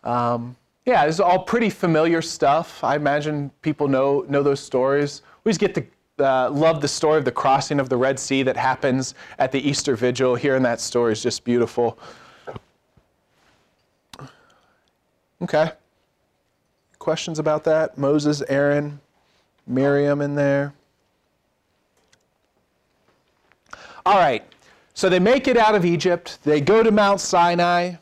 Um, 0.03 0.57
yeah, 0.85 1.07
this 1.07 1.17
is 1.17 1.21
all 1.21 1.45
pretty 1.45 1.71
familiar 1.71 2.21
stuff. 2.21 2.83
I 2.83 2.97
imagine 2.97 3.53
people 3.63 3.87
know, 3.87 4.25
know 4.29 4.43
those 4.43 4.59
stories. 4.59 5.23
We 5.45 5.51
always 5.51 5.59
get 5.59 5.75
to 5.77 5.85
uh, 6.19 6.51
love 6.51 6.81
the 6.81 6.89
story 6.89 7.19
of 7.19 7.25
the 7.25 7.31
crossing 7.33 7.79
of 7.79 7.89
the 7.89 7.97
Red 7.97 8.19
Sea 8.19 8.43
that 8.43 8.57
happens 8.57 9.15
at 9.39 9.53
the 9.53 9.61
Easter 9.61 9.95
Vigil. 9.95 10.35
Hearing 10.35 10.65
that 10.65 10.81
story 10.81 11.13
is 11.13 11.23
just 11.23 11.45
beautiful. 11.45 11.97
Okay. 15.41 15.71
Questions 17.03 17.41
about 17.41 17.65
that? 17.65 17.99
Moses, 17.99 18.45
Aaron, 18.49 19.01
Miriam 19.67 20.21
in 20.21 20.37
there. 20.37 20.73
All 24.07 24.19
right. 24.19 24.45
So 24.95 25.09
they 25.09 25.19
make 25.19 25.49
it 25.49 25.57
out 25.57 25.75
of 25.75 25.85
Egypt. 25.85 26.39
They 26.45 26.61
go 26.61 26.81
to 26.81 26.93
Mount 26.93 27.19
Sinai. 27.21 27.95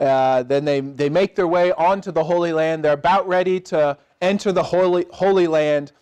Uh, 0.00 0.44
then 0.44 0.64
they, 0.64 0.80
they 0.80 1.10
make 1.10 1.36
their 1.36 1.46
way 1.46 1.72
onto 1.72 2.10
the 2.10 2.24
Holy 2.24 2.54
Land. 2.54 2.82
They're 2.82 2.94
about 2.94 3.28
ready 3.28 3.60
to 3.60 3.98
enter 4.22 4.50
the 4.50 4.62
Holy, 4.62 5.04
Holy 5.10 5.46
Land, 5.46 5.92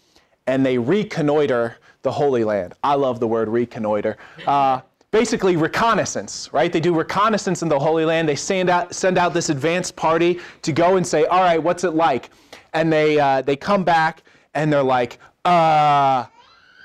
and 0.46 0.64
they 0.64 0.78
reconnoiter 0.78 1.78
the 2.02 2.12
Holy 2.12 2.44
Land. 2.44 2.74
I 2.84 2.94
love 2.94 3.18
the 3.18 3.26
word 3.26 3.48
reconnoiter. 3.48 4.16
Uh, 4.46 4.82
basically 5.11 5.56
reconnaissance, 5.56 6.48
right? 6.52 6.72
They 6.72 6.80
do 6.80 6.94
reconnaissance 6.94 7.62
in 7.62 7.68
the 7.68 7.78
Holy 7.78 8.04
Land. 8.04 8.28
They 8.28 8.36
send 8.36 8.70
out, 8.70 8.94
send 8.94 9.18
out 9.18 9.34
this 9.34 9.48
advance 9.48 9.90
party 9.90 10.38
to 10.62 10.72
go 10.72 10.96
and 10.96 11.06
say, 11.06 11.24
all 11.26 11.40
right, 11.40 11.61
what's 11.61 11.84
it 11.84 11.94
like? 11.94 12.30
And 12.74 12.92
they, 12.92 13.18
uh, 13.18 13.42
they 13.42 13.56
come 13.56 13.82
back 13.82 14.22
and 14.54 14.72
they're 14.72 14.82
like, 14.82 15.18
uh, 15.44 16.26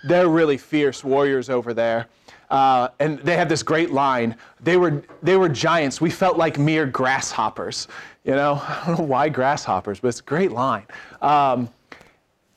they're 0.08 0.30
really 0.30 0.58
fierce 0.58 1.04
warriors 1.04 1.50
over 1.50 1.74
there. 1.74 2.08
Uh, 2.50 2.90
and 3.00 3.20
they 3.20 3.36
have 3.36 3.50
this 3.50 3.64
great 3.64 3.92
line. 3.92 4.36
They 4.62 4.78
were, 4.78 5.04
they 5.22 5.36
were 5.36 5.50
giants. 5.50 6.00
We 6.00 6.10
felt 6.10 6.38
like 6.38 6.58
mere 6.58 6.86
grasshoppers. 6.86 7.88
You 8.24 8.34
know, 8.36 8.56
I 8.68 8.84
don't 8.88 9.00
know 9.00 9.06
why 9.06 9.30
grasshoppers, 9.30 10.00
but 10.00 10.10
it's 10.10 10.20
a 10.20 10.24
great 10.24 10.52
line. 10.52 10.86
Um, 11.22 11.70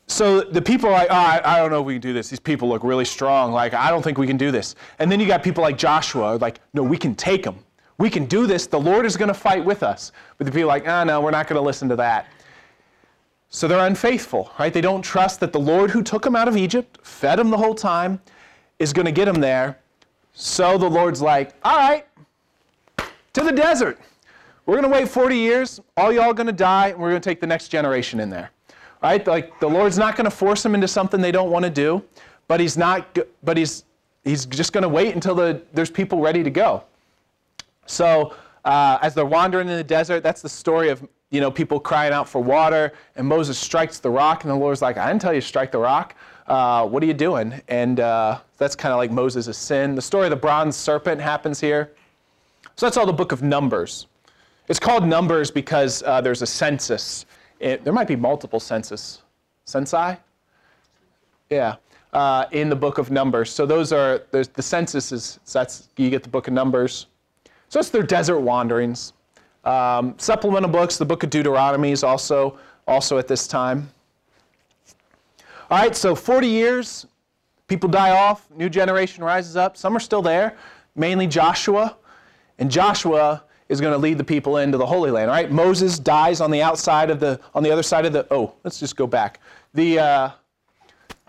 so 0.09 0.41
the 0.41 0.63
people 0.63 0.89
are 0.89 0.93
like, 0.93 1.09
oh, 1.11 1.15
I, 1.15 1.41
I, 1.45 1.59
don't 1.59 1.71
know 1.71 1.81
if 1.81 1.87
we 1.87 1.95
can 1.95 2.01
do 2.01 2.13
this. 2.15 2.31
These 2.31 2.41
people 2.41 2.69
look 2.69 2.83
really 2.83 3.05
strong. 3.05 3.53
Like, 3.53 3.75
I 3.75 3.91
don't 3.91 4.03
think 4.03 4.17
we 4.17 4.27
can 4.27 4.39
do 4.39 4.51
this. 4.51 4.75
And 4.99 5.13
then 5.13 5.21
you 5.21 5.27
got 5.27 5.43
people 5.43 5.63
like 5.63 5.77
Joshua, 5.77 6.39
like, 6.41 6.61
no, 6.73 6.83
we 6.83 6.97
can 6.97 7.15
take 7.15 7.43
them. 7.45 7.59
We 7.99 8.09
can 8.09 8.25
do 8.25 8.47
this. 8.47 8.67
The 8.67 8.81
Lord 8.81 9.05
is 9.05 9.19
going 9.19 9.29
to 9.29 9.35
fight 9.35 9.63
with 9.63 9.83
us. 9.83 10.13
But 10.39 10.47
the 10.47 10.51
people 10.51 10.65
are 10.65 10.75
like, 10.75 10.89
oh, 10.89 11.05
no, 11.05 11.21
we're 11.21 11.31
not 11.31 11.47
going 11.47 11.61
to 11.61 11.65
listen 11.65 11.91
to 11.91 11.97
that. 11.97 12.27
So 13.51 13.69
they're 13.69 13.87
unfaithful, 13.87 14.51
right? 14.59 14.73
They 14.73 14.81
don't 14.81 15.03
trust 15.03 15.41
that 15.41 15.53
the 15.53 15.61
Lord 15.61 15.91
who 15.91 16.03
took 16.03 16.23
them 16.23 16.35
out 16.35 16.49
of 16.49 16.57
Egypt, 16.57 16.99
fed 17.03 17.39
them 17.39 17.51
the 17.51 17.57
whole 17.57 17.75
time, 17.75 18.21
is 18.79 18.95
going 18.95 19.07
to 19.07 19.13
get 19.13 19.27
them 19.27 19.41
there. 19.41 19.79
So 20.33 20.79
the 20.79 20.89
Lord's 20.89 21.21
like, 21.21 21.55
all 21.65 21.77
right, 21.77 22.07
to 23.35 23.43
the 23.43 23.53
desert. 23.53 23.99
We're 24.65 24.81
going 24.81 24.91
to 24.91 24.99
wait 24.99 25.09
40 25.09 25.37
years. 25.37 25.81
All 25.97 26.13
y'all 26.13 26.33
going 26.33 26.47
to 26.47 26.53
die, 26.53 26.89
and 26.89 26.99
we're 26.99 27.11
going 27.11 27.21
to 27.21 27.29
take 27.29 27.41
the 27.41 27.47
next 27.47 27.69
generation 27.69 28.21
in 28.21 28.31
there. 28.31 28.51
Right? 29.03 29.25
Like 29.27 29.61
the 29.61 29.69
Lord's 29.69 29.99
not 29.99 30.17
going 30.17 30.25
to 30.25 30.31
force 30.31 30.63
them 30.63 30.75
into 30.75 30.89
something 30.89 31.21
they 31.21 31.33
don't 31.33 31.51
want 31.51 31.65
to 31.65 31.71
do, 31.71 32.03
but 32.49 32.59
he's 32.61 32.77
not 32.77 33.17
but 33.43 33.57
he's 33.57 33.85
he's 34.25 34.47
just 34.47 34.73
going 34.73 34.83
to 34.83 34.89
wait 34.89 35.15
until 35.15 35.35
the, 35.35 35.63
there's 35.73 35.91
people 35.91 36.21
ready 36.21 36.43
to 36.43 36.51
go. 36.51 36.85
So, 37.87 38.35
uh, 38.65 38.99
as 39.01 39.15
they're 39.15 39.25
wandering 39.25 39.69
in 39.69 39.77
the 39.77 39.85
desert, 39.85 40.23
that's 40.23 40.43
the 40.43 40.49
story 40.49 40.91
of 40.91 41.07
you 41.31 41.41
know 41.41 41.51
people 41.51 41.81
crying 41.81 42.13
out 42.13 42.29
for 42.29 42.43
water, 42.43 42.93
and 43.17 43.27
Moses 43.27 43.59
strikes 43.59 43.99
the 43.99 44.11
rock, 44.11 44.45
and 44.45 44.51
the 44.51 44.57
Lord's 44.57 44.83
like, 44.83 44.99
"I 44.99 45.09
didn't 45.09 45.23
tell 45.23 45.33
you 45.33 45.41
to 45.41 45.47
strike 45.47 45.73
the 45.73 45.79
rock. 45.79 46.15
Uh, 46.47 46.87
what 46.87 47.03
are 47.03 47.07
you 47.07 47.15
doing?" 47.15 47.61
And 47.69 48.01
uh, 48.01 48.41
that's 48.59 48.75
kind 48.75 48.93
of 48.93 48.99
like 48.99 49.11
Moses' 49.11 49.57
sin. 49.57 49.95
The 49.95 50.03
story 50.03 50.27
of 50.27 50.31
the 50.31 50.37
bronze 50.37 50.77
serpent 50.77 51.21
happens 51.21 51.61
here. 51.61 51.93
So 52.77 52.87
that's 52.87 52.97
all 52.97 53.07
the 53.07 53.13
book 53.13 53.33
of 53.33 53.43
Numbers. 53.43 54.07
It's 54.69 54.79
called 54.79 55.07
Numbers 55.07 55.51
because 55.51 56.03
uh, 56.03 56.21
there's 56.21 56.43
a 56.43 56.47
census. 56.47 57.25
It, 57.61 57.85
there 57.85 57.93
might 57.93 58.09
be 58.09 58.17
multiple 58.17 58.61
census. 58.61 59.23
Censi? 59.67 60.19
Yeah. 61.51 61.77
Uh, 62.13 62.47
in 62.53 62.69
the 62.69 62.77
book 62.77 62.99
of 62.99 63.11
Numbers. 63.11 63.51
So 63.51 63.67
those 63.67 63.93
are, 63.93 64.23
the 64.31 64.63
census 64.63 65.13
is, 65.13 65.41
that's, 65.53 65.89
you 65.97 66.09
get 66.11 66.23
the 66.23 66.29
book 66.29 66.49
of 66.49 66.55
Numbers. 66.55 67.07
So 67.69 67.81
it's 67.81 67.91
their 67.91 68.03
desert 68.03 68.41
wanderings. 68.41 69.13
Um, 69.65 70.15
supplemental 70.17 70.71
books, 70.71 70.97
the 70.97 71.05
book 71.05 71.23
of 71.23 71.31
Deuteronomy 71.31 71.93
is 71.93 72.03
also, 72.03 72.59
also 72.87 73.19
at 73.19 73.29
this 73.29 73.47
time. 73.47 73.91
All 75.71 75.79
right, 75.79 75.95
so 75.95 76.15
40 76.15 76.47
years, 76.47 77.07
people 77.67 77.91
die 77.91 78.11
off, 78.11 78.49
new 78.51 78.71
generation 78.71 79.23
rises 79.23 79.57
up. 79.57 79.77
Some 79.77 79.95
are 79.95 80.01
still 80.01 80.23
there, 80.23 80.57
mainly 80.97 81.27
Joshua. 81.27 81.97
And 82.59 82.71
Joshua 82.71 83.45
is 83.69 83.81
going 83.81 83.93
to 83.93 83.99
lead 83.99 84.19
the 84.19 84.25
people 84.25 84.59
into 84.59 84.79
the 84.79 84.87
Holy 84.87 85.11
Land. 85.11 85.31
Right? 85.31 85.51
Moses 85.51 85.99
dies 85.99 86.41
on 86.41 86.51
the 86.51 86.63
outside 86.63 87.11
of 87.11 87.21
the 87.21 87.41
on 87.55 87.63
the 87.63 87.71
other 87.71 87.83
side 87.83 88.07
of 88.07 88.13
the. 88.13 88.27
Oh, 88.31 88.55
let's 88.65 88.81
just 88.81 88.97
go 88.97 89.07
back. 89.07 89.41
The 89.75 89.99
uh, 89.99 90.31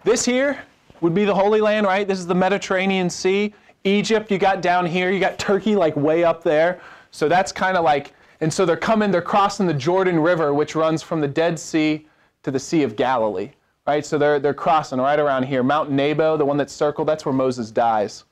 this 0.03 0.25
here 0.25 0.59
would 1.01 1.13
be 1.13 1.25
the 1.25 1.35
Holy 1.35 1.61
Land, 1.61 1.85
right? 1.85 2.07
This 2.07 2.19
is 2.19 2.27
the 2.27 2.35
Mediterranean 2.35 3.09
Sea. 3.09 3.53
Egypt, 3.83 4.29
you 4.29 4.37
got 4.37 4.61
down 4.61 4.85
here. 4.85 5.11
You 5.11 5.19
got 5.19 5.39
Turkey, 5.39 5.75
like 5.75 5.95
way 5.95 6.23
up 6.23 6.43
there. 6.43 6.81
So 7.11 7.27
that's 7.29 7.51
kind 7.51 7.77
of 7.77 7.83
like. 7.83 8.13
And 8.41 8.53
so 8.53 8.65
they're 8.65 8.77
coming. 8.77 9.11
They're 9.11 9.21
crossing 9.21 9.67
the 9.67 9.73
Jordan 9.73 10.19
River, 10.19 10.53
which 10.53 10.75
runs 10.75 11.01
from 11.01 11.19
the 11.19 11.27
Dead 11.27 11.59
Sea 11.59 12.07
to 12.43 12.51
the 12.51 12.59
Sea 12.59 12.83
of 12.83 12.95
Galilee. 12.95 13.51
Right? 13.85 14.05
So 14.05 14.17
they're 14.17 14.39
they're 14.39 14.53
crossing 14.53 14.99
right 14.99 15.19
around 15.19 15.43
here. 15.43 15.63
Mount 15.63 15.91
Nebo, 15.91 16.37
the 16.37 16.45
one 16.45 16.57
that's 16.57 16.73
circled, 16.73 17.07
that's 17.07 17.25
where 17.25 17.33
Moses 17.33 17.71
dies, 17.71 18.23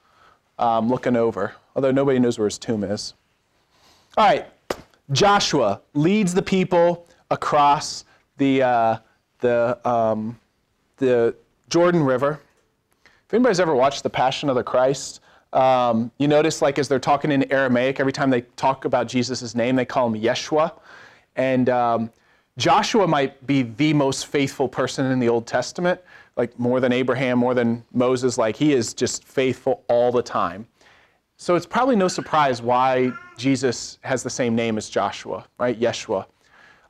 um, 0.60 0.88
looking 0.88 1.16
over. 1.16 1.54
Although 1.76 1.92
nobody 1.92 2.20
knows 2.20 2.40
where 2.40 2.48
his 2.48 2.58
tomb 2.58 2.84
is. 2.84 3.14
All 4.18 4.26
right, 4.26 4.48
Joshua 5.12 5.80
leads 5.94 6.34
the 6.34 6.42
people 6.42 7.06
across 7.30 8.04
the, 8.38 8.64
uh, 8.64 8.98
the, 9.42 9.78
um, 9.88 10.40
the 10.98 11.36
Jordan 11.70 12.02
River. 12.02 12.40
If 13.06 13.32
anybody's 13.32 13.60
ever 13.60 13.76
watched 13.76 14.02
The 14.02 14.10
Passion 14.10 14.50
of 14.50 14.56
the 14.56 14.64
Christ, 14.64 15.20
um, 15.54 16.10
you 16.18 16.28
notice, 16.28 16.64
like, 16.64 16.80
as 16.80 16.88
they're 16.88 16.98
talking 16.98 17.32
in 17.32 17.52
Aramaic, 17.52 18.00
every 18.00 18.12
time 18.12 18.32
they 18.32 18.42
talk 18.56 18.86
about 18.86 19.08
Jesus' 19.08 19.54
name, 19.54 19.76
they 19.76 19.86
call 19.86 20.08
him 20.08 20.20
Yeshua. 20.20 20.74
And 21.36 21.70
um, 21.70 22.10
Joshua 22.58 23.06
might 23.06 23.46
be 23.46 23.62
the 23.62 23.94
most 23.94 24.26
faithful 24.26 24.68
person 24.68 25.06
in 25.06 25.20
the 25.20 25.30
Old 25.30 25.46
Testament, 25.46 26.02
like 26.36 26.58
more 26.58 26.80
than 26.80 26.92
Abraham, 26.92 27.38
more 27.38 27.54
than 27.54 27.84
Moses. 27.94 28.36
Like, 28.40 28.56
he 28.56 28.74
is 28.74 28.96
just 28.96 29.24
faithful 29.26 29.84
all 29.88 30.12
the 30.12 30.24
time. 30.24 30.66
So 31.38 31.54
it's 31.56 31.68
probably 31.68 31.96
no 31.96 32.08
surprise 32.08 32.64
why 32.64 33.12
Jesus 33.38 34.00
has 34.02 34.24
the 34.24 34.30
same 34.30 34.56
name 34.56 34.76
as 34.78 34.90
Joshua, 34.90 35.46
right? 35.60 35.80
Yeshua. 35.80 36.26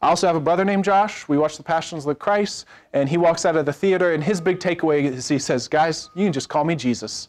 I 0.01 0.07
also 0.07 0.25
have 0.25 0.37
a 0.37 0.39
brother 0.39 0.63
named 0.63 0.85
Josh. 0.85 1.27
We 1.27 1.37
watch 1.37 1.57
The 1.57 1.63
Passions 1.63 2.05
of 2.05 2.09
the 2.09 2.15
Christ, 2.15 2.65
and 2.93 3.09
he 3.09 3.17
walks 3.17 3.45
out 3.45 3.57
of 3.57 3.65
the 3.65 3.73
theater, 3.73 4.13
and 4.13 4.23
his 4.23 4.39
big 4.39 4.59
takeaway 4.59 5.03
is 5.03 5.27
he 5.27 5.37
says, 5.37 5.67
Guys, 5.67 6.09
you 6.15 6.25
can 6.25 6.33
just 6.33 6.47
call 6.47 6.63
me 6.63 6.75
Jesus. 6.75 7.27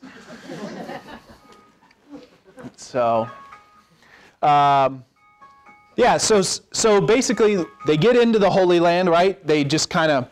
so, 2.76 3.28
um, 4.40 5.04
yeah, 5.96 6.18
so, 6.18 6.40
so 6.40 7.00
basically, 7.00 7.64
they 7.86 7.96
get 7.96 8.14
into 8.14 8.38
the 8.38 8.50
Holy 8.50 8.78
Land, 8.78 9.08
right? 9.08 9.44
They 9.44 9.64
just 9.64 9.90
kind 9.90 10.12
of, 10.12 10.30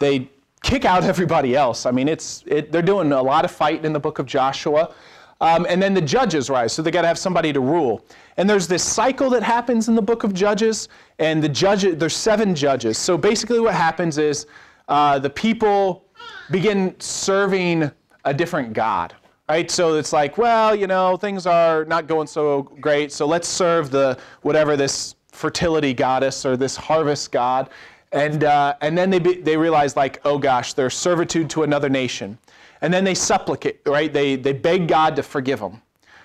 they 0.00 0.28
kick 0.62 0.84
out 0.84 1.04
everybody 1.12 1.54
else. 1.54 1.86
I 1.86 1.92
mean, 1.92 2.08
it's, 2.08 2.42
it, 2.46 2.72
they're 2.72 2.82
doing 2.82 3.12
a 3.12 3.22
lot 3.22 3.44
of 3.44 3.52
fighting 3.52 3.84
in 3.84 3.92
the 3.92 4.00
book 4.00 4.18
of 4.18 4.26
Joshua. 4.26 4.92
Um, 5.40 5.66
and 5.68 5.80
then 5.80 5.94
the 5.94 6.00
judges 6.00 6.50
rise, 6.50 6.72
so 6.72 6.82
they 6.82 6.90
got 6.90 7.02
to 7.02 7.08
have 7.08 7.18
somebody 7.18 7.52
to 7.52 7.60
rule. 7.60 8.04
And 8.36 8.50
there's 8.50 8.66
this 8.66 8.82
cycle 8.82 9.30
that 9.30 9.42
happens 9.42 9.88
in 9.88 9.94
the 9.94 10.02
book 10.02 10.24
of 10.24 10.34
Judges, 10.34 10.88
and 11.20 11.42
the 11.42 11.48
judges, 11.48 11.96
there's 11.96 12.16
seven 12.16 12.54
judges. 12.54 12.98
So 12.98 13.16
basically, 13.16 13.60
what 13.60 13.74
happens 13.74 14.18
is 14.18 14.46
uh, 14.88 15.18
the 15.20 15.30
people 15.30 16.04
begin 16.50 16.98
serving 16.98 17.90
a 18.24 18.34
different 18.34 18.72
God, 18.72 19.14
right? 19.48 19.70
So 19.70 19.94
it's 19.94 20.12
like, 20.12 20.38
well, 20.38 20.74
you 20.74 20.88
know, 20.88 21.16
things 21.16 21.46
are 21.46 21.84
not 21.84 22.08
going 22.08 22.26
so 22.26 22.62
great, 22.80 23.12
so 23.12 23.24
let's 23.24 23.46
serve 23.46 23.90
the 23.90 24.18
whatever 24.42 24.76
this 24.76 25.14
fertility 25.30 25.94
goddess 25.94 26.44
or 26.44 26.56
this 26.56 26.74
harvest 26.74 27.30
god. 27.30 27.70
And, 28.10 28.42
uh, 28.42 28.74
and 28.80 28.96
then 28.96 29.10
they, 29.10 29.18
be, 29.18 29.40
they 29.40 29.56
realize, 29.56 29.94
like, 29.94 30.20
oh 30.24 30.38
gosh, 30.38 30.72
there's 30.72 30.96
servitude 30.96 31.48
to 31.50 31.62
another 31.62 31.88
nation. 31.88 32.38
And 32.80 32.92
then 32.92 33.04
they 33.04 33.14
supplicate, 33.14 33.80
right? 33.86 34.12
They, 34.12 34.36
they 34.36 34.52
beg 34.52 34.88
God 34.88 35.16
to 35.16 35.22
forgive 35.22 35.60
them, 35.60 35.82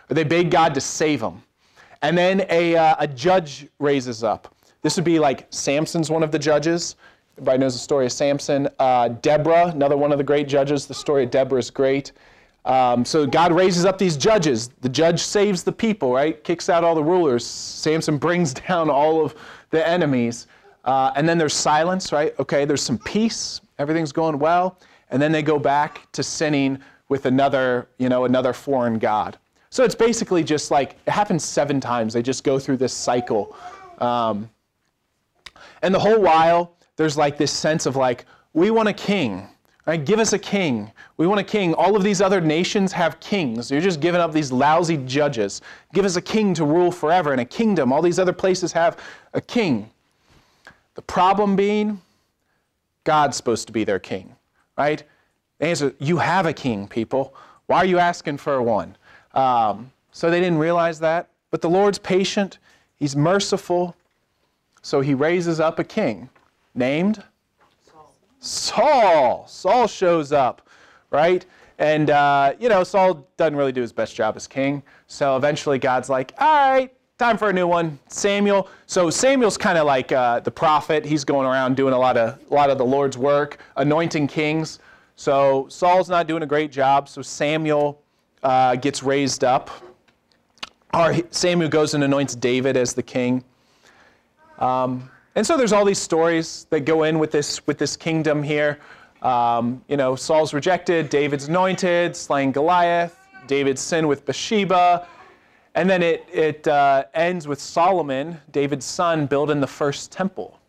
or 0.10 0.14
they 0.14 0.24
beg 0.24 0.52
God 0.52 0.74
to 0.76 0.82
save 0.82 1.20
them. 1.20 1.44
And 2.02 2.18
then 2.18 2.46
a, 2.50 2.76
uh, 2.76 2.96
a 3.00 3.08
judge 3.08 3.68
raises 3.80 4.24
up. 4.24 4.54
This 4.82 4.98
would 4.98 5.06
be 5.06 5.20
like 5.20 5.48
Samson's 5.50 6.12
one 6.12 6.22
of 6.22 6.32
the 6.32 6.40
judges. 6.40 6.98
Everybody 7.38 7.60
knows 7.60 7.74
the 7.74 7.80
story 7.80 8.06
of 8.06 8.12
Samson. 8.12 8.68
Uh, 8.78 9.08
Deborah, 9.08 9.68
another 9.68 9.98
one 9.98 10.12
of 10.12 10.18
the 10.18 10.24
great 10.24 10.48
judges. 10.48 10.86
The 10.86 10.94
story 10.94 11.24
of 11.24 11.32
Deborah 11.32 11.60
is 11.60 11.72
great. 11.72 12.12
Um, 12.66 13.04
so 13.04 13.26
God 13.26 13.52
raises 13.52 13.86
up 13.86 13.98
these 13.98 14.16
judges. 14.16 14.70
The 14.82 14.90
judge 14.90 15.22
saves 15.22 15.64
the 15.64 15.72
people, 15.72 16.14
right? 16.14 16.42
Kicks 16.44 16.70
out 16.70 16.84
all 16.84 16.96
the 16.96 17.04
rulers. 17.04 17.46
Samson 17.46 18.18
brings 18.18 18.54
down 18.68 18.90
all 18.90 19.26
of 19.26 19.36
the 19.72 19.86
enemies. 19.88 20.48
Uh, 20.86 21.12
and 21.16 21.28
then 21.28 21.38
there's 21.38 21.54
silence, 21.54 22.12
right? 22.12 22.38
Okay, 22.40 22.66
there's 22.66 22.84
some 22.84 22.98
peace. 23.00 23.62
Everything's 23.80 24.12
going 24.12 24.38
well 24.38 24.78
and 25.14 25.22
then 25.22 25.32
they 25.32 25.44
go 25.44 25.60
back 25.60 26.12
to 26.12 26.24
sinning 26.24 26.80
with 27.08 27.28
another, 27.28 27.88
you 28.00 28.10
know, 28.10 28.26
another 28.26 28.52
foreign 28.52 28.98
god. 28.98 29.38
So 29.70 29.84
it's 29.84 29.96
basically 29.96 30.44
just 30.44 30.72
like 30.72 30.98
it 31.06 31.12
happens 31.12 31.46
seven 31.46 31.80
times. 31.80 32.14
They 32.14 32.24
just 32.24 32.44
go 32.44 32.60
through 32.60 32.78
this 32.78 32.94
cycle, 32.94 33.56
um, 34.00 34.50
and 35.84 35.94
the 35.94 36.00
whole 36.00 36.20
while 36.20 36.76
there's 36.96 37.16
like 37.16 37.38
this 37.38 37.52
sense 37.52 37.86
of 37.86 37.96
like 37.96 38.26
we 38.54 38.72
want 38.72 38.90
a 38.90 38.94
king. 38.94 39.48
Right? 39.86 40.04
Give 40.04 40.20
us 40.20 40.32
a 40.32 40.40
king. 40.40 40.90
We 41.18 41.28
want 41.28 41.42
a 41.42 41.44
king. 41.44 41.74
All 41.74 41.98
of 41.98 42.04
these 42.04 42.22
other 42.22 42.40
nations 42.40 42.94
have 42.94 43.20
kings. 43.20 43.70
You're 43.70 43.82
just 43.82 44.00
giving 44.00 44.22
up 44.22 44.32
these 44.32 44.50
lousy 44.50 44.96
judges. 44.96 45.62
Give 45.94 46.06
us 46.06 46.16
a 46.16 46.22
king 46.22 46.54
to 46.54 46.64
rule 46.64 46.90
forever 46.90 47.34
and 47.34 47.42
a 47.42 47.46
kingdom. 47.46 47.92
All 47.92 48.02
these 48.02 48.18
other 48.18 48.32
places 48.32 48.72
have 48.72 48.98
a 49.34 49.42
king. 49.42 49.90
The 50.96 51.02
problem 51.02 51.58
being, 51.58 52.00
God's 53.04 53.36
supposed 53.36 53.68
to 53.68 53.74
be 53.74 53.84
their 53.84 54.00
king 54.00 54.38
right? 54.78 55.04
The 55.60 55.68
answer, 55.68 55.96
you 56.00 56.18
have 56.18 56.46
a 56.46 56.54
king, 56.54 56.88
people. 56.88 57.34
Why 57.68 57.78
are 57.78 57.86
you 57.86 58.00
asking 58.00 58.38
for 58.38 58.62
one? 58.62 58.96
Um, 59.34 59.92
so 60.12 60.30
they 60.30 60.40
didn't 60.40 60.60
realize 60.60 61.00
that. 61.00 61.30
But 61.52 61.62
the 61.62 61.70
Lord's 61.70 61.98
patient, 61.98 62.60
He's 62.96 63.16
merciful. 63.16 63.96
So 64.82 65.02
He 65.02 65.14
raises 65.14 65.60
up 65.60 65.80
a 65.80 65.84
king 65.84 66.30
named 66.76 67.24
Saul. 67.86 68.16
Saul, 68.40 69.48
Saul 69.48 69.88
shows 69.88 70.32
up, 70.32 70.68
right? 71.12 71.46
And, 71.80 72.10
uh, 72.10 72.54
you 72.60 72.70
know, 72.70 72.84
Saul 72.84 73.28
doesn't 73.38 73.56
really 73.56 73.72
do 73.72 73.82
his 73.82 73.92
best 73.92 74.16
job 74.16 74.36
as 74.36 74.48
king. 74.48 74.84
So 75.08 75.36
eventually 75.36 75.80
God's 75.80 76.10
like, 76.10 76.34
all 76.38 76.72
right, 76.72 76.94
time 77.20 77.38
for 77.38 77.50
a 77.50 77.54
new 77.54 77.68
one. 77.68 78.00
Samuel. 78.08 78.68
So 78.88 79.12
Samuel's 79.12 79.56
kind 79.56 79.78
of 79.78 79.86
like 79.86 80.12
uh, 80.12 80.40
the 80.40 80.50
prophet. 80.50 81.06
He's 81.06 81.24
going 81.24 81.46
around 81.46 81.76
doing 81.76 81.94
a 81.94 81.98
lot 81.98 82.18
of 82.18 82.40
a 82.50 82.54
lot 82.54 82.72
of 82.72 82.80
the 82.80 82.86
Lord's 82.86 83.18
work, 83.18 83.60
anointing 83.78 84.28
kings. 84.28 84.80
So 85.16 85.68
Saul's 85.70 86.10
not 86.10 86.26
doing 86.28 86.42
a 86.42 86.48
great 86.48 86.72
job. 86.72 87.08
So 87.08 87.22
Samuel 87.22 88.02
uh, 88.42 88.76
gets 88.78 89.04
raised 89.04 89.44
up. 89.44 89.70
Or 90.94 91.16
Samuel 91.30 91.70
goes 91.70 91.94
and 91.94 92.04
anoints 92.04 92.36
David 92.36 92.78
as 92.78 92.94
the 92.94 93.04
king. 93.04 93.44
Um, 94.58 95.10
and 95.36 95.46
so 95.46 95.56
there's 95.56 95.74
all 95.74 95.86
these 95.86 96.00
stories 96.00 96.66
that 96.72 96.82
go 96.82 97.04
in 97.04 97.20
with 97.20 97.30
this 97.30 97.66
with 97.68 97.78
this 97.78 97.96
kingdom 97.96 98.42
here. 98.42 98.80
Um, 99.22 99.84
you 99.88 99.98
know, 99.98 100.16
Saul's 100.16 100.54
rejected, 100.54 101.10
David's 101.10 101.48
anointed, 101.48 102.16
slaying 102.16 102.52
Goliath, 102.52 103.18
David's 103.48 103.82
sin 103.82 104.08
with 104.08 104.26
Bathsheba, 104.26 105.08
and 105.76 105.90
then 105.90 106.04
it, 106.04 106.28
it 106.32 106.68
uh, 106.68 107.06
ends 107.14 107.48
with 107.48 107.60
Solomon, 107.60 108.40
David's 108.52 108.86
son, 108.86 109.26
building 109.26 109.60
the 109.60 109.68
first 109.68 110.12
temple. 110.12 110.60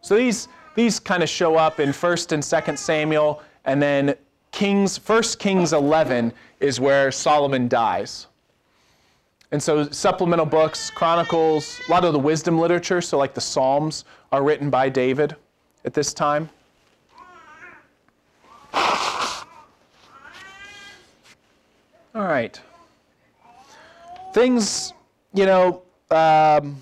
So 0.00 0.16
these, 0.16 0.48
these 0.74 0.98
kind 0.98 1.22
of 1.22 1.28
show 1.28 1.56
up 1.56 1.80
in 1.80 1.90
1st 1.90 2.32
and 2.32 2.42
2nd 2.42 2.78
Samuel, 2.78 3.42
and 3.64 3.80
then 3.80 4.14
Kings, 4.50 4.96
1 4.96 5.22
Kings 5.38 5.72
11 5.72 6.32
is 6.60 6.80
where 6.80 7.12
Solomon 7.12 7.68
dies. 7.68 8.26
And 9.50 9.62
so 9.62 9.88
supplemental 9.90 10.46
books, 10.46 10.90
chronicles, 10.90 11.80
a 11.88 11.90
lot 11.90 12.04
of 12.04 12.12
the 12.12 12.18
wisdom 12.18 12.58
literature, 12.58 13.00
so 13.00 13.16
like 13.16 13.34
the 13.34 13.40
Psalms, 13.40 14.04
are 14.32 14.42
written 14.42 14.68
by 14.68 14.88
David 14.88 15.36
at 15.84 15.94
this 15.94 16.12
time. 16.12 16.50
All 22.14 22.24
right. 22.24 22.60
Things, 24.38 24.92
you 25.34 25.46
know, 25.46 25.82
um, 26.12 26.80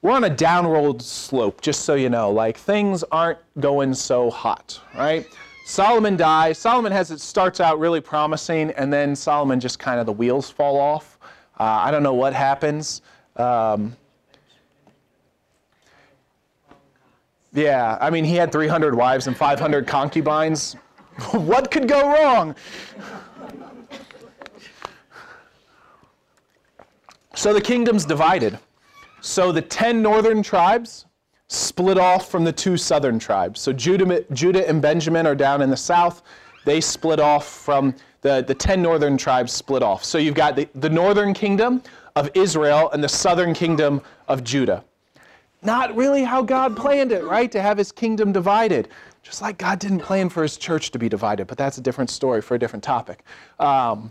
we're 0.00 0.12
on 0.12 0.24
a 0.24 0.30
downward 0.30 1.02
slope, 1.02 1.60
just 1.60 1.82
so 1.82 1.96
you 1.96 2.08
know. 2.08 2.30
Like 2.30 2.56
things 2.56 3.04
aren't 3.12 3.40
going 3.60 3.92
so 3.92 4.30
hot, 4.30 4.80
right? 4.96 5.26
Solomon 5.66 6.16
dies. 6.16 6.56
Solomon 6.56 6.92
has 6.92 7.10
it 7.10 7.20
starts 7.20 7.60
out 7.60 7.78
really 7.78 8.00
promising, 8.00 8.70
and 8.70 8.90
then 8.90 9.14
Solomon 9.14 9.60
just 9.60 9.78
kind 9.78 10.00
of 10.00 10.06
the 10.06 10.14
wheels 10.14 10.48
fall 10.48 10.80
off. 10.80 11.18
Uh, 11.60 11.64
I 11.64 11.90
don't 11.90 12.02
know 12.02 12.14
what 12.14 12.32
happens. 12.32 13.02
Um, 13.36 13.94
yeah, 17.52 17.98
I 18.00 18.08
mean, 18.08 18.24
he 18.24 18.34
had 18.34 18.50
300 18.50 18.94
wives 18.94 19.26
and 19.26 19.36
500 19.36 19.86
concubines. 19.86 20.72
what 21.32 21.70
could 21.70 21.86
go 21.86 22.14
wrong? 22.14 22.56
So 27.36 27.52
the 27.52 27.60
kingdom's 27.60 28.06
divided. 28.06 28.58
So 29.20 29.52
the 29.52 29.60
10 29.60 30.00
northern 30.00 30.42
tribes 30.42 31.04
split 31.48 31.98
off 31.98 32.30
from 32.30 32.44
the 32.44 32.52
two 32.52 32.78
southern 32.78 33.18
tribes. 33.18 33.60
So 33.60 33.74
Judah, 33.74 34.24
Judah 34.32 34.66
and 34.66 34.80
Benjamin 34.80 35.26
are 35.26 35.34
down 35.34 35.60
in 35.60 35.68
the 35.68 35.76
south. 35.76 36.22
They 36.64 36.80
split 36.80 37.20
off 37.20 37.46
from 37.46 37.94
the, 38.22 38.42
the 38.42 38.54
10 38.54 38.80
northern 38.80 39.18
tribes 39.18 39.52
split 39.52 39.82
off. 39.82 40.02
So 40.02 40.16
you've 40.16 40.34
got 40.34 40.56
the, 40.56 40.66
the 40.76 40.88
northern 40.88 41.34
kingdom 41.34 41.82
of 42.16 42.30
Israel 42.32 42.90
and 42.92 43.04
the 43.04 43.08
southern 43.08 43.52
kingdom 43.52 44.00
of 44.28 44.42
Judah. 44.42 44.82
Not 45.60 45.94
really 45.94 46.24
how 46.24 46.40
God 46.40 46.74
planned 46.74 47.12
it, 47.12 47.22
right? 47.24 47.52
To 47.52 47.60
have 47.60 47.76
his 47.76 47.92
kingdom 47.92 48.32
divided. 48.32 48.88
Just 49.22 49.42
like 49.42 49.58
God 49.58 49.78
didn't 49.78 50.00
plan 50.00 50.30
for 50.30 50.42
his 50.42 50.56
church 50.56 50.90
to 50.92 50.98
be 50.98 51.08
divided, 51.08 51.48
but 51.48 51.58
that's 51.58 51.76
a 51.76 51.82
different 51.82 52.08
story 52.08 52.40
for 52.40 52.54
a 52.54 52.58
different 52.58 52.82
topic. 52.82 53.24
Um, 53.58 54.10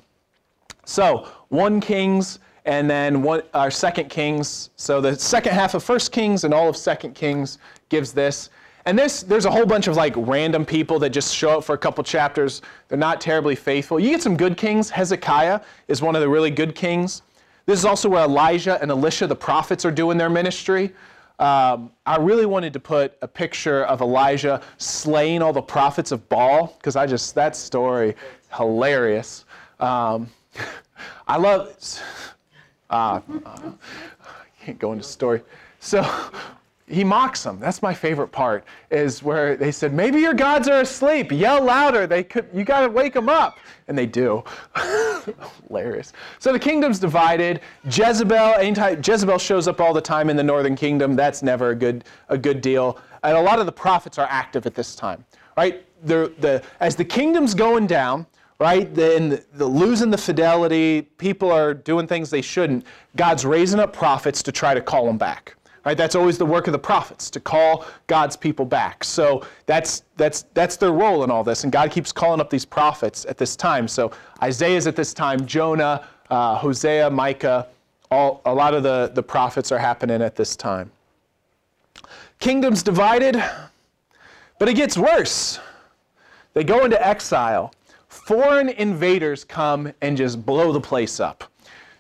so, 0.86 1.28
1 1.49 1.82
Kings 1.82 2.38
and 2.66 2.89
then 2.89 3.26
our 3.53 3.72
second 3.72 4.09
Kings. 4.09 4.72
So 4.76 4.99
the 4.99 5.16
second 5.16 5.53
half 5.53 5.74
of 5.74 5.84
First 5.84 6.11
Kings 6.11 6.43
and 6.43 6.53
all 6.53 6.68
of 6.68 6.76
Second 6.76 7.13
Kings 7.13 7.59
gives 7.89 8.11
this. 8.11 8.49
And 8.88 8.97
this, 8.97 9.24
there's 9.24 9.45
a 9.45 9.51
whole 9.51 9.66
bunch 9.66 9.88
of 9.88 9.95
like 9.95 10.13
random 10.16 10.66
people 10.66 10.99
that 10.99 11.09
just 11.09 11.36
show 11.36 11.57
up 11.57 11.63
for 11.63 11.74
a 11.74 11.78
couple 11.78 12.03
chapters. 12.03 12.61
They're 12.88 12.97
not 12.97 13.20
terribly 13.20 13.55
faithful. 13.55 13.99
You 13.99 14.11
get 14.11 14.22
some 14.22 14.38
good 14.38 14.57
kings. 14.57 14.89
Hezekiah 14.89 15.61
is 15.88 16.01
one 16.01 16.16
of 16.16 16.22
the 16.22 16.30
really 16.30 16.51
good 16.51 16.76
kings. 16.76 17.24
This 17.66 17.80
is 17.80 17.86
also 17.86 18.09
where 18.09 18.24
Elijah 18.24 18.80
and 18.82 18.91
Elisha, 18.91 19.26
the 19.26 19.36
prophets, 19.36 19.86
are 19.86 19.91
doing 19.91 20.20
their 20.20 20.30
ministry. 20.30 20.93
Um, 21.39 21.91
I 22.05 22.18
really 22.18 22.45
wanted 22.45 22.74
to 22.74 22.80
put 22.80 23.18
a 23.22 23.28
picture 23.28 23.84
of 23.86 24.01
Elijah 24.01 24.61
slaying 24.78 25.41
all 25.41 25.51
the 25.51 25.61
prophets 25.61 26.11
of 26.11 26.28
Baal 26.30 26.76
because 26.78 26.95
I 26.95 27.07
just 27.07 27.34
that 27.36 27.55
story 27.55 28.16
hilarious. 28.55 29.45
Um, 29.80 30.30
I 31.28 31.38
love 31.38 31.76
uh, 32.89 33.21
uh, 33.45 33.71
I 34.25 34.63
can't 34.63 34.79
go 34.79 34.91
into 34.91 35.03
story. 35.03 35.41
So 35.79 36.03
he 36.88 37.03
mocks 37.03 37.41
them. 37.43 37.59
That's 37.59 37.81
my 37.81 37.93
favorite 37.93 38.27
part, 38.27 38.63
is 38.91 39.23
where 39.23 39.55
they 39.55 39.71
said, 39.71 39.93
maybe 39.93 40.19
your 40.19 40.36
gods 40.36 40.67
are 40.67 40.81
asleep. 40.81 41.31
Yell 41.31 41.63
louder. 41.63 42.05
They 42.05 42.23
could, 42.23 42.47
you 42.53 42.63
got 42.63 42.81
to 42.81 42.89
wake 42.89 43.13
them 43.13 43.27
up. 43.27 43.57
And 43.88 43.97
they 43.97 44.05
do. 44.05 44.43
Hilarious. 45.67 46.13
So 46.39 46.53
the 46.53 46.59
kingdom's 46.59 46.99
divided. 46.99 47.61
Jezebel, 47.86 48.61
Jezebel 49.03 49.39
shows 49.39 49.67
up 49.67 49.81
all 49.81 49.93
the 49.93 50.01
time 50.01 50.29
in 50.29 50.36
the 50.38 50.43
northern 50.43 50.75
kingdom. 50.75 51.15
That's 51.15 51.41
never 51.41 51.71
a 51.71 51.75
good, 51.75 52.03
a 52.29 52.38
good 52.38 52.61
deal. 52.61 52.99
And 53.23 53.36
a 53.36 53.41
lot 53.41 53.59
of 53.59 53.65
the 53.65 53.71
prophets 53.71 54.19
are 54.19 54.27
active 54.29 54.67
at 54.67 54.75
this 54.75 54.95
time, 54.95 55.25
right? 55.57 55.83
The, 56.05 56.33
the, 56.39 56.61
as 56.79 56.95
the 56.95 57.05
kingdom's 57.05 57.55
going 57.55 57.88
down, 57.88 58.27
right? 58.59 58.93
Then 58.93 59.43
the, 59.53 59.65
losing 59.65 60.11
the 60.11 60.17
fidelity, 60.17 61.03
people 61.17 61.51
are 61.51 61.73
doing 61.73 62.07
things 62.07 62.29
they 62.29 62.41
shouldn't. 62.41 62.85
God's 63.15 63.45
raising 63.45 63.79
up 63.79 63.93
prophets 63.93 64.41
to 64.43 64.51
try 64.51 64.73
to 64.73 64.81
call 64.81 65.05
them 65.05 65.17
back. 65.17 65.55
Right? 65.85 65.95
That's 65.95 66.15
always 66.15 66.39
the 66.39 66.45
work 66.47 66.65
of 66.65 66.71
the 66.71 66.79
prophets 66.79 67.29
to 67.29 67.39
call 67.39 67.85
God's 68.07 68.35
people 68.35 68.65
back. 68.65 69.03
So 69.03 69.45
that's 69.67 70.01
that's 70.17 70.45
that's 70.55 70.77
their 70.77 70.91
role 70.91 71.23
in 71.23 71.29
all 71.29 71.43
this, 71.43 71.63
and 71.63 71.71
God 71.71 71.91
keeps 71.91 72.11
calling 72.11 72.41
up 72.41 72.49
these 72.49 72.65
prophets 72.65 73.23
at 73.29 73.37
this 73.37 73.55
time. 73.55 73.87
So 73.87 74.11
Isaiah's 74.41 74.87
at 74.87 74.95
this 74.95 75.13
time, 75.13 75.45
Jonah, 75.45 76.07
uh, 76.31 76.55
Hosea, 76.55 77.11
Micah, 77.11 77.67
all 78.09 78.41
a 78.45 78.53
lot 78.53 78.73
of 78.73 78.81
the 78.81 79.11
the 79.13 79.21
prophets 79.21 79.71
are 79.71 79.77
happening 79.77 80.23
at 80.23 80.35
this 80.35 80.55
time. 80.55 80.89
Kingdoms 82.39 82.81
divided, 82.81 83.41
but 84.57 84.67
it 84.67 84.73
gets 84.73 84.97
worse. 84.97 85.59
They 86.55 86.63
go 86.63 86.83
into 86.83 87.05
exile 87.05 87.71
foreign 88.26 88.69
invaders 88.69 89.43
come 89.43 89.93
and 90.01 90.17
just 90.17 90.43
blow 90.43 90.71
the 90.71 90.82
place 90.82 91.19
up. 91.19 91.43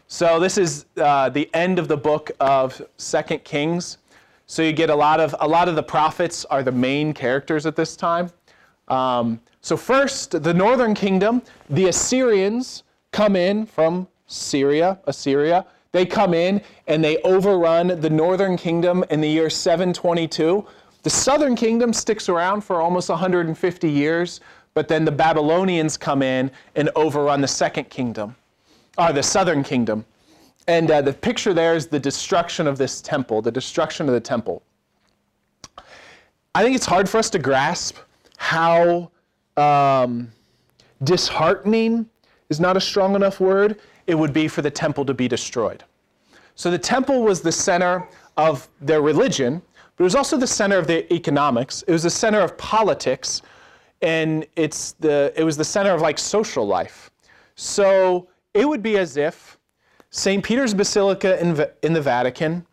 So 0.07 0.39
this 0.39 0.57
is 0.57 0.87
uh, 0.97 1.29
the 1.29 1.47
end 1.53 1.77
of 1.77 1.87
the 1.87 1.97
book 1.97 2.31
of 2.39 2.81
Second 2.97 3.43
Kings. 3.43 3.99
So 4.47 4.63
you 4.63 4.73
get 4.73 4.89
a 4.89 4.95
lot 4.95 5.19
of 5.19 5.35
a 5.39 5.47
lot 5.47 5.69
of 5.69 5.75
the 5.75 5.83
prophets 5.83 6.43
are 6.45 6.63
the 6.63 6.71
main 6.71 7.13
characters 7.13 7.67
at 7.67 7.75
this 7.75 7.95
time. 7.95 8.31
Um, 8.87 9.39
so 9.61 9.77
first, 9.77 10.41
the 10.41 10.53
northern 10.53 10.95
kingdom, 10.95 11.43
the 11.69 11.89
Assyrians 11.89 12.83
come 13.11 13.35
in 13.35 13.67
from 13.67 14.07
Syria, 14.25 14.99
Assyria. 15.05 15.65
They 15.91 16.07
come 16.07 16.33
in 16.33 16.61
and 16.87 17.03
they 17.03 17.17
overrun 17.21 17.99
the 18.01 18.09
northern 18.09 18.57
kingdom 18.57 19.05
in 19.11 19.21
the 19.21 19.29
year 19.29 19.49
722. 19.51 20.65
The 21.03 21.09
southern 21.11 21.55
kingdom 21.55 21.93
sticks 21.93 22.29
around 22.29 22.61
for 22.61 22.81
almost 22.81 23.09
150 23.09 23.87
years. 23.91 24.41
But 24.75 24.87
then 24.87 25.05
the 25.05 25.11
Babylonians 25.11 25.97
come 25.97 26.21
in 26.21 26.51
and 26.75 26.91
overrun 26.95 27.41
the 27.41 27.47
second 27.47 27.89
kingdom, 27.89 28.35
or 28.97 29.11
the 29.11 29.23
southern 29.23 29.63
kingdom. 29.63 30.05
And 30.67 30.91
uh, 30.91 31.01
the 31.01 31.13
picture 31.13 31.53
there 31.53 31.75
is 31.75 31.87
the 31.87 31.99
destruction 31.99 32.67
of 32.67 32.77
this 32.77 33.01
temple, 33.01 33.41
the 33.41 33.51
destruction 33.51 34.07
of 34.07 34.13
the 34.13 34.19
temple. 34.19 34.61
I 36.53 36.63
think 36.63 36.75
it's 36.75 36.85
hard 36.85 37.09
for 37.09 37.17
us 37.17 37.29
to 37.31 37.39
grasp 37.39 37.97
how 38.37 39.11
um, 39.57 40.31
disheartening 41.03 42.07
is 42.49 42.59
not 42.59 42.77
a 42.77 42.81
strong 42.81 43.15
enough 43.15 43.39
word 43.39 43.79
it 44.07 44.15
would 44.15 44.33
be 44.33 44.47
for 44.47 44.61
the 44.61 44.69
temple 44.69 45.05
to 45.05 45.13
be 45.13 45.27
destroyed. 45.27 45.83
So 46.55 46.69
the 46.69 46.77
temple 46.77 47.23
was 47.23 47.41
the 47.41 47.51
center 47.51 48.07
of 48.37 48.67
their 48.81 49.01
religion, 49.01 49.61
but 49.95 50.03
it 50.03 50.05
was 50.05 50.15
also 50.15 50.37
the 50.37 50.47
center 50.47 50.77
of 50.77 50.87
their 50.87 51.03
economics. 51.11 51.83
It 51.83 51.91
was 51.91 52.03
the 52.03 52.09
center 52.09 52.39
of 52.39 52.57
politics, 52.57 53.41
and 54.01 54.45
it's 54.55 54.93
the, 54.93 55.33
it 55.35 55.43
was 55.43 55.57
the 55.57 55.63
center 55.63 55.91
of 55.91 56.01
like 56.01 56.17
social 56.17 56.65
life. 56.65 57.11
So 57.55 58.27
it 58.53 58.67
would 58.67 58.83
be 58.83 58.97
as 58.97 59.17
if 59.17 59.57
St. 60.09 60.43
Peter's 60.43 60.73
Basilica 60.73 61.41
in, 61.41 61.65
in 61.83 61.93
the 61.93 62.01
Vatican, 62.01 62.65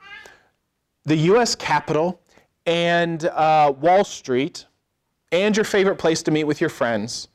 the 1.04 1.16
US 1.16 1.54
Capitol, 1.54 2.20
and 2.66 3.24
uh, 3.24 3.72
Wall 3.80 4.04
Street, 4.04 4.66
and 5.32 5.56
your 5.56 5.64
favorite 5.64 5.96
place 5.96 6.22
to 6.22 6.30
meet 6.30 6.44
with 6.44 6.60
your 6.60 6.70
friends, 6.70 7.28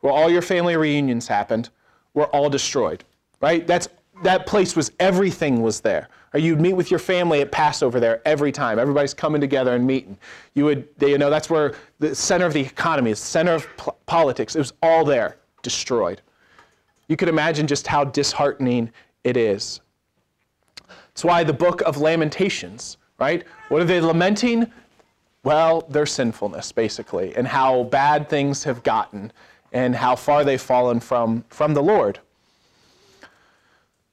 where 0.00 0.12
all 0.12 0.30
your 0.30 0.42
family 0.42 0.76
reunions 0.76 1.28
happened, 1.28 1.70
were 2.14 2.26
all 2.26 2.50
destroyed. 2.50 3.04
Right? 3.40 3.66
That's 3.66 3.88
that 4.22 4.46
place 4.46 4.76
was 4.76 4.92
everything 4.98 5.62
was 5.62 5.80
there. 5.80 6.08
Or 6.34 6.40
you'd 6.40 6.60
meet 6.60 6.72
with 6.72 6.90
your 6.90 6.98
family 6.98 7.40
at 7.42 7.52
Passover 7.52 8.00
there 8.00 8.22
every 8.26 8.52
time. 8.52 8.78
Everybody's 8.78 9.12
coming 9.14 9.40
together 9.40 9.74
and 9.74 9.86
meeting. 9.86 10.16
You 10.54 10.64
would, 10.64 10.88
you 11.00 11.18
know, 11.18 11.28
that's 11.28 11.50
where 11.50 11.74
the 11.98 12.14
center 12.14 12.46
of 12.46 12.52
the 12.52 12.60
economy 12.60 13.10
is, 13.10 13.18
center 13.18 13.52
of 13.52 13.66
politics. 14.06 14.56
It 14.56 14.60
was 14.60 14.72
all 14.82 15.04
there, 15.04 15.36
destroyed. 15.62 16.22
You 17.08 17.16
could 17.16 17.28
imagine 17.28 17.66
just 17.66 17.86
how 17.86 18.04
disheartening 18.04 18.90
it 19.24 19.36
is. 19.36 19.80
That's 20.88 21.24
why 21.24 21.44
the 21.44 21.52
book 21.52 21.82
of 21.82 21.98
Lamentations, 21.98 22.96
right? 23.18 23.44
What 23.68 23.82
are 23.82 23.84
they 23.84 24.00
lamenting? 24.00 24.72
Well, 25.44 25.82
their 25.90 26.06
sinfulness, 26.06 26.72
basically, 26.72 27.34
and 27.36 27.46
how 27.46 27.84
bad 27.84 28.28
things 28.28 28.64
have 28.64 28.82
gotten 28.82 29.32
and 29.72 29.94
how 29.94 30.16
far 30.16 30.44
they've 30.44 30.60
fallen 30.60 31.00
from, 31.00 31.44
from 31.48 31.74
the 31.74 31.82
Lord. 31.82 32.20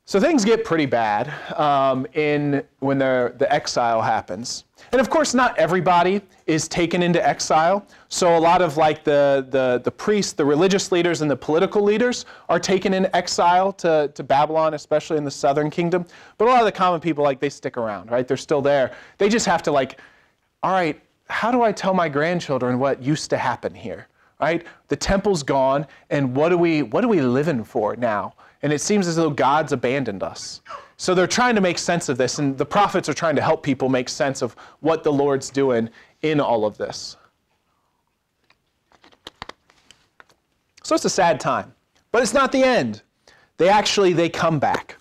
So 0.10 0.20
things 0.20 0.44
get 0.44 0.66
pretty 0.66 0.88
bad 0.88 1.32
um, 1.56 2.08
in 2.14 2.64
when 2.80 2.98
the 2.98 3.48
exile 3.48 4.02
happens. 4.02 4.64
And 4.92 5.00
of 5.00 5.08
course, 5.08 5.36
not 5.36 5.56
everybody 5.60 6.24
is 6.48 6.68
taken 6.68 7.04
into 7.04 7.24
exile. 7.24 7.86
So 8.08 8.36
a 8.36 8.40
lot 8.40 8.64
of 8.64 8.76
like 8.76 9.04
the, 9.04 9.46
the, 9.52 9.80
the 9.84 9.92
priests, 9.92 10.34
the 10.34 10.44
religious 10.44 10.92
leaders, 10.92 11.22
and 11.22 11.30
the 11.30 11.36
political 11.36 11.84
leaders 11.84 12.26
are 12.50 12.60
taken 12.60 12.96
in 12.96 13.08
exile 13.14 13.72
to, 13.74 14.12
to 14.16 14.24
Babylon, 14.24 14.74
especially 14.74 15.18
in 15.18 15.26
the 15.26 15.30
southern 15.30 15.70
kingdom. 15.70 16.08
But 16.40 16.48
a 16.48 16.50
lot 16.50 16.60
of 16.62 16.66
the 16.66 16.72
common 16.72 17.02
people, 17.02 17.24
like 17.24 17.40
they 17.40 17.52
stick 17.52 17.78
around, 17.78 18.10
right? 18.10 18.28
They're 18.28 18.36
still 18.36 18.64
there. 18.64 18.96
They 19.20 19.30
just 19.30 19.46
have 19.46 19.62
to 19.62 19.72
like, 19.72 20.02
all 20.64 20.72
right, 20.72 21.00
how 21.30 21.52
do 21.52 21.62
I 21.62 21.72
tell 21.72 21.94
my 21.94 22.10
grandchildren 22.10 22.80
what 22.80 23.00
used 23.04 23.30
to 23.30 23.38
happen 23.38 23.76
here? 23.76 24.08
right? 24.40 24.66
The 24.88 24.96
temple's 24.96 25.44
gone, 25.44 25.86
and 26.10 26.36
what 26.36 26.52
are 26.52 26.58
we 26.58 26.82
what 26.82 27.04
are 27.04 27.10
we 27.10 27.22
living 27.22 27.64
for 27.64 27.96
now? 27.96 28.34
And 28.62 28.74
it 28.74 28.82
seems 28.82 29.08
as 29.08 29.16
though 29.16 29.30
God's 29.30 29.72
abandoned 29.72 30.24
us. 30.24 30.62
So 30.98 31.16
they're 31.16 31.28
trying 31.28 31.56
to 31.56 31.62
make 31.62 31.78
sense 31.78 32.10
of 32.10 32.18
this, 32.18 32.40
and 32.40 32.58
the 32.58 32.66
prophets 32.66 33.08
are 33.08 33.14
trying 33.14 33.38
to 33.38 33.42
help 33.42 33.64
people 33.64 33.88
make 33.88 34.10
sense 34.10 34.42
of 34.42 34.56
what 34.82 35.04
the 35.04 35.14
Lord's 35.14 35.50
doing 35.50 35.90
in 36.22 36.42
all 36.42 36.66
of 36.66 36.78
this. 36.78 37.16
So 40.84 40.96
it's 40.96 41.06
a 41.06 41.10
sad 41.10 41.40
time, 41.40 41.74
but 42.12 42.22
it's 42.22 42.34
not 42.34 42.52
the 42.52 42.64
end. 42.64 43.02
They 43.58 43.70
actually 43.70 44.14
they 44.14 44.28
come 44.28 44.60
back. 44.60 44.98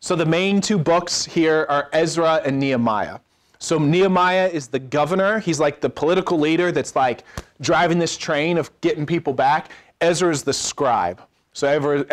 So 0.00 0.14
the 0.14 0.26
main 0.26 0.60
two 0.60 0.78
books 0.78 1.24
here 1.24 1.66
are 1.68 1.88
Ezra 1.92 2.42
and 2.44 2.58
Nehemiah. 2.60 3.18
So 3.58 3.78
Nehemiah 3.78 4.48
is 4.48 4.68
the 4.68 4.78
governor. 4.78 5.38
He's 5.38 5.60
like 5.60 5.80
the 5.80 5.90
political 5.90 6.38
leader 6.38 6.72
that's 6.72 6.96
like 6.96 7.24
driving 7.60 7.98
this 7.98 8.16
train 8.16 8.56
of 8.56 8.70
getting 8.80 9.04
people 9.04 9.32
back. 9.32 9.70
Ezra 10.00 10.30
is 10.30 10.42
the 10.42 10.52
scribe. 10.52 11.20
So 11.52 12.04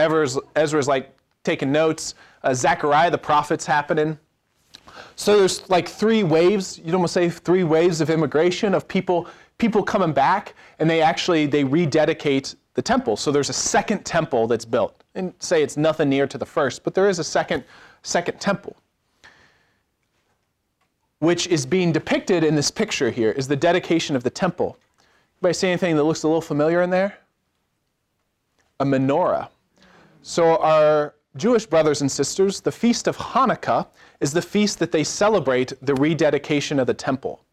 Ezra's, 0.56 0.88
like 0.88 1.16
taking 1.44 1.72
notes. 1.72 2.16
Uh, 2.44 2.54
Zechariah, 2.54 3.12
the 3.12 3.18
prophet's 3.18 3.66
happening. 3.66 4.18
So 5.16 5.38
there's 5.38 5.70
like 5.70 5.88
three 5.88 6.24
waves. 6.24 6.80
You'd 6.84 6.96
almost 6.96 7.14
say 7.14 7.30
three 7.30 7.64
waves 7.64 8.02
of 8.02 8.10
immigration 8.10 8.74
of 8.74 8.88
people 8.88 9.28
people 9.58 9.82
coming 9.82 10.14
back, 10.14 10.54
and 10.80 10.90
they 10.90 11.02
actually 11.02 11.48
they 11.48 11.64
rededicate 11.64 12.56
the 12.76 12.82
temple. 12.82 13.18
So 13.18 13.32
there's 13.32 13.50
a 13.50 13.54
second 13.54 14.06
temple 14.06 14.48
that's 14.48 14.66
built. 14.66 15.04
And 15.16 15.34
say 15.40 15.64
it's 15.64 15.78
nothing 15.78 16.10
near 16.10 16.28
to 16.28 16.38
the 16.38 16.46
first, 16.46 16.84
but 16.84 16.94
there 16.94 17.10
is 17.10 17.20
a 17.20 17.24
second 17.24 17.64
second 18.04 18.40
temple. 18.40 18.76
Which 21.20 21.48
is 21.48 21.66
being 21.66 21.92
depicted 21.92 22.44
in 22.44 22.56
this 22.56 22.70
picture 22.70 23.10
here 23.10 23.32
is 23.32 23.48
the 23.48 23.56
dedication 23.56 24.16
of 24.16 24.24
the 24.24 24.30
temple. 24.30 24.78
Anybody 25.42 25.54
see 25.54 25.68
anything 25.68 25.96
that 25.96 26.04
looks 26.04 26.24
a 26.24 26.28
little 26.28 26.42
familiar 26.42 26.84
in 26.84 26.92
there? 26.92 27.18
A 28.80 28.86
menorah. 28.86 29.50
So 30.22 30.58
our 30.58 31.16
Jewish 31.36 31.66
brothers 31.66 32.02
and 32.02 32.12
sisters, 32.12 32.62
the 32.62 32.72
feast 32.72 33.08
of 33.08 33.18
Hanukkah 33.18 33.88
is 34.20 34.34
the 34.34 34.42
feast 34.42 34.80
that 34.80 34.92
they 34.92 35.04
celebrate 35.04 35.74
the 35.82 35.96
rededication 35.96 36.80
of 36.80 36.88
the 36.88 36.94
temple. 36.94 37.44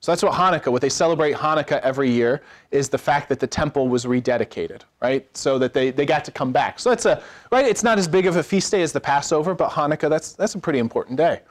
So 0.00 0.10
that's 0.10 0.22
what 0.24 0.32
Hanukkah, 0.32 0.72
what 0.72 0.82
they 0.82 0.88
celebrate 0.88 1.36
Hanukkah 1.36 1.80
every 1.82 2.10
year, 2.10 2.42
is 2.72 2.88
the 2.88 2.98
fact 2.98 3.28
that 3.28 3.38
the 3.38 3.46
temple 3.46 3.86
was 3.86 4.04
rededicated, 4.04 4.82
right? 5.00 5.24
So 5.36 5.60
that 5.60 5.72
they, 5.72 5.90
they 5.90 6.04
got 6.04 6.24
to 6.24 6.32
come 6.32 6.50
back. 6.50 6.80
So 6.80 6.90
that's 6.90 7.06
a, 7.06 7.22
right, 7.52 7.64
it's 7.64 7.84
not 7.84 7.98
as 7.98 8.08
big 8.08 8.26
of 8.26 8.34
a 8.34 8.42
feast 8.42 8.72
day 8.72 8.82
as 8.82 8.92
the 8.92 9.00
Passover, 9.00 9.54
but 9.54 9.70
Hanukkah, 9.70 10.10
that's, 10.10 10.32
that's 10.32 10.56
a 10.56 10.58
pretty 10.58 10.80
important 10.80 11.16
day. 11.18 11.42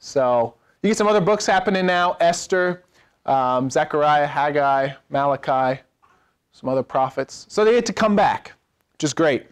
So 0.00 0.54
you 0.82 0.90
get 0.90 0.96
some 0.96 1.06
other 1.06 1.20
books 1.20 1.46
happening 1.46 1.86
now 1.86 2.16
Esther, 2.18 2.82
um, 3.24 3.70
Zechariah, 3.70 4.26
Haggai, 4.26 4.90
Malachi, 5.10 5.80
some 6.56 6.70
other 6.70 6.82
prophets. 6.82 7.44
So 7.50 7.66
they 7.66 7.72
get 7.72 7.84
to 7.86 7.92
come 7.92 8.16
back, 8.16 8.52
which 8.94 9.04
is 9.04 9.12
great. 9.12 9.46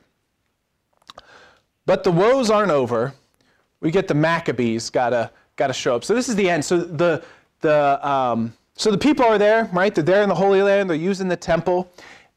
But 1.85 2.03
the 2.03 2.11
woes 2.11 2.49
aren't 2.49 2.71
over. 2.71 3.13
We 3.81 3.91
get 3.91 4.09
the 4.09 4.15
Maccabees 4.15 4.89
got 4.89 5.11
to 5.11 5.31
got 5.57 5.67
to 5.67 5.75
show 5.75 5.95
up. 5.95 6.03
So 6.03 6.15
this 6.15 6.31
is 6.31 6.35
the 6.35 6.49
end. 6.49 6.65
So 6.65 6.79
the 6.79 7.23
the, 7.61 8.07
um, 8.07 8.53
so 8.75 8.91
the 8.91 8.99
people 8.99 9.25
are 9.25 9.39
there, 9.39 9.71
right? 9.73 9.95
They're 9.95 10.05
there 10.05 10.23
in 10.23 10.29
the 10.29 10.35
Holy 10.35 10.63
Land, 10.63 10.89
they're 10.91 10.97
using 10.97 11.29
the 11.29 11.37
temple. 11.37 11.91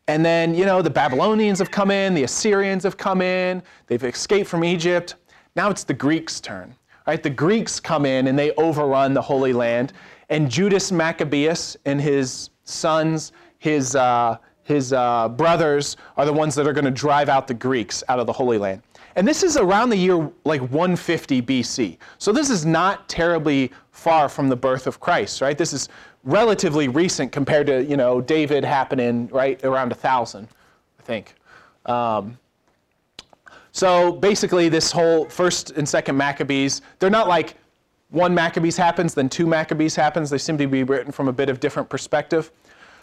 And 0.07 0.26
then, 0.26 0.55
you 0.55 0.65
know, 0.65 0.82
the 0.82 0.89
Babylonians 0.89 1.59
have 1.59 1.70
come 1.70 1.91
in, 1.91 2.13
the 2.13 2.24
Assyrians 2.24 2.84
have 2.84 2.95
come 2.95 3.22
in, 3.22 3.61
they've 3.88 4.03
escaped 4.03 4.49
from 4.49 4.63
Egypt. 4.63 5.15
Now 5.57 5.70
it's 5.70 5.84
the 5.84 5.93
Greeks' 5.93 6.39
turn, 6.39 6.74
right? 7.05 7.22
The 7.22 7.30
Greeks 7.30 7.80
come 7.80 8.05
in 8.05 8.28
and 8.28 8.38
they 8.38 8.51
overrun 8.53 9.13
the 9.13 9.22
Holy 9.22 9.51
Land. 9.51 9.91
And 10.30 10.49
Judas 10.49 10.91
Maccabeus 10.91 11.76
and 11.86 11.99
his 11.99 12.51
sons, 12.63 13.34
his, 13.57 13.95
uh, 13.95 14.38
his 14.68 14.91
uh, 14.91 15.30
brothers, 15.30 15.95
are 16.18 16.26
the 16.26 16.34
ones 16.34 16.53
that 16.55 16.68
are 16.68 16.74
going 16.74 16.86
to 16.86 16.91
drive 16.91 17.30
out 17.30 17.47
the 17.47 17.53
Greeks 17.53 18.03
out 18.09 18.20
of 18.20 18.28
the 18.28 18.34
Holy 18.34 18.57
Land. 18.57 18.82
And 19.15 19.26
this 19.26 19.41
is 19.41 19.55
around 19.55 19.89
the 19.89 19.97
year 19.97 20.30
like 20.43 20.59
150 20.59 21.41
BC. 21.41 21.97
So 22.18 22.34
this 22.34 22.49
is 22.49 22.65
not 22.65 23.07
terribly 23.07 23.72
far 23.91 24.28
from 24.28 24.49
the 24.49 24.57
birth 24.57 24.86
of 24.86 24.99
Christ, 24.99 25.39
right? 25.39 25.57
This 25.57 25.72
is 25.72 25.88
relatively 26.26 26.89
recent 26.89 27.32
compared 27.32 27.65
to, 27.68 27.84
you 27.86 27.95
know, 27.95 28.20
David 28.20 28.65
happening 28.65 29.30
right 29.30 29.63
around 29.63 29.89
1000, 29.89 30.49
I 30.99 31.01
think. 31.01 31.34
Um, 31.86 32.38
so 33.72 34.11
basically, 34.11 34.68
this 34.68 34.91
whole 34.91 35.30
first 35.30 35.72
and 35.72 35.88
second 35.88 36.18
Maccabees, 36.18 36.82
they're 36.99 37.09
not 37.09 37.30
like 37.30 37.55
one 38.09 38.36
Maccabees 38.36 38.76
happens, 38.76 39.13
then 39.13 39.30
two 39.30 39.47
Maccabees 39.47 39.95
happens. 39.95 40.30
They 40.30 40.38
seem 40.38 40.57
to 40.57 40.68
be 40.68 40.84
written 40.84 41.11
from 41.11 41.30
a 41.30 41.34
bit 41.34 41.47
of 41.47 41.61
different 41.61 41.88
perspective. 41.88 42.51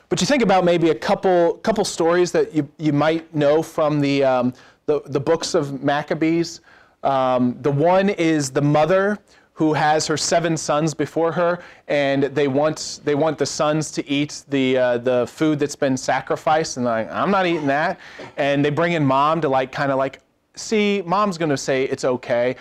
But 0.08 0.20
you 0.20 0.26
think 0.26 0.42
about 0.42 0.64
maybe 0.64 0.90
a 0.90 0.94
couple 0.94 1.54
couple 1.62 1.84
stories 1.84 2.32
that 2.32 2.54
you, 2.54 2.68
you 2.78 2.92
might 2.92 3.34
know 3.34 3.62
from 3.62 4.00
the, 4.00 4.22
um, 4.24 4.52
the, 4.86 5.00
the 5.06 5.20
books 5.20 5.54
of 5.54 5.82
Maccabees. 5.82 6.60
Um, 7.02 7.56
the 7.60 7.70
one 7.70 8.10
is 8.10 8.50
the 8.50 8.62
mother 8.62 9.18
who 9.54 9.72
has 9.72 10.06
her 10.08 10.16
seven 10.16 10.56
sons 10.56 10.94
before 10.94 11.30
her, 11.30 11.62
and 11.86 12.24
they 12.24 12.48
want 12.48 13.00
they 13.04 13.14
want 13.14 13.38
the 13.38 13.46
sons 13.46 13.90
to 13.92 14.06
eat 14.08 14.44
the 14.48 14.76
uh, 14.76 14.98
the 14.98 15.26
food 15.26 15.58
that's 15.58 15.76
been 15.76 15.96
sacrificed, 15.96 16.76
and 16.76 16.84
like 16.84 17.10
I'm 17.10 17.30
not 17.30 17.46
eating 17.46 17.68
that, 17.68 18.00
and 18.36 18.64
they 18.64 18.70
bring 18.70 18.92
in 18.92 19.04
mom 19.04 19.40
to 19.42 19.48
like 19.48 19.70
kind 19.70 19.92
of 19.92 19.98
like 19.98 20.20
see 20.56 21.02
mom's 21.06 21.38
gonna 21.38 21.56
say 21.56 21.84
it's 21.84 22.04
okay, 22.04 22.56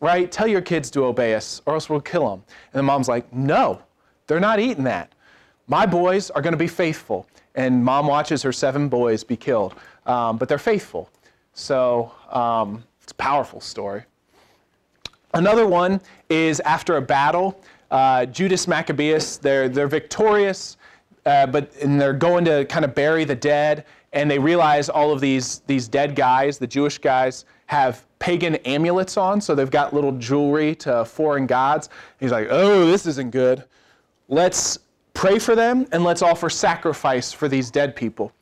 right? 0.00 0.30
Tell 0.30 0.48
your 0.48 0.60
kids 0.60 0.90
to 0.92 1.04
obey 1.04 1.34
us, 1.34 1.62
or 1.66 1.74
else 1.74 1.88
we'll 1.88 2.00
kill 2.00 2.28
them. 2.28 2.42
And 2.72 2.78
the 2.80 2.82
mom's 2.82 3.08
like, 3.08 3.32
no, 3.32 3.80
they're 4.26 4.40
not 4.40 4.58
eating 4.58 4.84
that. 4.84 5.12
My 5.66 5.86
boys 5.86 6.30
are 6.30 6.42
gonna 6.42 6.56
be 6.56 6.66
faithful, 6.66 7.26
and 7.54 7.84
mom 7.84 8.06
watches 8.06 8.42
her 8.42 8.52
seven 8.52 8.88
boys 8.88 9.24
be 9.24 9.36
killed, 9.36 9.74
um, 10.06 10.36
but 10.36 10.48
they're 10.48 10.58
faithful. 10.58 11.10
So 11.52 12.12
um, 12.30 12.84
it's 13.02 13.12
a 13.12 13.16
powerful 13.16 13.60
story. 13.60 14.02
Another 15.34 15.66
one 15.66 16.00
is 16.28 16.60
after 16.60 16.96
a 16.96 17.02
battle, 17.02 17.60
uh, 17.90 18.26
Judas 18.26 18.68
Maccabeus, 18.68 19.36
they're, 19.36 19.68
they're 19.68 19.88
victorious, 19.88 20.76
uh, 21.26 21.46
but 21.46 21.74
and 21.82 22.00
they're 22.00 22.12
going 22.12 22.44
to 22.44 22.64
kind 22.66 22.84
of 22.84 22.94
bury 22.94 23.24
the 23.24 23.34
dead, 23.34 23.84
and 24.12 24.30
they 24.30 24.38
realize 24.38 24.88
all 24.88 25.12
of 25.12 25.20
these, 25.20 25.60
these 25.66 25.88
dead 25.88 26.14
guys, 26.14 26.58
the 26.58 26.66
Jewish 26.66 26.98
guys, 26.98 27.44
have 27.66 28.04
pagan 28.18 28.56
amulets 28.64 29.16
on, 29.16 29.40
so 29.40 29.54
they've 29.54 29.70
got 29.70 29.92
little 29.92 30.12
jewelry 30.12 30.74
to 30.76 31.04
foreign 31.04 31.46
gods. 31.46 31.88
He's 32.20 32.30
like, 32.30 32.48
oh, 32.50 32.86
this 32.86 33.06
isn't 33.06 33.30
good. 33.30 33.64
Let's 34.28 34.78
pray 35.14 35.38
for 35.38 35.54
them 35.54 35.86
and 35.92 36.04
let's 36.04 36.22
offer 36.22 36.50
sacrifice 36.50 37.32
for 37.32 37.48
these 37.48 37.70
dead 37.70 37.96
people, 37.96 38.32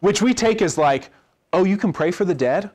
which 0.00 0.20
we 0.20 0.34
take 0.34 0.60
as 0.60 0.76
like, 0.76 1.10
oh, 1.52 1.64
you 1.64 1.76
can 1.76 1.92
pray 1.92 2.10
for 2.10 2.24
the 2.24 2.34
dead, 2.34 2.70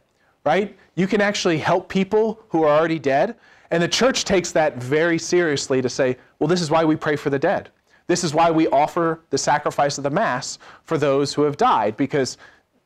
right? 0.46 0.78
You 0.96 1.08
can 1.08 1.20
actually 1.20 1.58
help 1.58 1.90
people 1.90 2.40
who 2.50 2.64
are 2.64 2.80
already 2.80 3.00
dead. 3.00 3.36
And 3.72 3.84
the 3.84 3.88
church 3.88 4.24
takes 4.24 4.52
that 4.54 4.78
very 4.78 5.20
seriously 5.20 5.82
to 5.82 5.90
say, 5.90 6.18
well, 6.40 6.48
this 6.48 6.62
is 6.62 6.72
why 6.72 6.86
we 6.86 6.96
pray 6.96 7.18
for 7.18 7.30
the 7.30 7.40
dead. 7.40 7.70
This 8.08 8.24
is 8.24 8.34
why 8.34 8.50
we 8.50 8.68
offer 8.70 9.20
the 9.30 9.38
sacrifice 9.38 9.98
of 9.98 10.06
the 10.06 10.10
Mass 10.10 10.60
for 10.84 10.98
those 10.98 11.34
who 11.34 11.42
have 11.42 11.58
died, 11.58 11.98
because 11.98 12.38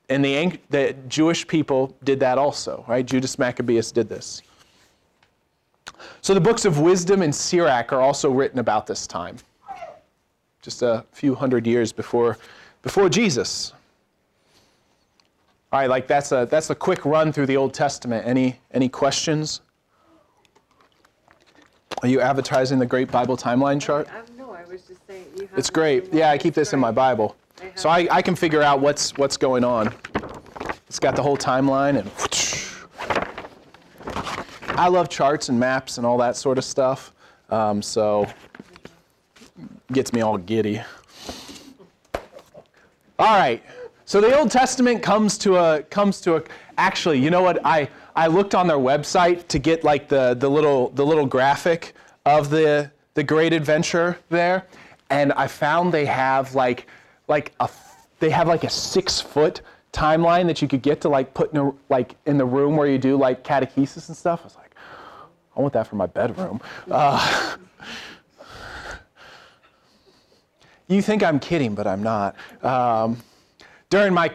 and 0.09 0.25
the, 0.25 0.59
the 0.69 0.93
Jewish 1.07 1.47
people 1.47 1.95
did 2.03 2.19
that 2.19 2.37
also, 2.37 2.83
right? 2.87 3.05
Judas 3.05 3.39
Maccabeus 3.39 3.91
did 3.91 4.09
this. 4.09 4.41
So 6.21 6.33
the 6.33 6.41
books 6.41 6.65
of 6.65 6.79
wisdom 6.79 7.21
and 7.21 7.33
Sirach 7.33 7.93
are 7.93 8.01
also 8.01 8.29
written 8.29 8.59
about 8.59 8.87
this 8.87 9.07
time, 9.07 9.37
just 10.61 10.81
a 10.81 11.05
few 11.11 11.35
hundred 11.35 11.65
years 11.65 11.91
before, 11.91 12.37
before 12.81 13.09
Jesus. 13.09 13.73
All 15.71 15.79
right, 15.79 15.89
like 15.89 16.07
that's 16.07 16.31
a 16.31 16.47
that's 16.49 16.69
a 16.69 16.75
quick 16.75 17.05
run 17.05 17.31
through 17.31 17.45
the 17.45 17.55
Old 17.55 17.73
Testament. 17.73 18.27
Any 18.27 18.59
any 18.71 18.89
questions? 18.89 19.61
Are 22.01 22.07
you 22.07 22.19
advertising 22.19 22.79
the 22.79 22.85
Great 22.85 23.11
Bible 23.11 23.37
Timeline 23.37 23.79
chart? 23.79 24.07
Um, 24.09 24.23
no, 24.37 24.51
I 24.51 24.63
was 24.65 24.81
just 24.81 25.05
saying. 25.07 25.25
You 25.35 25.47
have 25.47 25.57
It's 25.57 25.69
great. 25.69 26.13
Yeah, 26.13 26.31
I 26.31 26.37
keep 26.37 26.53
this 26.53 26.73
in 26.73 26.79
my 26.79 26.91
Bible. 26.91 27.35
So 27.75 27.89
I, 27.89 28.07
I 28.09 28.21
can 28.21 28.35
figure 28.35 28.63
out 28.63 28.79
what's, 28.79 29.15
what's 29.17 29.37
going 29.37 29.63
on. 29.63 29.93
It's 30.87 30.99
got 30.99 31.15
the 31.15 31.21
whole 31.21 31.37
timeline 31.37 31.99
and. 31.99 32.11
I 34.77 34.87
love 34.87 35.09
charts 35.09 35.49
and 35.49 35.59
maps 35.59 35.97
and 35.99 36.07
all 36.07 36.17
that 36.17 36.35
sort 36.35 36.57
of 36.57 36.63
stuff. 36.63 37.13
Um, 37.49 37.83
so 37.83 38.25
gets 39.93 40.13
me 40.13 40.21
all 40.21 40.37
giddy. 40.37 40.81
All 43.19 43.37
right. 43.37 43.63
So 44.05 44.19
the 44.19 44.37
Old 44.37 44.51
Testament 44.51 45.01
comes 45.03 45.37
to 45.39 45.55
a 45.55 45.83
comes 45.83 46.19
to 46.21 46.35
a 46.35 46.43
actually, 46.77 47.19
you 47.19 47.29
know 47.29 47.41
what? 47.41 47.65
I 47.65 47.87
I 48.15 48.27
looked 48.27 48.55
on 48.55 48.67
their 48.67 48.77
website 48.77 49.47
to 49.47 49.59
get 49.59 49.83
like 49.83 50.07
the, 50.07 50.33
the 50.33 50.49
little 50.49 50.89
the 50.89 51.05
little 51.05 51.25
graphic 51.25 51.93
of 52.25 52.49
the 52.49 52.91
the 53.13 53.23
great 53.23 53.53
adventure 53.53 54.17
there, 54.29 54.65
and 55.09 55.31
I 55.33 55.47
found 55.47 55.93
they 55.93 56.05
have 56.05 56.55
like 56.55 56.87
like 57.27 57.53
a 57.59 57.69
they 58.19 58.29
have 58.29 58.47
like 58.47 58.63
a 58.63 58.69
six 58.69 59.21
foot 59.21 59.61
timeline 59.93 60.45
that 60.47 60.61
you 60.61 60.67
could 60.67 60.81
get 60.81 61.01
to 61.01 61.09
like 61.09 61.33
put 61.33 61.51
in 61.53 61.59
a, 61.59 61.71
like 61.89 62.15
in 62.25 62.37
the 62.37 62.45
room 62.45 62.77
where 62.77 62.87
you 62.87 62.97
do 62.97 63.17
like 63.17 63.43
catechesis 63.43 64.07
and 64.07 64.17
stuff. 64.17 64.41
I 64.41 64.45
was 64.45 64.55
like, 64.55 64.75
I 65.55 65.61
want 65.61 65.73
that 65.73 65.87
for 65.87 65.95
my 65.95 66.05
bedroom. 66.05 66.61
Uh, 66.89 67.55
you 70.91 71.01
think 71.01 71.23
I'm 71.23 71.39
kidding, 71.39 71.75
but 71.75 71.87
I'm 71.87 72.03
not. 72.03 72.35
Um, 72.63 73.17
during 73.89 74.13
my 74.13 74.31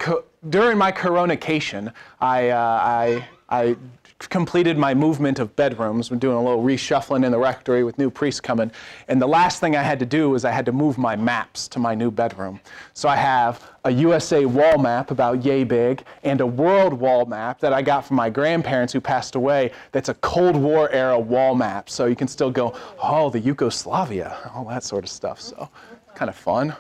during 0.49 0.79
my 0.79 0.93
coronation, 0.93 1.93
I, 2.21 2.51
uh, 2.51 2.81
I 2.83 3.29
I 3.49 3.77
completed 4.19 4.79
my 4.79 4.95
movement 4.95 5.39
of 5.39 5.55
bedrooms. 5.57 6.11
We're 6.11 6.17
doing 6.17 6.37
a 6.37 6.43
little 6.43 6.63
reshuffling 6.63 7.25
in 7.25 7.33
the 7.33 7.39
rectory 7.39 7.85
with 7.85 7.99
new 7.99 8.11
priests 8.11 8.41
coming. 8.41 8.71
And 9.09 9.21
the 9.21 9.27
last 9.27 9.61
thing 9.61 9.77
I 9.77 9.83
had 9.83 9.99
to 9.99 10.07
do 10.07 10.31
was 10.31 10.45
I 10.45 10.51
had 10.51 10.65
to 10.67 10.73
move 10.73 10.97
my 10.97 11.17
maps 11.17 11.69
to 11.69 11.79
my 11.79 11.95
new 11.95 12.11
bedroom. 12.11 12.59
So 12.95 13.09
I 13.09 13.17
have 13.17 13.71
a 13.85 13.91
USA 13.91 14.47
wall 14.47 14.79
map 14.79 15.11
about 15.11 15.45
yay 15.45 15.65
big 15.65 16.03
and 16.25 16.41
a 16.41 16.47
world 16.47 16.95
wall 16.95 17.27
map 17.27 17.61
that 17.61 17.75
I 17.75 17.83
got 17.83 18.07
from 18.07 18.17
my 18.17 18.31
grandparents 18.31 18.93
who 18.93 19.01
passed 19.01 19.35
away 19.35 19.71
that's 19.93 20.09
a 20.09 20.15
Cold 20.15 20.57
War 20.57 20.91
era 20.91 21.19
wall 21.19 21.55
map. 21.55 21.91
So 21.91 22.07
you 22.07 22.17
can 22.17 22.29
still 22.29 22.51
go, 22.51 22.75
oh, 23.03 23.29
the 23.29 23.41
Yugoslavia, 23.41 24.51
all 24.55 24.65
that 24.65 24.83
sort 24.83 25.05
of 25.05 25.11
stuff. 25.11 25.41
So 25.41 25.69
kind 26.17 26.29
of 26.29 26.35
fun. 26.35 26.75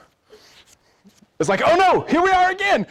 It's 1.39 1.49
like, 1.49 1.61
oh 1.64 1.76
no, 1.76 2.01
here 2.09 2.22
we 2.22 2.30
are 2.30 2.51
again. 2.51 2.87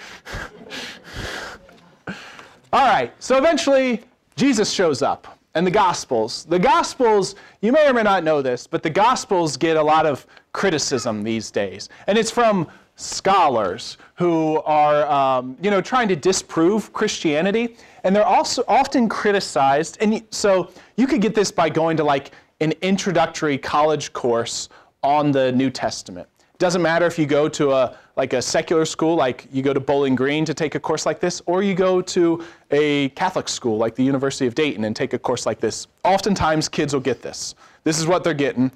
all 2.71 2.87
right, 2.87 3.11
so 3.19 3.37
eventually 3.37 4.03
Jesus 4.35 4.71
shows 4.71 5.01
up 5.01 5.39
and 5.55 5.65
the 5.65 5.71
Gospels. 5.71 6.45
The 6.45 6.59
Gospels, 6.59 7.35
you 7.61 7.71
may 7.71 7.87
or 7.87 7.93
may 7.93 8.03
not 8.03 8.23
know 8.23 8.41
this, 8.41 8.67
but 8.67 8.83
the 8.83 8.89
Gospels 8.89 9.57
get 9.57 9.75
a 9.75 9.81
lot 9.81 10.05
of 10.05 10.27
criticism 10.53 11.23
these 11.23 11.49
days. 11.49 11.89
And 12.07 12.17
it's 12.17 12.29
from 12.29 12.67
scholars 12.97 13.97
who 14.15 14.61
are, 14.65 15.05
um, 15.07 15.57
you 15.61 15.71
know, 15.71 15.81
trying 15.81 16.07
to 16.09 16.15
disprove 16.15 16.93
Christianity. 16.93 17.77
And 18.03 18.15
they're 18.15 18.25
also 18.25 18.63
often 18.67 19.09
criticized. 19.09 19.97
And 19.99 20.23
so 20.29 20.71
you 20.95 21.07
could 21.07 21.21
get 21.21 21.33
this 21.33 21.51
by 21.51 21.69
going 21.69 21.97
to 21.97 22.03
like 22.03 22.31
an 22.61 22.73
introductory 22.81 23.57
college 23.57 24.13
course 24.13 24.69
on 25.03 25.31
the 25.31 25.51
New 25.51 25.69
Testament. 25.69 26.29
Doesn't 26.57 26.81
matter 26.81 27.05
if 27.05 27.19
you 27.19 27.25
go 27.25 27.49
to 27.49 27.71
a 27.71 27.97
like 28.15 28.31
a 28.31 28.41
secular 28.41 28.85
school, 28.85 29.15
like 29.15 29.47
you 29.51 29.61
go 29.61 29.73
to 29.73 29.79
Bowling 29.79 30.15
Green 30.15 30.45
to 30.45 30.53
take 30.53 30.75
a 30.75 30.79
course 30.79 31.05
like 31.05 31.19
this, 31.19 31.41
or 31.45 31.61
you 31.61 31.75
go 31.75 32.01
to 32.01 32.45
a 32.71 33.09
Catholic 33.09 33.49
school 33.49 33.77
like 33.77 33.95
the 33.95 34.03
University 34.03 34.47
of 34.47 34.55
Dayton 34.55 34.85
and 34.85 34.95
take 34.95 35.13
a 35.13 35.19
course 35.19 35.45
like 35.45 35.59
this. 35.59 35.87
Oftentimes, 36.05 36.69
kids 36.69 36.93
will 36.93 37.01
get 37.01 37.21
this. 37.21 37.55
This 37.83 37.99
is 37.99 38.07
what 38.07 38.23
they're 38.23 38.33
getting. 38.33 38.71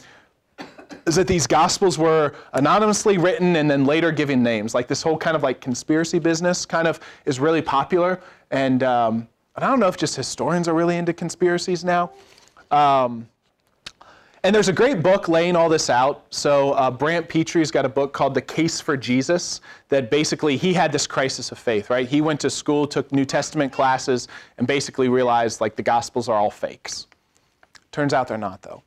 Is 1.08 1.16
that 1.16 1.28
these 1.28 1.48
gospels 1.48 1.98
were 1.98 2.34
anonymously 2.54 3.18
written 3.18 3.56
and 3.56 3.72
then 3.72 3.86
later 3.86 4.12
given 4.12 4.44
names? 4.44 4.76
Like 4.76 4.88
this 4.88 5.02
whole 5.02 5.18
kind 5.18 5.36
of 5.36 5.44
like 5.44 5.62
conspiracy 5.62 6.20
business 6.20 6.66
kind 6.66 6.88
of 6.88 7.00
is 7.26 7.40
really 7.40 7.62
popular. 7.62 8.20
And, 8.52 8.84
um, 8.84 9.28
I 9.56 9.68
don't 9.68 9.80
know 9.80 9.88
if 9.88 9.98
just 9.98 10.16
historians 10.16 10.68
are 10.68 10.74
really 10.74 10.98
into 10.98 11.14
conspiracies 11.14 11.84
now. 11.84 12.12
Um, 12.72 13.28
and 14.44 14.56
there's 14.56 14.70
a 14.70 14.74
great 14.74 15.02
book 15.02 15.28
laying 15.28 15.56
all 15.56 15.68
this 15.68 15.90
out. 15.90 16.26
So 16.30 16.72
uh, 16.72 16.90
Brant 16.90 17.28
Pitre's 17.28 17.72
got 17.72 17.86
a 17.86 17.90
book 17.90 18.14
called 18.14 18.34
The 18.34 18.42
Case 18.42 18.80
for 18.80 18.96
Jesus 18.96 19.60
that 19.90 20.10
basically 20.10 20.56
he 20.56 20.74
had 20.74 20.92
this 20.92 21.06
crisis 21.06 21.52
of 21.52 21.60
faith, 21.60 21.90
right? 21.90 22.08
He 22.08 22.22
went 22.22 22.40
to 22.42 22.50
school, 22.50 22.88
took 22.88 23.12
New 23.12 23.26
Testament 23.26 23.74
classes, 23.74 24.28
and 24.58 24.66
basically 24.66 25.10
realized 25.10 25.60
like 25.60 25.76
the 25.76 25.84
Gospels 25.84 26.30
are 26.30 26.38
all 26.38 26.52
fakes. 26.52 27.08
Turns 27.92 28.14
out 28.14 28.28
they're 28.28 28.38
not 28.38 28.62
though. 28.62 28.84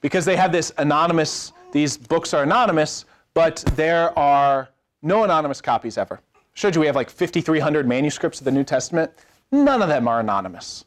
Because 0.00 0.24
they 0.24 0.36
have 0.36 0.52
this 0.52 0.72
anonymous, 0.78 1.52
these 1.72 1.96
books 1.96 2.34
are 2.34 2.42
anonymous, 2.42 3.04
but 3.34 3.64
there 3.76 4.16
are 4.18 4.68
no 5.02 5.22
anonymous 5.24 5.60
copies 5.60 5.96
ever. 5.96 6.20
showed 6.54 6.74
you 6.74 6.80
we 6.80 6.86
have 6.86 6.96
like 6.96 7.10
5,300 7.10 7.86
manuscripts 7.86 8.40
of 8.40 8.44
the 8.44 8.50
New 8.50 8.64
Testament. 8.64 9.12
None 9.52 9.80
of 9.80 9.88
them 9.88 10.08
are 10.08 10.20
anonymous. 10.20 10.84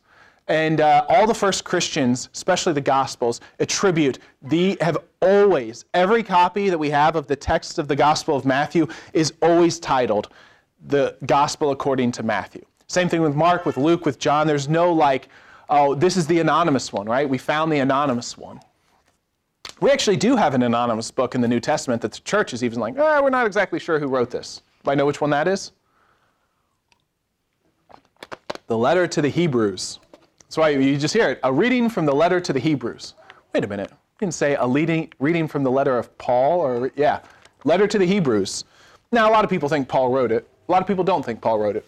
And 0.51 0.81
uh, 0.81 1.05
all 1.07 1.27
the 1.27 1.33
first 1.33 1.63
Christians, 1.63 2.27
especially 2.33 2.73
the 2.73 2.81
Gospels, 2.81 3.39
attribute 3.61 4.19
the 4.41 4.77
have 4.81 4.97
always 5.21 5.85
every 5.93 6.23
copy 6.23 6.67
that 6.67 6.77
we 6.77 6.89
have 6.89 7.15
of 7.15 7.25
the 7.25 7.37
text 7.37 7.79
of 7.79 7.87
the 7.87 7.95
Gospel 7.95 8.35
of 8.35 8.43
Matthew 8.43 8.85
is 9.13 9.31
always 9.41 9.79
titled 9.79 10.27
the 10.87 11.15
Gospel 11.25 11.71
according 11.71 12.11
to 12.11 12.23
Matthew. 12.23 12.65
Same 12.87 13.07
thing 13.07 13.21
with 13.21 13.33
Mark, 13.33 13.65
with 13.65 13.77
Luke, 13.77 14.05
with 14.05 14.19
John. 14.19 14.45
There's 14.45 14.67
no 14.67 14.91
like, 14.91 15.29
oh, 15.69 15.95
this 15.95 16.17
is 16.17 16.27
the 16.27 16.39
anonymous 16.39 16.91
one, 16.91 17.07
right? 17.07 17.29
We 17.29 17.37
found 17.37 17.71
the 17.71 17.79
anonymous 17.79 18.37
one. 18.37 18.59
We 19.79 19.89
actually 19.89 20.17
do 20.17 20.35
have 20.35 20.53
an 20.53 20.63
anonymous 20.63 21.11
book 21.11 21.33
in 21.33 21.39
the 21.39 21.47
New 21.47 21.61
Testament 21.61 22.01
that 22.01 22.11
the 22.11 22.19
church 22.19 22.53
is 22.53 22.61
even 22.61 22.77
like, 22.81 22.97
eh, 22.97 23.19
we're 23.21 23.29
not 23.29 23.47
exactly 23.47 23.79
sure 23.79 23.99
who 23.99 24.07
wrote 24.07 24.29
this. 24.29 24.63
Do 24.83 24.91
I 24.91 24.95
know 24.95 25.05
which 25.05 25.21
one 25.21 25.29
that 25.29 25.47
is? 25.47 25.71
The 28.67 28.77
letter 28.77 29.07
to 29.07 29.21
the 29.21 29.29
Hebrews. 29.29 30.01
That's 30.51 30.57
why 30.57 30.67
you 30.71 30.97
just 30.97 31.13
hear 31.13 31.29
it. 31.29 31.39
A 31.43 31.53
reading 31.53 31.87
from 31.87 32.05
the 32.05 32.13
letter 32.13 32.41
to 32.41 32.51
the 32.51 32.59
Hebrews. 32.59 33.13
Wait 33.53 33.63
a 33.63 33.67
minute. 33.67 33.89
You 33.89 34.17
can 34.19 34.33
say 34.33 34.55
a 34.55 34.67
leading, 34.67 35.09
reading 35.17 35.47
from 35.47 35.63
the 35.63 35.71
letter 35.71 35.97
of 35.97 36.17
Paul, 36.17 36.59
or 36.59 36.91
yeah, 36.97 37.21
letter 37.63 37.87
to 37.87 37.97
the 37.97 38.05
Hebrews. 38.05 38.65
Now, 39.13 39.29
a 39.29 39.31
lot 39.31 39.45
of 39.45 39.49
people 39.49 39.69
think 39.69 39.87
Paul 39.87 40.11
wrote 40.11 40.29
it. 40.29 40.45
A 40.67 40.71
lot 40.73 40.81
of 40.81 40.89
people 40.89 41.05
don't 41.05 41.23
think 41.23 41.39
Paul 41.39 41.57
wrote 41.57 41.77
it. 41.77 41.87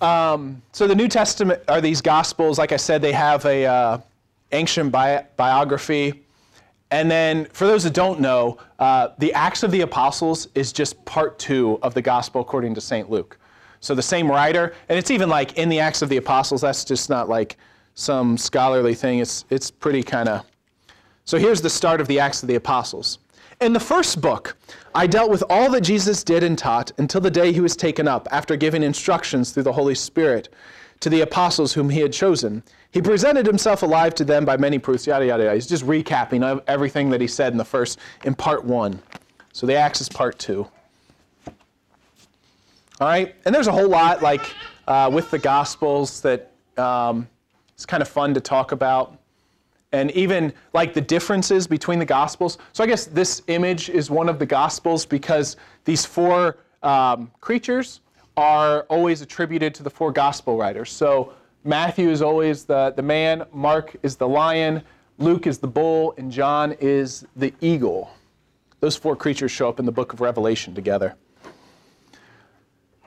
Um, 0.00 0.62
so 0.72 0.86
the 0.86 0.94
New 0.94 1.06
Testament 1.06 1.60
are 1.68 1.82
these 1.82 2.00
Gospels. 2.00 2.58
Like 2.58 2.72
I 2.72 2.78
said, 2.78 3.02
they 3.02 3.12
have 3.12 3.44
a 3.44 3.66
uh, 3.66 3.98
ancient 4.52 4.90
bi- 4.90 5.26
biography. 5.36 6.24
And 6.90 7.10
then, 7.10 7.44
for 7.52 7.66
those 7.66 7.84
that 7.84 7.92
don't 7.92 8.20
know, 8.20 8.56
uh, 8.78 9.08
the 9.18 9.34
Acts 9.34 9.62
of 9.62 9.70
the 9.70 9.82
Apostles 9.82 10.48
is 10.54 10.72
just 10.72 11.04
part 11.04 11.38
two 11.38 11.78
of 11.82 11.92
the 11.92 12.00
Gospel 12.00 12.40
according 12.40 12.74
to 12.76 12.80
St. 12.80 13.10
Luke. 13.10 13.38
So 13.82 13.96
the 13.96 14.02
same 14.02 14.30
writer, 14.30 14.74
and 14.88 14.96
it's 14.96 15.10
even 15.10 15.28
like 15.28 15.58
in 15.58 15.68
the 15.68 15.80
Acts 15.80 16.02
of 16.02 16.08
the 16.08 16.16
Apostles, 16.16 16.60
that's 16.60 16.84
just 16.84 17.10
not 17.10 17.28
like 17.28 17.58
some 17.94 18.38
scholarly 18.38 18.94
thing. 18.94 19.18
It's, 19.18 19.44
it's 19.50 19.72
pretty 19.72 20.04
kind 20.04 20.28
of. 20.28 20.46
So 21.24 21.36
here's 21.36 21.60
the 21.60 21.68
start 21.68 22.00
of 22.00 22.06
the 22.06 22.20
Acts 22.20 22.42
of 22.42 22.48
the 22.48 22.54
Apostles. 22.54 23.18
In 23.60 23.72
the 23.72 23.80
first 23.80 24.20
book, 24.20 24.56
I 24.94 25.08
dealt 25.08 25.30
with 25.30 25.42
all 25.50 25.68
that 25.72 25.80
Jesus 25.80 26.22
did 26.22 26.44
and 26.44 26.56
taught 26.56 26.92
until 26.98 27.20
the 27.20 27.30
day 27.30 27.52
he 27.52 27.60
was 27.60 27.74
taken 27.74 28.06
up, 28.06 28.28
after 28.30 28.56
giving 28.56 28.84
instructions 28.84 29.50
through 29.50 29.64
the 29.64 29.72
Holy 29.72 29.96
Spirit 29.96 30.48
to 31.00 31.10
the 31.10 31.22
apostles 31.22 31.72
whom 31.72 31.90
he 31.90 31.98
had 31.98 32.12
chosen. 32.12 32.62
He 32.92 33.02
presented 33.02 33.44
himself 33.44 33.82
alive 33.82 34.14
to 34.14 34.24
them 34.24 34.44
by 34.44 34.56
many 34.56 34.78
proofs, 34.78 35.08
yada, 35.08 35.26
yada, 35.26 35.42
yada. 35.42 35.54
He's 35.54 35.66
just 35.66 35.84
recapping 35.84 36.62
everything 36.68 37.10
that 37.10 37.20
he 37.20 37.26
said 37.26 37.52
in 37.52 37.58
the 37.58 37.64
first, 37.64 37.98
in 38.24 38.36
part 38.36 38.64
one. 38.64 39.02
So 39.52 39.66
the 39.66 39.74
Acts 39.74 40.00
is 40.00 40.08
part 40.08 40.38
two. 40.38 40.68
All 43.02 43.08
right? 43.08 43.34
And 43.44 43.52
there's 43.52 43.66
a 43.66 43.72
whole 43.72 43.88
lot, 43.88 44.22
like 44.22 44.54
uh, 44.86 45.10
with 45.12 45.28
the 45.32 45.38
Gospels, 45.40 46.20
that 46.20 46.52
um, 46.76 47.28
it's 47.74 47.84
kind 47.84 48.00
of 48.00 48.06
fun 48.06 48.32
to 48.32 48.40
talk 48.40 48.70
about. 48.70 49.18
And 49.90 50.12
even 50.12 50.52
like 50.72 50.94
the 50.94 51.00
differences 51.00 51.66
between 51.66 51.98
the 51.98 52.04
Gospels. 52.04 52.58
So 52.72 52.84
I 52.84 52.86
guess 52.86 53.06
this 53.06 53.42
image 53.48 53.90
is 53.90 54.08
one 54.08 54.28
of 54.28 54.38
the 54.38 54.46
Gospels 54.46 55.04
because 55.04 55.56
these 55.84 56.06
four 56.06 56.58
um, 56.84 57.32
creatures 57.40 58.02
are 58.36 58.82
always 58.82 59.20
attributed 59.20 59.74
to 59.74 59.82
the 59.82 59.90
four 59.90 60.12
Gospel 60.12 60.56
writers. 60.56 60.92
So 60.92 61.32
Matthew 61.64 62.08
is 62.08 62.22
always 62.22 62.64
the, 62.64 62.92
the 62.94 63.02
man, 63.02 63.42
Mark 63.52 63.96
is 64.04 64.14
the 64.14 64.28
lion, 64.28 64.80
Luke 65.18 65.48
is 65.48 65.58
the 65.58 65.66
bull, 65.66 66.14
and 66.18 66.30
John 66.30 66.76
is 66.78 67.26
the 67.34 67.52
eagle. 67.60 68.12
Those 68.78 68.94
four 68.94 69.16
creatures 69.16 69.50
show 69.50 69.68
up 69.68 69.80
in 69.80 69.86
the 69.86 69.92
book 69.92 70.12
of 70.12 70.20
Revelation 70.20 70.72
together. 70.72 71.16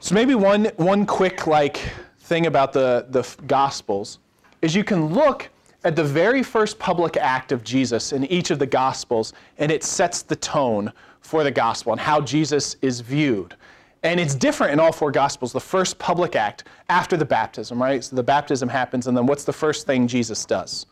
So 0.06 0.14
maybe 0.14 0.36
one, 0.36 0.66
one 0.76 1.08
quick 1.08 1.48
like 1.48 1.78
thing 2.20 2.46
about 2.46 2.74
the, 2.74 3.08
the 3.10 3.28
Gospels 3.48 4.20
is 4.62 4.76
you 4.76 4.84
can 4.84 5.08
look 5.08 5.50
at 5.84 5.96
the 5.96 6.04
very 6.04 6.44
first 6.44 6.78
public 6.78 7.18
act 7.18 7.52
of 7.52 7.64
Jesus 7.64 8.14
in 8.14 8.24
each 8.26 8.52
of 8.52 8.60
the 8.60 8.68
Gospels, 8.68 9.34
and 9.58 9.72
it 9.72 9.84
sets 9.84 10.22
the 10.22 10.36
tone 10.36 10.94
for 11.22 11.44
the 11.44 11.50
Gospel 11.50 11.92
and 11.92 12.00
how 12.00 12.22
Jesus 12.22 12.78
is 12.84 13.00
viewed. 13.00 13.56
And 14.04 14.20
it's 14.20 14.36
different 14.36 14.74
in 14.74 14.80
all 14.80 14.92
four 14.92 15.10
Gospels. 15.10 15.52
The 15.52 15.60
first 15.60 15.98
public 15.98 16.36
act 16.36 16.66
after 16.88 17.18
the 17.18 17.26
baptism, 17.26 17.82
right? 17.82 18.04
So 18.04 18.16
the 18.16 18.22
baptism 18.22 18.70
happens, 18.70 19.08
and 19.08 19.18
then 19.18 19.26
what's 19.26 19.44
the 19.44 19.54
first 19.54 19.88
thing 19.88 20.08
Jesus 20.08 20.46
does? 20.46 20.86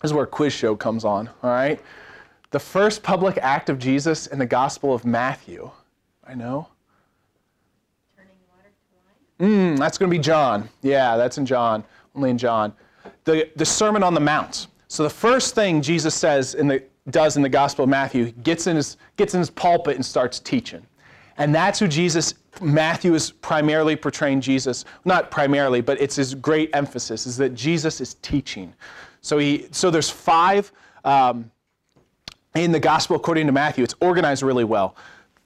This 0.00 0.12
is 0.12 0.14
where 0.14 0.24
quiz 0.24 0.54
show 0.54 0.74
comes 0.74 1.04
on, 1.04 1.28
all 1.42 1.50
right? 1.50 1.78
The 2.52 2.58
first 2.58 3.02
public 3.02 3.36
act 3.42 3.68
of 3.68 3.78
Jesus 3.78 4.28
in 4.28 4.38
the 4.38 4.46
Gospel 4.46 4.94
of 4.94 5.04
Matthew. 5.04 5.70
I 6.26 6.32
know. 6.32 6.68
Mm, 9.40 9.78
that's 9.78 9.98
going 9.98 10.10
to 10.10 10.16
be 10.16 10.22
John. 10.22 10.68
Yeah, 10.82 11.16
that's 11.16 11.38
in 11.38 11.46
John, 11.46 11.84
only 12.14 12.30
in 12.30 12.38
John. 12.38 12.72
The, 13.24 13.50
the 13.56 13.64
Sermon 13.64 14.02
on 14.02 14.14
the 14.14 14.20
Mount. 14.20 14.68
So 14.88 15.02
the 15.02 15.10
first 15.10 15.54
thing 15.54 15.82
Jesus 15.82 16.14
says 16.14 16.54
in 16.54 16.68
the, 16.68 16.82
does 17.10 17.36
in 17.36 17.42
the 17.42 17.48
Gospel 17.48 17.84
of 17.84 17.88
Matthew, 17.88 18.30
gets 18.30 18.66
in, 18.66 18.76
his, 18.76 18.96
gets 19.16 19.34
in 19.34 19.40
his 19.40 19.50
pulpit 19.50 19.96
and 19.96 20.04
starts 20.04 20.38
teaching. 20.38 20.86
And 21.38 21.54
that's 21.54 21.78
who 21.78 21.88
Jesus, 21.88 22.34
Matthew 22.60 23.14
is 23.14 23.32
primarily 23.32 23.96
portraying 23.96 24.40
Jesus. 24.40 24.84
Not 25.04 25.30
primarily, 25.30 25.80
but 25.80 26.00
it's 26.00 26.16
his 26.16 26.34
great 26.34 26.70
emphasis, 26.74 27.26
is 27.26 27.36
that 27.38 27.54
Jesus 27.54 28.00
is 28.00 28.14
teaching. 28.14 28.74
So, 29.22 29.38
he, 29.38 29.66
so 29.70 29.90
there's 29.90 30.10
five 30.10 30.70
um, 31.04 31.50
in 32.54 32.70
the 32.70 32.80
Gospel 32.80 33.16
according 33.16 33.46
to 33.46 33.52
Matthew. 33.52 33.82
It's 33.82 33.94
organized 34.00 34.42
really 34.42 34.64
well. 34.64 34.94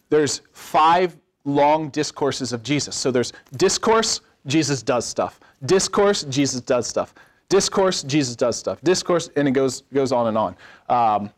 There's 0.09 0.43
five 0.53 1.16
long 1.47 1.88
discourses 1.88 2.53
of 2.53 2.62
Jesus. 2.62 2.94
So 2.94 3.11
there's 3.11 3.32
discourse, 3.57 4.20
Jesus 4.47 4.82
does 4.82 5.07
stuff. 5.07 5.40
Discourse, 5.64 6.24
Jesus 6.24 6.61
does 6.61 6.86
stuff. 6.86 7.14
Discourse, 7.49 8.03
Jesus 8.03 8.36
does 8.36 8.57
stuff. 8.57 8.80
Discourse, 8.82 9.30
and 9.36 9.49
it 9.49 9.53
goes 9.53 9.84
goes 9.94 10.12
on 10.12 10.26
and 10.26 10.36
on. 10.36 10.57
Um, 10.90 11.30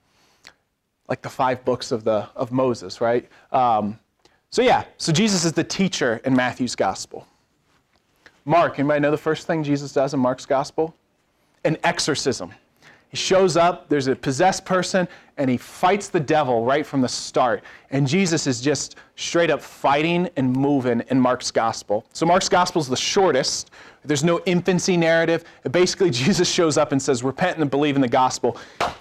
like 1.08 1.22
the 1.22 1.30
five 1.30 1.64
books 1.64 1.92
of 1.92 2.02
the 2.02 2.28
of 2.34 2.50
Moses, 2.50 3.00
right? 3.00 3.28
Um, 3.52 3.98
So, 4.50 4.62
yeah, 4.62 4.84
so 4.96 5.12
Jesus 5.12 5.44
is 5.44 5.52
the 5.52 5.64
teacher 5.64 6.22
in 6.24 6.34
Matthew's 6.34 6.74
gospel. 6.74 7.26
Mark, 8.44 8.78
anybody 8.78 9.00
know 9.00 9.10
the 9.10 9.16
first 9.18 9.46
thing 9.46 9.62
Jesus 9.62 9.92
does 9.92 10.14
in 10.14 10.20
Mark's 10.20 10.46
gospel? 10.46 10.94
An 11.64 11.76
exorcism. 11.84 12.52
He 13.10 13.16
shows 13.16 13.56
up, 13.56 13.88
there's 13.88 14.06
a 14.06 14.14
possessed 14.14 14.64
person, 14.64 15.08
and 15.38 15.48
he 15.48 15.56
fights 15.56 16.08
the 16.08 16.20
devil 16.20 16.64
right 16.64 16.84
from 16.84 17.00
the 17.00 17.08
start. 17.08 17.62
And 17.90 18.06
Jesus 18.06 18.46
is 18.46 18.60
just 18.60 18.96
straight 19.16 19.50
up 19.50 19.62
fighting 19.62 20.28
and 20.36 20.52
moving 20.52 21.02
in 21.08 21.18
Mark's 21.18 21.50
gospel. 21.50 22.04
So, 22.12 22.26
Mark's 22.26 22.48
gospel 22.48 22.82
is 22.82 22.88
the 22.88 22.96
shortest. 22.96 23.70
There's 24.04 24.24
no 24.24 24.40
infancy 24.46 24.96
narrative. 24.96 25.44
Basically, 25.70 26.10
Jesus 26.24 26.50
shows 26.50 26.76
up 26.76 26.92
and 26.92 27.00
says, 27.00 27.22
Repent 27.22 27.58
and 27.58 27.70
believe 27.70 27.96
in 27.96 28.02
the 28.02 28.08
gospel, 28.08 28.58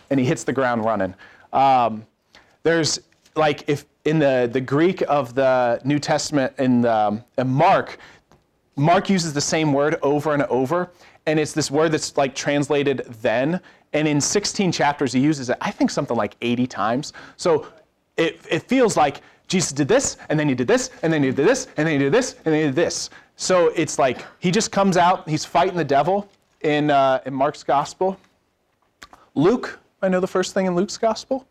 and 0.10 0.20
he 0.20 0.26
hits 0.26 0.44
the 0.44 0.54
ground 0.54 0.86
running. 0.86 1.14
Um, 1.52 2.06
there's 2.64 3.00
like, 3.36 3.68
if 3.68 3.86
in 4.06 4.20
the, 4.20 4.50
the 4.52 4.62
Greek 4.62 5.02
of 5.10 5.36
the 5.36 5.82
New 5.84 6.00
Testament 6.00 6.54
in, 6.58 6.82
the, 6.82 7.22
in 7.38 7.48
Mark, 7.48 7.98
Mark 8.78 9.10
uses 9.10 9.34
the 9.34 9.42
same 9.42 9.74
word 9.74 9.98
over 10.02 10.34
and 10.34 10.44
over, 10.44 10.92
and 11.26 11.40
it's 11.40 11.52
this 11.52 11.70
word 11.70 11.92
that's 11.92 12.16
like 12.16 12.36
translated 12.36 13.00
then. 13.22 13.60
And 13.94 14.08
in 14.08 14.20
16 14.20 14.72
chapters, 14.72 15.14
he 15.14 15.20
uses 15.20 15.50
it, 15.50 15.58
I 15.62 15.72
think, 15.72 15.90
something 15.92 16.18
like 16.18 16.36
80 16.42 16.68
times. 16.68 17.14
So 17.38 17.68
it, 18.18 18.40
it 18.50 18.64
feels 18.64 18.98
like 18.98 19.22
Jesus 19.48 19.72
did 19.72 19.88
this, 19.88 20.18
and 20.30 20.40
then 20.40 20.50
he 20.50 20.56
did 20.56 20.68
this, 20.68 20.92
and 21.04 21.12
then 21.12 21.24
he 21.24 21.32
did 21.32 21.48
this, 21.48 21.68
and 21.78 21.88
then 21.88 21.94
he 21.94 22.00
did 22.00 22.14
this, 22.14 22.34
and 22.46 22.54
then 22.54 22.56
he 22.56 22.66
did 22.68 22.76
this. 22.76 23.10
So 23.38 23.68
it's 23.70 23.98
like 23.98 24.26
he 24.40 24.52
just 24.52 24.72
comes 24.72 24.98
out, 24.98 25.28
he's 25.30 25.46
fighting 25.46 25.78
the 25.78 25.86
devil 25.86 26.30
in, 26.62 26.92
uh, 26.92 27.22
in 27.26 27.34
Mark's 27.34 27.64
gospel. 27.64 28.20
Luke, 29.36 29.80
I 30.02 30.10
know 30.10 30.20
the 30.20 30.28
first 30.28 30.54
thing 30.54 30.66
in 30.66 30.76
Luke's 30.76 30.98
gospel. 30.98 31.48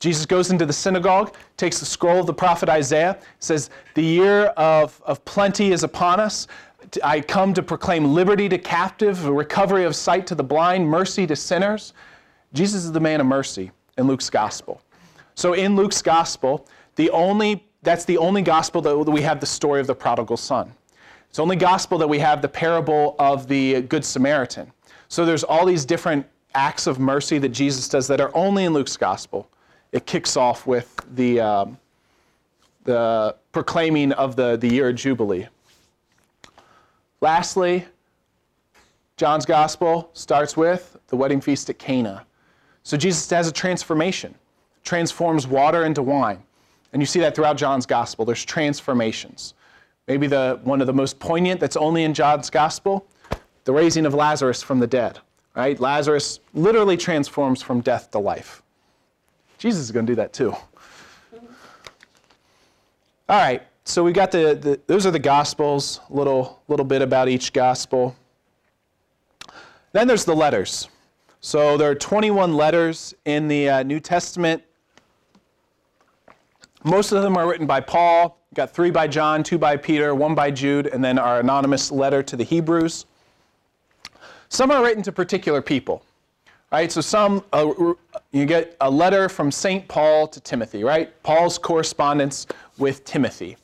Jesus 0.00 0.26
goes 0.26 0.50
into 0.50 0.64
the 0.64 0.72
synagogue, 0.72 1.34
takes 1.56 1.80
the 1.80 1.86
scroll 1.86 2.20
of 2.20 2.26
the 2.26 2.34
prophet 2.34 2.68
Isaiah, 2.68 3.18
says, 3.40 3.70
The 3.94 4.02
year 4.02 4.46
of, 4.56 5.00
of 5.04 5.24
plenty 5.24 5.72
is 5.72 5.82
upon 5.82 6.20
us. 6.20 6.46
I 7.02 7.20
come 7.20 7.54
to 7.54 7.62
proclaim 7.62 8.14
liberty 8.14 8.48
to 8.48 8.58
captive, 8.58 9.26
recovery 9.26 9.84
of 9.84 9.94
sight 9.94 10.26
to 10.28 10.34
the 10.34 10.42
blind, 10.42 10.88
mercy 10.88 11.26
to 11.26 11.36
sinners. 11.36 11.92
Jesus 12.52 12.84
is 12.84 12.92
the 12.92 13.00
man 13.00 13.20
of 13.20 13.26
mercy 13.26 13.70
in 13.96 14.06
Luke's 14.06 14.30
gospel. 14.30 14.80
So 15.34 15.52
in 15.52 15.76
Luke's 15.76 16.02
gospel, 16.02 16.66
the 16.96 17.10
only 17.10 17.64
that's 17.82 18.04
the 18.04 18.18
only 18.18 18.42
gospel 18.42 18.82
that 18.82 18.96
we 18.96 19.22
have 19.22 19.38
the 19.38 19.46
story 19.46 19.80
of 19.80 19.86
the 19.86 19.94
prodigal 19.94 20.36
son. 20.36 20.74
It's 21.30 21.38
only 21.38 21.56
gospel 21.56 21.96
that 21.98 22.08
we 22.08 22.18
have 22.18 22.42
the 22.42 22.48
parable 22.48 23.14
of 23.18 23.46
the 23.46 23.82
good 23.82 24.04
Samaritan. 24.04 24.72
So 25.08 25.24
there's 25.24 25.44
all 25.44 25.64
these 25.64 25.84
different 25.84 26.26
acts 26.54 26.86
of 26.86 26.98
mercy 26.98 27.38
that 27.38 27.50
Jesus 27.50 27.88
does 27.88 28.08
that 28.08 28.20
are 28.20 28.34
only 28.34 28.64
in 28.64 28.72
Luke's 28.72 28.96
gospel. 28.96 29.48
It 29.92 30.06
kicks 30.06 30.36
off 30.36 30.66
with 30.66 31.04
the 31.14 31.40
um, 31.40 31.78
the 32.84 33.36
proclaiming 33.52 34.12
of 34.12 34.34
the, 34.34 34.56
the 34.56 34.68
year 34.68 34.88
of 34.88 34.96
Jubilee. 34.96 35.46
Lastly, 37.20 37.86
John's 39.16 39.44
gospel 39.44 40.10
starts 40.12 40.56
with 40.56 40.96
the 41.08 41.16
wedding 41.16 41.40
feast 41.40 41.68
at 41.70 41.78
Cana. 41.78 42.24
So 42.84 42.96
Jesus 42.96 43.28
has 43.30 43.48
a 43.48 43.52
transformation, 43.52 44.34
transforms 44.84 45.46
water 45.46 45.84
into 45.84 46.02
wine. 46.02 46.42
And 46.92 47.02
you 47.02 47.06
see 47.06 47.20
that 47.20 47.34
throughout 47.34 47.56
John's 47.56 47.84
gospel. 47.84 48.24
There's 48.24 48.44
transformations. 48.44 49.54
Maybe 50.06 50.26
the 50.26 50.58
one 50.62 50.80
of 50.80 50.86
the 50.86 50.92
most 50.92 51.18
poignant 51.18 51.60
that's 51.60 51.76
only 51.76 52.04
in 52.04 52.14
John's 52.14 52.48
gospel, 52.48 53.06
the 53.64 53.72
raising 53.72 54.06
of 54.06 54.14
Lazarus 54.14 54.62
from 54.62 54.78
the 54.78 54.86
dead. 54.86 55.18
Right? 55.54 55.78
Lazarus 55.78 56.40
literally 56.54 56.96
transforms 56.96 57.60
from 57.60 57.80
death 57.80 58.10
to 58.12 58.18
life. 58.18 58.62
Jesus 59.58 59.82
is 59.82 59.90
going 59.90 60.06
to 60.06 60.12
do 60.12 60.16
that 60.16 60.32
too. 60.32 60.54
All 63.28 63.36
right, 63.36 63.62
so 63.88 64.04
we 64.04 64.12
got 64.12 64.30
the, 64.30 64.54
the 64.54 64.80
those 64.86 65.06
are 65.06 65.10
the 65.10 65.18
gospels, 65.18 66.00
a 66.10 66.12
little 66.12 66.60
little 66.68 66.84
bit 66.84 67.00
about 67.00 67.28
each 67.28 67.54
gospel. 67.54 68.14
Then 69.92 70.06
there's 70.06 70.26
the 70.26 70.36
letters. 70.36 70.88
So 71.40 71.78
there 71.78 71.90
are 71.90 71.94
21 71.94 72.52
letters 72.52 73.14
in 73.24 73.48
the 73.48 73.70
uh, 73.70 73.82
New 73.84 74.00
Testament. 74.00 74.62
Most 76.84 77.12
of 77.12 77.22
them 77.22 77.36
are 77.36 77.48
written 77.48 77.66
by 77.66 77.80
Paul. 77.80 78.38
We've 78.50 78.56
got 78.56 78.70
three 78.70 78.90
by 78.90 79.06
John, 79.06 79.42
two 79.42 79.56
by 79.56 79.76
Peter, 79.76 80.14
one 80.14 80.34
by 80.34 80.50
Jude, 80.50 80.88
and 80.88 81.02
then 81.02 81.18
our 81.18 81.40
anonymous 81.40 81.90
letter 81.90 82.22
to 82.24 82.36
the 82.36 82.44
Hebrews. 82.44 83.06
Some 84.50 84.70
are 84.70 84.82
written 84.82 85.02
to 85.04 85.12
particular 85.12 85.62
people. 85.62 86.04
Right? 86.70 86.92
So 86.92 87.00
some 87.00 87.42
uh, 87.54 87.94
you 88.32 88.44
get 88.44 88.76
a 88.82 88.90
letter 88.90 89.30
from 89.30 89.50
St. 89.50 89.88
Paul 89.88 90.28
to 90.28 90.40
Timothy, 90.40 90.84
right? 90.84 91.10
Paul's 91.22 91.56
correspondence 91.56 92.46
with 92.76 93.04
Timothy. 93.06 93.56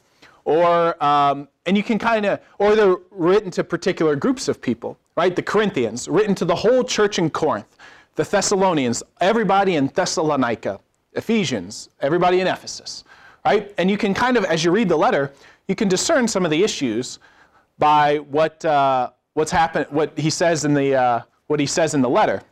Or, 0.44 1.02
um, 1.02 1.48
and 1.66 1.76
you 1.76 1.82
can 1.82 1.98
kind 1.98 2.26
of, 2.26 2.40
or 2.58 2.74
they're 2.74 2.96
written 3.10 3.50
to 3.52 3.64
particular 3.64 4.16
groups 4.16 4.48
of 4.48 4.60
people, 4.60 4.98
right? 5.16 5.34
The 5.34 5.42
Corinthians, 5.42 6.08
written 6.08 6.34
to 6.36 6.44
the 6.44 6.54
whole 6.54 6.84
church 6.84 7.18
in 7.18 7.30
Corinth. 7.30 7.76
The 8.16 8.24
Thessalonians, 8.24 9.02
everybody 9.20 9.76
in 9.76 9.88
Thessalonica. 9.88 10.80
Ephesians, 11.14 11.90
everybody 12.00 12.40
in 12.40 12.46
Ephesus, 12.46 13.04
right? 13.44 13.72
And 13.78 13.90
you 13.90 13.96
can 13.96 14.14
kind 14.14 14.36
of, 14.36 14.44
as 14.44 14.64
you 14.64 14.70
read 14.70 14.88
the 14.88 14.96
letter, 14.96 15.32
you 15.68 15.74
can 15.74 15.88
discern 15.88 16.26
some 16.26 16.44
of 16.44 16.50
the 16.50 16.62
issues 16.62 17.18
by 17.78 18.18
what, 18.18 18.64
uh, 18.64 19.10
what's 19.34 19.50
happened, 19.50 19.86
what 19.90 20.16
he 20.18 20.30
says 20.30 20.64
in 20.64 20.74
the, 20.74 20.94
uh, 20.94 21.20
what 21.46 21.60
he 21.60 21.66
says 21.66 21.94
in 21.94 22.02
the 22.02 22.08
letter. 22.08 22.42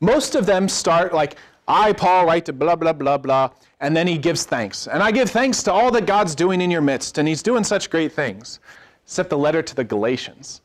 Most 0.00 0.34
of 0.34 0.46
them 0.46 0.68
start 0.68 1.12
like, 1.12 1.36
I, 1.66 1.92
Paul, 1.92 2.24
write 2.24 2.46
to 2.46 2.52
blah, 2.52 2.76
blah, 2.76 2.94
blah, 2.94 3.18
blah, 3.18 3.50
and 3.80 3.96
then 3.96 4.06
he 4.06 4.18
gives 4.18 4.44
thanks. 4.44 4.86
And 4.86 5.02
I 5.02 5.10
give 5.10 5.30
thanks 5.30 5.62
to 5.64 5.72
all 5.72 5.90
that 5.92 6.06
God's 6.06 6.34
doing 6.34 6.60
in 6.60 6.70
your 6.70 6.80
midst, 6.80 7.18
and 7.18 7.28
he's 7.28 7.42
doing 7.42 7.64
such 7.64 7.90
great 7.90 8.12
things. 8.12 8.60
Except 9.04 9.30
the 9.30 9.38
letter 9.38 9.62
to 9.62 9.74
the 9.74 9.84
Galatians. 9.84 10.60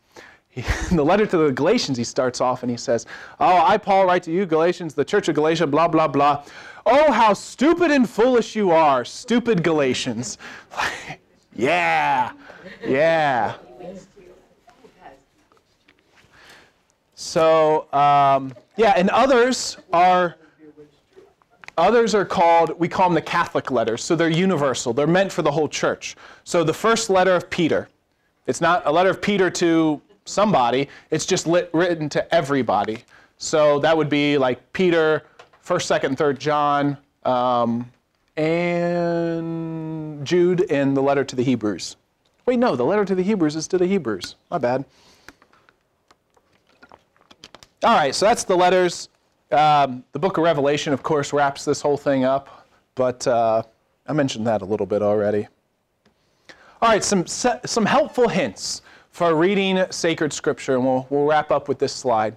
He, 0.50 0.62
the 0.96 1.04
letter 1.04 1.26
to 1.26 1.38
the 1.38 1.52
Galatians, 1.52 1.98
he 1.98 2.04
starts 2.04 2.42
off 2.42 2.62
and 2.62 2.70
he 2.70 2.78
says, 2.78 3.06
Oh, 3.40 3.58
I, 3.66 3.78
Paul, 3.78 4.06
write 4.06 4.24
to 4.24 4.32
you, 4.32 4.46
Galatians, 4.46 4.94
the 4.94 5.06
church 5.06 5.30
of 5.30 5.36
Galatia, 5.36 5.66
blah, 5.66 5.88
blah, 5.88 6.08
blah. 6.08 6.44
Oh, 6.86 7.12
how 7.12 7.34
stupid 7.34 7.92
and 7.92 8.10
foolish 8.10 8.56
you 8.56 8.72
are, 8.72 9.06
stupid 9.06 9.64
Galatians. 9.64 10.38
yeah, 11.56 12.34
yeah. 12.86 13.56
So, 17.16 17.92
um, 17.94 18.54
yeah, 18.76 18.94
and 18.98 19.10
others 19.10 19.78
are 19.94 20.36
others 21.78 22.14
are 22.16 22.26
called 22.26 22.80
we 22.80 22.88
call 22.88 23.08
them 23.10 23.16
the 23.16 23.22
Catholic 23.22 23.72
letters. 23.72 24.04
So 24.04 24.16
they're 24.16 24.30
universal. 24.30 24.94
They're 24.94 25.08
meant 25.08 25.32
for 25.32 25.42
the 25.42 25.52
whole 25.52 25.68
church. 25.68 26.16
So 26.44 26.64
the 26.64 26.74
first 26.74 27.10
letter 27.10 27.36
of 27.36 27.50
Peter, 27.50 27.90
it's 28.48 28.62
not 28.62 28.84
a 28.86 28.92
letter 28.92 29.10
of 29.10 29.22
Peter 29.22 29.50
to 29.52 30.02
somebody. 30.26 30.90
It's 31.12 31.26
just 31.26 31.48
lit, 31.48 31.70
written 31.74 32.10
to 32.10 32.36
everybody. 32.36 33.04
So 33.38 33.80
that 33.80 33.96
would 33.96 34.10
be 34.10 34.38
like 34.38 34.72
Peter, 34.74 35.24
first, 35.62 35.88
second, 35.88 36.18
third 36.18 36.40
John, 36.40 36.98
um, 37.24 37.90
and 38.38 40.26
Jude, 40.26 40.72
and 40.72 40.96
the 40.96 41.02
letter 41.02 41.24
to 41.24 41.36
the 41.36 41.44
Hebrews. 41.44 41.98
Wait, 42.46 42.58
no, 42.60 42.76
the 42.76 42.86
letter 42.86 43.06
to 43.06 43.16
the 43.16 43.24
Hebrews 43.24 43.56
is 43.56 43.68
to 43.70 43.78
the 43.78 43.88
Hebrews. 43.88 44.36
My 44.50 44.58
bad. 44.58 44.86
All 47.84 47.96
right, 47.96 48.16
so 48.16 48.26
that's 48.26 48.44
the 48.44 48.56
letters. 48.56 49.10
Um, 49.54 50.04
the 50.14 50.20
book 50.20 50.38
of 50.38 50.44
Revelation, 50.44 50.94
of 50.94 51.04
course, 51.04 51.32
wraps 51.32 51.64
this 51.64 51.80
whole 51.80 51.96
thing 51.96 52.24
up, 52.24 52.68
but 52.96 53.28
uh, 53.28 53.62
I 54.08 54.14
mentioned 54.14 54.48
that 54.48 54.64
a 54.64 54.66
little 54.66 54.88
bit 54.88 55.04
already. 55.04 55.48
All 56.82 56.90
right, 56.90 57.04
some, 57.04 57.28
some 57.28 57.86
helpful 57.86 58.28
hints 58.28 58.82
for 59.12 59.36
reading 59.36 59.86
sacred 59.92 60.34
scripture, 60.34 60.74
and 60.74 60.84
we'll, 60.84 61.06
we'll 61.12 61.26
wrap 61.26 61.52
up 61.52 61.68
with 61.68 61.78
this 61.78 61.94
slide. 61.94 62.36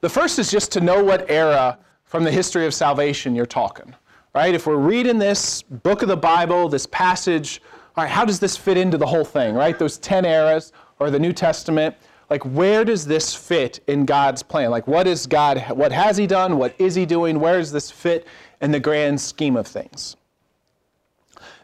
The 0.00 0.08
first 0.08 0.38
is 0.38 0.50
just 0.50 0.72
to 0.72 0.80
know 0.80 1.04
what 1.04 1.30
era 1.30 1.78
from 2.04 2.24
the 2.24 2.30
history 2.30 2.64
of 2.64 2.72
salvation 2.72 3.34
you're 3.34 3.44
talking, 3.44 3.94
right? 4.34 4.54
If 4.54 4.66
we're 4.66 4.76
reading 4.76 5.18
this 5.18 5.60
book 5.60 6.00
of 6.00 6.08
the 6.08 6.16
Bible, 6.16 6.70
this 6.70 6.86
passage, 6.86 7.60
all 7.94 8.04
right, 8.04 8.10
how 8.10 8.24
does 8.24 8.40
this 8.40 8.56
fit 8.56 8.78
into 8.78 8.96
the 8.96 9.06
whole 9.06 9.24
thing, 9.24 9.54
right? 9.54 9.78
Those 9.78 9.98
10 9.98 10.24
eras 10.24 10.72
or 10.98 11.10
the 11.10 11.18
New 11.18 11.34
Testament 11.34 11.94
like 12.30 12.44
where 12.44 12.84
does 12.84 13.04
this 13.04 13.34
fit 13.34 13.80
in 13.88 14.06
God's 14.06 14.42
plan? 14.42 14.70
Like 14.70 14.86
what 14.86 15.06
is 15.06 15.26
God 15.26 15.58
what 15.70 15.92
has 15.92 16.16
he 16.16 16.26
done? 16.26 16.56
What 16.56 16.74
is 16.78 16.94
he 16.94 17.04
doing? 17.04 17.40
Where 17.40 17.58
does 17.58 17.72
this 17.72 17.90
fit 17.90 18.26
in 18.60 18.70
the 18.70 18.80
grand 18.80 19.20
scheme 19.20 19.56
of 19.56 19.66
things? 19.66 20.16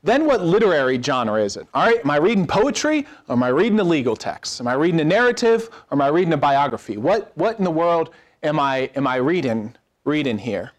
Then 0.02 0.26
what 0.26 0.42
literary 0.42 1.02
genre 1.02 1.42
is 1.42 1.56
it? 1.56 1.66
All 1.74 1.86
right, 1.86 2.00
am 2.00 2.10
I 2.10 2.16
reading 2.16 2.46
poetry 2.46 3.06
or 3.28 3.32
am 3.32 3.42
I 3.42 3.48
reading 3.48 3.80
a 3.80 3.84
legal 3.84 4.14
text? 4.14 4.60
Am 4.60 4.68
I 4.68 4.74
reading 4.74 5.00
a 5.00 5.04
narrative 5.04 5.68
or 5.90 5.96
am 5.96 6.02
I 6.02 6.08
reading 6.08 6.32
a 6.32 6.36
biography? 6.36 6.96
What 6.96 7.32
what 7.36 7.58
in 7.58 7.64
the 7.64 7.70
world 7.70 8.10
am 8.42 8.58
I 8.58 8.90
am 8.96 9.06
I 9.06 9.16
reading 9.16 9.74
reading 10.04 10.38
here? 10.38 10.72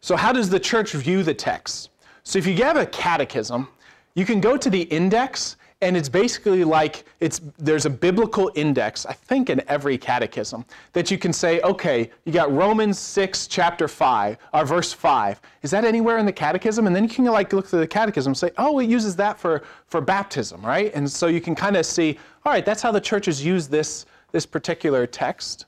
So 0.00 0.16
how 0.16 0.32
does 0.32 0.50
the 0.50 0.58
church 0.58 0.92
view 0.92 1.22
the 1.22 1.34
text? 1.34 1.90
So 2.24 2.38
if 2.38 2.46
you 2.46 2.54
have 2.56 2.76
a 2.76 2.86
catechism, 2.86 3.68
you 4.14 4.24
can 4.24 4.40
go 4.40 4.56
to 4.56 4.68
the 4.68 4.82
index 4.82 5.56
and 5.82 5.96
it's 5.96 6.08
basically 6.08 6.64
like 6.64 7.04
it's 7.20 7.40
there's 7.58 7.84
a 7.84 7.90
biblical 7.90 8.50
index 8.54 9.04
i 9.04 9.12
think 9.12 9.50
in 9.50 9.60
every 9.68 9.98
catechism 9.98 10.64
that 10.92 11.10
you 11.10 11.18
can 11.18 11.32
say 11.32 11.60
okay 11.60 12.10
you 12.24 12.32
got 12.32 12.50
romans 12.52 12.98
6 12.98 13.46
chapter 13.48 13.86
5 13.88 14.38
or 14.54 14.64
verse 14.64 14.92
5 14.92 15.40
is 15.62 15.70
that 15.70 15.84
anywhere 15.84 16.18
in 16.18 16.26
the 16.26 16.32
catechism? 16.32 16.86
And 16.86 16.94
then 16.94 17.04
you 17.04 17.08
can 17.08 17.24
like 17.24 17.52
look 17.52 17.66
through 17.66 17.80
the 17.80 17.86
catechism 17.86 18.30
and 18.30 18.36
say 18.36 18.50
oh 18.58 18.78
it 18.80 18.86
uses 18.86 19.16
that 19.16 19.38
for 19.38 19.62
for 19.86 20.00
baptism 20.00 20.64
right? 20.64 20.92
And 20.94 21.10
so 21.10 21.28
you 21.28 21.40
can 21.40 21.54
kind 21.54 21.76
of 21.76 21.86
see 21.86 22.18
all 22.44 22.52
right 22.52 22.64
that's 22.64 22.82
how 22.82 22.92
the 22.92 23.00
churches 23.00 23.44
use 23.44 23.68
this 23.68 24.06
this 24.32 24.46
particular 24.46 25.06
text. 25.06 25.66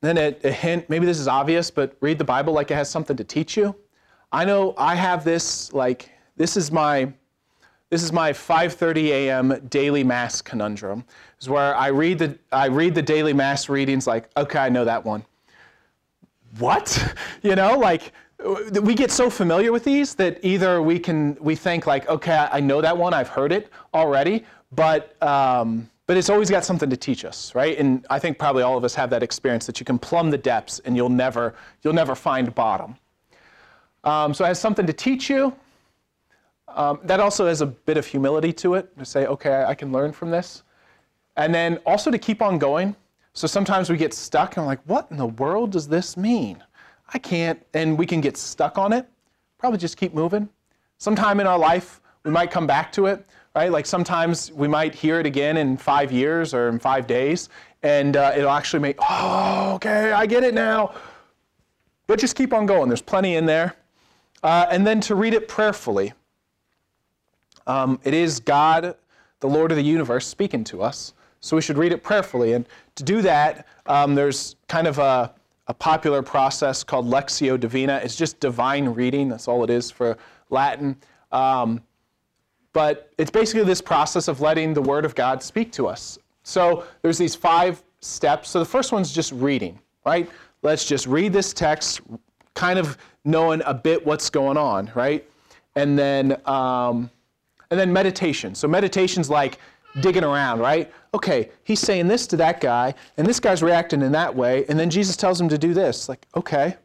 Then 0.00 0.16
a, 0.16 0.34
a 0.44 0.52
hint 0.52 0.88
maybe 0.88 1.06
this 1.06 1.18
is 1.18 1.28
obvious 1.28 1.70
but 1.70 1.96
read 2.00 2.18
the 2.18 2.24
bible 2.24 2.52
like 2.52 2.70
it 2.70 2.74
has 2.74 2.90
something 2.90 3.16
to 3.16 3.24
teach 3.24 3.56
you. 3.56 3.74
I 4.32 4.44
know 4.44 4.74
i 4.76 4.94
have 4.94 5.24
this 5.24 5.72
like 5.72 6.10
this 6.38 6.56
is 6.56 6.72
my 6.72 7.12
this 7.90 8.02
is 8.02 8.12
my 8.12 8.32
5:30 8.32 9.08
a.m. 9.08 9.66
daily 9.68 10.04
mass 10.04 10.40
conundrum. 10.40 11.04
This 11.36 11.44
Is 11.44 11.48
where 11.48 11.74
I 11.74 11.88
read 11.88 12.18
the 12.18 12.38
I 12.52 12.66
read 12.66 12.94
the 12.94 13.02
daily 13.02 13.32
mass 13.32 13.68
readings 13.68 14.06
like, 14.06 14.30
okay, 14.36 14.58
I 14.58 14.68
know 14.68 14.84
that 14.84 15.04
one. 15.04 15.24
What? 16.58 17.14
You 17.42 17.54
know, 17.54 17.78
like 17.78 18.12
we 18.82 18.94
get 18.94 19.12
so 19.12 19.30
familiar 19.30 19.70
with 19.70 19.84
these 19.84 20.14
that 20.16 20.38
either 20.42 20.82
we 20.82 20.98
can 20.98 21.36
we 21.40 21.54
think 21.54 21.86
like, 21.86 22.08
okay, 22.08 22.48
I 22.50 22.60
know 22.60 22.80
that 22.80 22.96
one, 22.96 23.14
I've 23.14 23.28
heard 23.28 23.52
it 23.52 23.70
already, 23.94 24.44
but 24.72 25.20
um, 25.22 25.88
but 26.06 26.16
it's 26.16 26.30
always 26.30 26.50
got 26.50 26.64
something 26.64 26.90
to 26.90 26.96
teach 26.96 27.24
us, 27.24 27.54
right? 27.54 27.78
And 27.78 28.04
I 28.10 28.18
think 28.18 28.38
probably 28.38 28.62
all 28.62 28.76
of 28.76 28.84
us 28.84 28.94
have 28.94 29.10
that 29.10 29.22
experience 29.22 29.66
that 29.66 29.78
you 29.78 29.86
can 29.86 29.98
plumb 29.98 30.30
the 30.30 30.38
depths 30.38 30.80
and 30.80 30.96
you'll 30.96 31.08
never 31.08 31.54
you'll 31.82 31.94
never 31.94 32.14
find 32.14 32.52
bottom. 32.54 32.96
Um, 34.04 34.34
so 34.34 34.44
it 34.44 34.48
has 34.48 34.60
something 34.60 34.86
to 34.86 34.92
teach 34.92 35.30
you. 35.30 35.54
Um, 36.74 37.00
that 37.04 37.20
also 37.20 37.46
has 37.46 37.60
a 37.60 37.66
bit 37.66 37.96
of 37.96 38.06
humility 38.06 38.52
to 38.54 38.74
it 38.74 38.96
to 38.98 39.04
say, 39.04 39.26
okay, 39.26 39.64
I 39.66 39.74
can 39.74 39.90
learn 39.90 40.12
from 40.12 40.30
this. 40.30 40.62
And 41.36 41.54
then 41.54 41.78
also 41.86 42.10
to 42.10 42.18
keep 42.18 42.42
on 42.42 42.58
going. 42.58 42.94
So 43.32 43.46
sometimes 43.46 43.90
we 43.90 43.96
get 43.96 44.12
stuck 44.12 44.56
and 44.56 44.62
I'm 44.62 44.66
like, 44.66 44.80
what 44.84 45.06
in 45.10 45.16
the 45.16 45.26
world 45.26 45.72
does 45.72 45.88
this 45.88 46.16
mean? 46.16 46.62
I 47.12 47.18
can't, 47.18 47.64
and 47.74 47.96
we 47.98 48.06
can 48.06 48.20
get 48.20 48.36
stuck 48.36 48.76
on 48.78 48.92
it. 48.92 49.08
Probably 49.58 49.78
just 49.78 49.96
keep 49.96 50.14
moving. 50.14 50.48
Sometime 50.98 51.40
in 51.40 51.46
our 51.46 51.58
life, 51.58 52.00
we 52.24 52.30
might 52.30 52.50
come 52.50 52.66
back 52.66 52.92
to 52.92 53.06
it, 53.06 53.24
right? 53.54 53.70
Like 53.72 53.86
sometimes 53.86 54.52
we 54.52 54.68
might 54.68 54.94
hear 54.94 55.20
it 55.20 55.26
again 55.26 55.56
in 55.56 55.76
five 55.76 56.12
years 56.12 56.52
or 56.52 56.68
in 56.68 56.78
five 56.78 57.06
days, 57.06 57.48
and 57.82 58.16
uh, 58.16 58.32
it'll 58.36 58.50
actually 58.50 58.80
make, 58.80 58.96
oh, 59.08 59.74
okay, 59.76 60.12
I 60.12 60.26
get 60.26 60.44
it 60.44 60.54
now. 60.54 60.94
But 62.06 62.18
just 62.18 62.36
keep 62.36 62.52
on 62.52 62.66
going. 62.66 62.88
There's 62.88 63.02
plenty 63.02 63.36
in 63.36 63.46
there. 63.46 63.76
Uh, 64.42 64.66
and 64.70 64.86
then 64.86 65.00
to 65.02 65.14
read 65.14 65.34
it 65.34 65.48
prayerfully. 65.48 66.12
Um, 67.68 68.00
it 68.02 68.14
is 68.14 68.40
God, 68.40 68.96
the 69.40 69.48
Lord 69.48 69.70
of 69.70 69.76
the 69.76 69.84
universe, 69.84 70.26
speaking 70.26 70.64
to 70.64 70.82
us. 70.82 71.14
So 71.40 71.54
we 71.54 71.62
should 71.62 71.78
read 71.78 71.92
it 71.92 72.02
prayerfully. 72.02 72.54
And 72.54 72.66
to 72.96 73.04
do 73.04 73.22
that, 73.22 73.66
um, 73.86 74.14
there's 74.14 74.56
kind 74.66 74.86
of 74.86 74.98
a, 74.98 75.32
a, 75.68 75.74
popular 75.74 76.22
process 76.22 76.82
called 76.82 77.06
Lectio 77.06 77.60
Divina. 77.60 78.00
It's 78.02 78.16
just 78.16 78.40
divine 78.40 78.88
reading, 78.88 79.28
that's 79.28 79.46
all 79.46 79.62
it 79.62 79.70
is 79.70 79.90
for 79.90 80.16
Latin. 80.50 80.96
Um, 81.30 81.82
but 82.72 83.12
it's 83.18 83.30
basically 83.30 83.64
this 83.64 83.80
process 83.80 84.28
of 84.28 84.40
letting 84.40 84.74
the 84.74 84.82
Word 84.82 85.04
of 85.04 85.14
God 85.14 85.42
speak 85.42 85.70
to 85.72 85.86
us. 85.86 86.18
So 86.42 86.84
there's 87.02 87.18
these 87.18 87.34
five 87.34 87.82
steps. 88.00 88.50
So 88.50 88.58
the 88.58 88.64
first 88.64 88.92
one's 88.92 89.12
just 89.12 89.32
reading, 89.32 89.78
right? 90.04 90.28
Let's 90.62 90.84
just 90.84 91.06
read 91.06 91.32
this 91.32 91.52
text, 91.52 92.00
kind 92.54 92.78
of 92.78 92.98
knowing 93.24 93.62
a 93.64 93.74
bit 93.74 94.04
what's 94.04 94.30
going 94.30 94.56
on, 94.56 94.90
right? 94.94 95.28
And 95.76 95.98
then 95.98 96.40
um, 96.46 97.10
and 97.70 97.78
then 97.78 97.92
meditation. 97.92 98.54
So 98.54 98.68
meditation's 98.68 99.28
like 99.28 99.58
digging 100.00 100.24
around, 100.24 100.60
right? 100.60 100.92
Okay, 101.14 101.50
he's 101.64 101.80
saying 101.80 102.08
this 102.08 102.26
to 102.28 102.36
that 102.36 102.60
guy, 102.60 102.94
and 103.16 103.26
this 103.26 103.40
guy's 103.40 103.62
reacting 103.62 104.02
in 104.02 104.12
that 104.12 104.34
way, 104.34 104.64
and 104.68 104.78
then 104.78 104.90
Jesus 104.90 105.16
tells 105.16 105.40
him 105.40 105.48
to 105.48 105.58
do 105.58 105.74
this. 105.74 106.08
Like, 106.08 106.26
okay, 106.36 106.76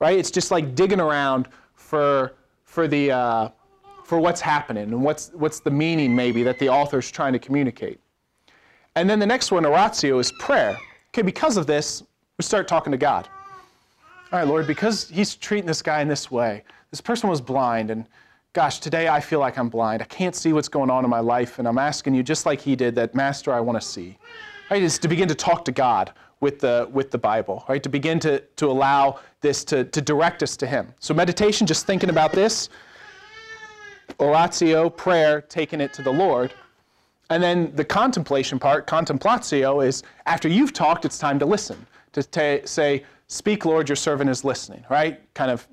right? 0.00 0.18
It's 0.18 0.30
just 0.30 0.50
like 0.50 0.74
digging 0.74 1.00
around 1.00 1.48
for 1.74 2.34
for 2.64 2.86
the 2.86 3.12
uh, 3.12 3.48
for 4.04 4.18
what's 4.18 4.40
happening 4.40 4.84
and 4.84 5.02
what's 5.02 5.30
what's 5.34 5.60
the 5.60 5.70
meaning 5.70 6.14
maybe 6.14 6.42
that 6.42 6.58
the 6.58 6.68
author's 6.68 7.10
trying 7.10 7.32
to 7.32 7.38
communicate. 7.38 8.00
And 8.96 9.08
then 9.08 9.18
the 9.18 9.26
next 9.26 9.52
one, 9.52 9.64
oratio, 9.64 10.18
is 10.18 10.32
prayer. 10.32 10.76
Okay, 11.10 11.22
because 11.22 11.56
of 11.56 11.66
this, 11.66 12.02
we 12.36 12.42
start 12.42 12.66
talking 12.66 12.90
to 12.90 12.96
God. 12.96 13.28
All 14.32 14.38
right, 14.38 14.46
Lord, 14.46 14.66
because 14.66 15.08
he's 15.08 15.36
treating 15.36 15.66
this 15.66 15.82
guy 15.82 16.02
in 16.02 16.08
this 16.08 16.30
way, 16.30 16.64
this 16.90 17.00
person 17.00 17.30
was 17.30 17.40
blind 17.40 17.90
and 17.90 18.06
gosh, 18.52 18.78
today 18.78 19.08
I 19.08 19.20
feel 19.20 19.40
like 19.40 19.58
I'm 19.58 19.68
blind. 19.68 20.02
I 20.02 20.06
can't 20.06 20.34
see 20.34 20.52
what's 20.52 20.68
going 20.68 20.90
on 20.90 21.04
in 21.04 21.10
my 21.10 21.20
life, 21.20 21.58
and 21.58 21.68
I'm 21.68 21.78
asking 21.78 22.14
you, 22.14 22.22
just 22.22 22.46
like 22.46 22.60
he 22.60 22.76
did, 22.76 22.94
that 22.94 23.14
Master, 23.14 23.52
I 23.52 23.60
want 23.60 23.80
to 23.80 23.86
see. 23.86 24.16
Right? 24.70 24.82
Is 24.82 24.98
to 25.00 25.08
begin 25.08 25.28
to 25.28 25.34
talk 25.34 25.64
to 25.66 25.72
God 25.72 26.12
with 26.40 26.60
the, 26.60 26.88
with 26.92 27.10
the 27.10 27.18
Bible, 27.18 27.64
right? 27.68 27.82
To 27.82 27.88
begin 27.88 28.18
to, 28.20 28.40
to 28.40 28.66
allow 28.66 29.20
this 29.40 29.64
to, 29.64 29.84
to 29.84 30.00
direct 30.00 30.42
us 30.42 30.56
to 30.58 30.66
Him. 30.66 30.92
So, 31.00 31.14
meditation, 31.14 31.66
just 31.66 31.86
thinking 31.86 32.10
about 32.10 32.32
this, 32.32 32.68
oratio, 34.18 34.88
prayer, 34.90 35.40
taking 35.42 35.80
it 35.80 35.92
to 35.94 36.02
the 36.02 36.12
Lord. 36.12 36.52
And 37.30 37.42
then 37.42 37.72
the 37.74 37.84
contemplation 37.84 38.58
part, 38.58 38.86
contemplatio, 38.86 39.84
is 39.84 40.02
after 40.26 40.48
you've 40.48 40.72
talked, 40.72 41.04
it's 41.04 41.18
time 41.18 41.38
to 41.38 41.46
listen. 41.46 41.86
To 42.12 42.66
say, 42.66 43.04
Speak, 43.26 43.66
Lord, 43.66 43.88
your 43.88 43.96
servant 43.96 44.30
is 44.30 44.44
listening, 44.44 44.84
right? 44.88 45.20
Kind 45.34 45.50
of 45.50 45.68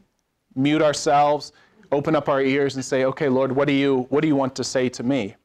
mute 0.56 0.82
ourselves 0.82 1.54
open 1.92 2.16
up 2.16 2.30
our 2.30 2.42
ears 2.42 2.76
and 2.76 2.84
say, 2.84 3.06
okay, 3.06 3.30
Lord, 3.30 3.52
what 3.52 3.68
do 3.68 3.74
you, 3.74 4.08
what 4.10 4.22
do 4.22 4.28
you 4.28 4.36
want 4.36 4.56
to 4.56 4.64
say 4.64 4.90
to 4.90 5.04
me? 5.04 5.36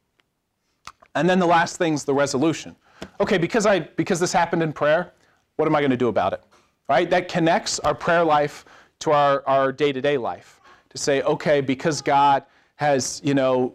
And 1.14 1.28
then 1.28 1.38
the 1.38 1.46
last 1.46 1.76
thing's 1.76 2.04
the 2.04 2.14
resolution. 2.14 2.76
Okay, 3.20 3.38
because, 3.38 3.66
I, 3.66 3.80
because 3.80 4.20
this 4.20 4.32
happened 4.32 4.62
in 4.62 4.72
prayer, 4.72 5.12
what 5.56 5.66
am 5.66 5.74
I 5.74 5.80
going 5.80 5.90
to 5.90 5.96
do 5.96 6.08
about 6.08 6.32
it? 6.32 6.42
Right? 6.88 7.08
That 7.10 7.28
connects 7.28 7.78
our 7.80 7.94
prayer 7.94 8.24
life 8.24 8.64
to 9.00 9.12
our, 9.12 9.42
our 9.46 9.72
day-to-day 9.72 10.18
life. 10.18 10.60
To 10.90 10.98
say, 10.98 11.22
okay, 11.22 11.60
because 11.60 12.02
God 12.02 12.44
has, 12.76 13.20
you 13.24 13.34
know, 13.34 13.74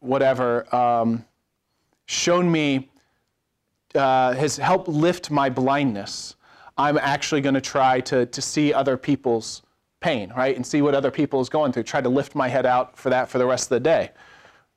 whatever, 0.00 0.74
um, 0.74 1.24
shown 2.06 2.50
me, 2.50 2.90
uh, 3.94 4.32
has 4.34 4.56
helped 4.56 4.88
lift 4.88 5.30
my 5.30 5.48
blindness, 5.48 6.36
I'm 6.76 6.98
actually 6.98 7.40
going 7.40 7.54
to 7.54 7.60
try 7.60 8.00
to, 8.00 8.26
to 8.26 8.42
see 8.42 8.72
other 8.72 8.96
people's 8.96 9.62
pain, 10.00 10.32
right? 10.36 10.54
And 10.54 10.66
see 10.66 10.82
what 10.82 10.94
other 10.94 11.10
people 11.10 11.40
is 11.40 11.48
going 11.48 11.72
through. 11.72 11.84
Try 11.84 12.00
to 12.00 12.08
lift 12.08 12.34
my 12.34 12.48
head 12.48 12.66
out 12.66 12.96
for 12.96 13.10
that 13.10 13.28
for 13.28 13.38
the 13.38 13.46
rest 13.46 13.66
of 13.66 13.70
the 13.70 13.80
day. 13.80 14.10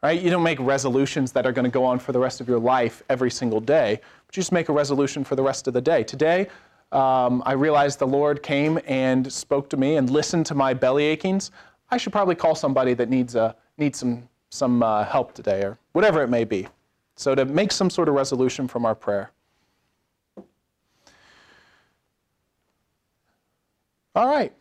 Right? 0.01 0.19
You 0.19 0.31
don't 0.31 0.43
make 0.43 0.59
resolutions 0.59 1.31
that 1.33 1.45
are 1.45 1.51
going 1.51 1.65
to 1.65 1.71
go 1.71 1.85
on 1.85 1.99
for 1.99 2.11
the 2.11 2.19
rest 2.19 2.41
of 2.41 2.47
your 2.47 2.59
life 2.59 3.03
every 3.09 3.29
single 3.29 3.59
day, 3.59 3.99
but 4.25 4.35
you 4.35 4.41
just 4.41 4.51
make 4.51 4.69
a 4.69 4.73
resolution 4.73 5.23
for 5.23 5.35
the 5.35 5.43
rest 5.43 5.67
of 5.67 5.75
the 5.75 5.81
day. 5.81 6.03
Today, 6.03 6.47
um, 6.91 7.43
I 7.45 7.53
realized 7.53 7.99
the 7.99 8.07
Lord 8.07 8.41
came 8.41 8.79
and 8.87 9.31
spoke 9.31 9.69
to 9.69 9.77
me 9.77 9.97
and 9.97 10.09
listened 10.09 10.47
to 10.47 10.55
my 10.55 10.73
belly 10.73 11.03
achings. 11.03 11.51
I 11.91 11.97
should 11.97 12.11
probably 12.11 12.35
call 12.35 12.55
somebody 12.55 12.95
that 12.95 13.09
needs, 13.09 13.35
uh, 13.35 13.53
needs 13.77 13.99
some, 13.99 14.27
some 14.49 14.81
uh, 14.81 15.05
help 15.05 15.33
today, 15.33 15.61
or 15.61 15.77
whatever 15.91 16.23
it 16.23 16.29
may 16.29 16.45
be. 16.45 16.67
So, 17.15 17.35
to 17.35 17.45
make 17.45 17.71
some 17.71 17.91
sort 17.91 18.09
of 18.09 18.15
resolution 18.15 18.67
from 18.67 18.85
our 18.85 18.95
prayer. 18.95 19.29
All 24.15 24.27
right. 24.27 24.51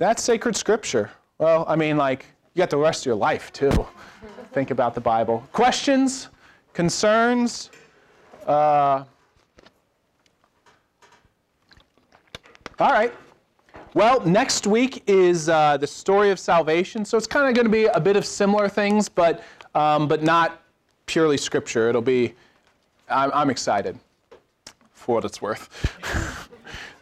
That's 0.00 0.22
sacred 0.22 0.56
scripture. 0.56 1.10
Well, 1.36 1.66
I 1.68 1.76
mean, 1.76 1.98
like, 1.98 2.24
you 2.54 2.60
got 2.60 2.70
the 2.70 2.78
rest 2.78 3.02
of 3.02 3.06
your 3.06 3.16
life, 3.16 3.52
too. 3.52 3.70
Think 4.52 4.70
about 4.70 4.94
the 4.94 5.00
Bible. 5.02 5.46
Questions? 5.52 6.30
Concerns? 6.72 7.68
Uh, 8.46 9.04
all 12.78 12.92
right. 12.92 13.12
Well, 13.92 14.24
next 14.24 14.66
week 14.66 15.02
is 15.06 15.50
uh, 15.50 15.76
the 15.76 15.86
story 15.86 16.30
of 16.30 16.38
salvation. 16.38 17.04
So 17.04 17.18
it's 17.18 17.26
kind 17.26 17.46
of 17.46 17.54
going 17.54 17.66
to 17.66 17.70
be 17.70 17.84
a 17.84 18.00
bit 18.00 18.16
of 18.16 18.24
similar 18.24 18.70
things, 18.70 19.06
but, 19.06 19.44
um, 19.74 20.08
but 20.08 20.22
not 20.22 20.62
purely 21.04 21.36
scripture. 21.36 21.90
It'll 21.90 22.00
be, 22.00 22.34
I'm, 23.10 23.30
I'm 23.34 23.50
excited 23.50 23.98
for 24.92 25.16
what 25.16 25.26
it's 25.26 25.42
worth. 25.42 26.38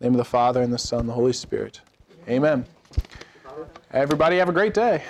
name 0.00 0.12
of 0.12 0.18
the 0.18 0.24
Father, 0.24 0.62
and 0.62 0.72
the 0.72 0.78
Son, 0.78 1.06
the 1.06 1.12
Holy 1.12 1.32
Spirit. 1.32 1.80
Amen. 2.28 2.64
Everybody 3.92 4.38
have 4.38 4.48
a 4.48 4.52
great 4.52 4.74
day. 4.74 5.02